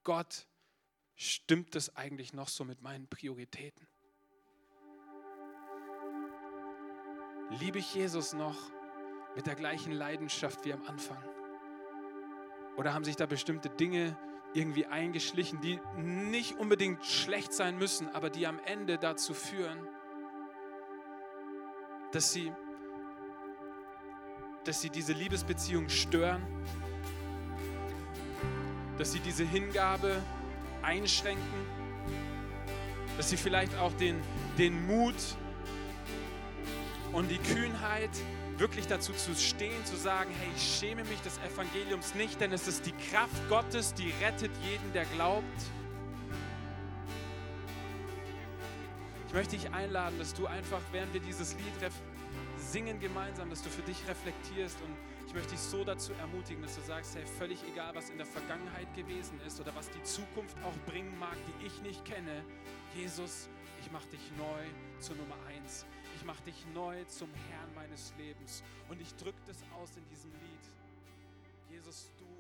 Gott, 0.04 0.48
stimmt 1.16 1.76
das 1.76 1.96
eigentlich 1.96 2.34
noch 2.34 2.50
so 2.50 2.66
mit 2.66 2.82
meinen 2.82 3.08
Prioritäten? 3.08 3.88
Liebe 7.50 7.80
ich 7.80 7.94
Jesus 7.96 8.34
noch 8.34 8.58
mit 9.36 9.48
der 9.48 9.56
gleichen 9.56 9.94
Leidenschaft 9.94 10.66
wie 10.66 10.74
am 10.74 10.84
Anfang? 10.86 11.24
Oder 12.76 12.94
haben 12.94 13.06
sich 13.06 13.16
da 13.16 13.26
bestimmte 13.26 13.70
Dinge 13.70 14.18
irgendwie 14.54 14.86
eingeschlichen, 14.86 15.62
die 15.62 15.80
nicht 15.98 16.58
unbedingt 16.58 17.06
schlecht 17.06 17.54
sein 17.54 17.78
müssen, 17.78 18.10
aber 18.10 18.30
die 18.30 18.48
am 18.48 18.60
Ende 18.60 18.98
dazu 18.98 19.34
führen, 19.34 19.88
dass 22.12 22.34
sie 22.34 22.52
dass 24.68 24.82
sie 24.82 24.90
diese 24.90 25.14
Liebesbeziehung 25.14 25.88
stören, 25.88 26.42
dass 28.98 29.14
sie 29.14 29.20
diese 29.22 29.46
Hingabe 29.46 30.22
einschränken, 30.82 31.66
dass 33.16 33.30
sie 33.30 33.38
vielleicht 33.38 33.74
auch 33.78 33.94
den, 33.94 34.20
den 34.58 34.86
Mut 34.86 35.16
und 37.14 37.32
die 37.32 37.38
Kühnheit 37.38 38.10
wirklich 38.58 38.88
dazu 38.88 39.14
zu 39.14 39.36
stehen, 39.36 39.86
zu 39.86 39.96
sagen, 39.96 40.32
hey, 40.38 40.50
ich 40.54 40.80
schäme 40.80 41.06
mich 41.06 41.22
des 41.22 41.38
Evangeliums 41.38 42.14
nicht, 42.16 42.42
denn 42.42 42.52
es 42.52 42.68
ist 42.68 42.86
die 42.86 42.94
Kraft 43.12 43.48
Gottes, 43.48 43.94
die 43.94 44.12
rettet 44.22 44.52
jeden, 44.70 44.92
der 44.92 45.06
glaubt. 45.06 45.46
Ich 49.28 49.34
möchte 49.34 49.56
dich 49.56 49.72
einladen, 49.72 50.20
dass 50.20 50.34
du 50.34 50.46
einfach, 50.46 50.82
während 50.92 51.14
wir 51.14 51.22
dieses 51.22 51.54
Lied 51.54 51.82
singen 52.72 53.00
gemeinsam, 53.00 53.50
dass 53.50 53.62
du 53.62 53.70
für 53.70 53.82
dich 53.84 53.98
reflektierst 54.08 54.78
und 54.82 54.96
ich 55.28 55.34
möchte 55.34 55.52
dich 55.52 55.60
so 55.60 55.84
dazu 55.84 56.14
ermutigen, 56.14 56.62
dass 56.62 56.76
du 56.76 56.82
sagst, 56.82 57.16
hey, 57.16 57.26
völlig 57.26 57.60
egal, 57.72 57.96
was 57.96 58.10
in 58.10 58.18
der 58.18 58.26
Vergangenheit 58.26 58.94
gewesen 58.94 59.40
ist 59.46 59.60
oder 59.60 59.74
was 59.76 59.90
die 59.90 60.04
Zukunft 60.04 60.58
auch 60.64 60.92
bringen 60.92 61.18
mag, 61.20 61.36
die 61.48 61.68
ich 61.68 61.82
nicht 61.82 62.04
kenne, 62.06 62.44
Jesus, 62.96 63.50
ich 63.82 63.92
mache 63.92 64.08
dich 64.08 64.32
neu 64.38 64.64
zur 65.00 65.16
Nummer 65.16 65.36
eins. 65.48 65.86
Ich 66.16 66.26
mache 66.26 66.42
dich 66.44 66.66
neu 66.74 67.04
zum 67.06 67.30
Herrn 67.50 67.74
meines 67.76 68.14
Lebens 68.18 68.64
und 68.90 69.00
ich 69.00 69.16
drücke 69.16 69.40
das 69.46 69.58
aus 69.80 69.96
in 69.96 70.08
diesem 70.10 70.32
Lied. 70.32 70.64
Jesus, 71.70 72.12
du 72.18 72.37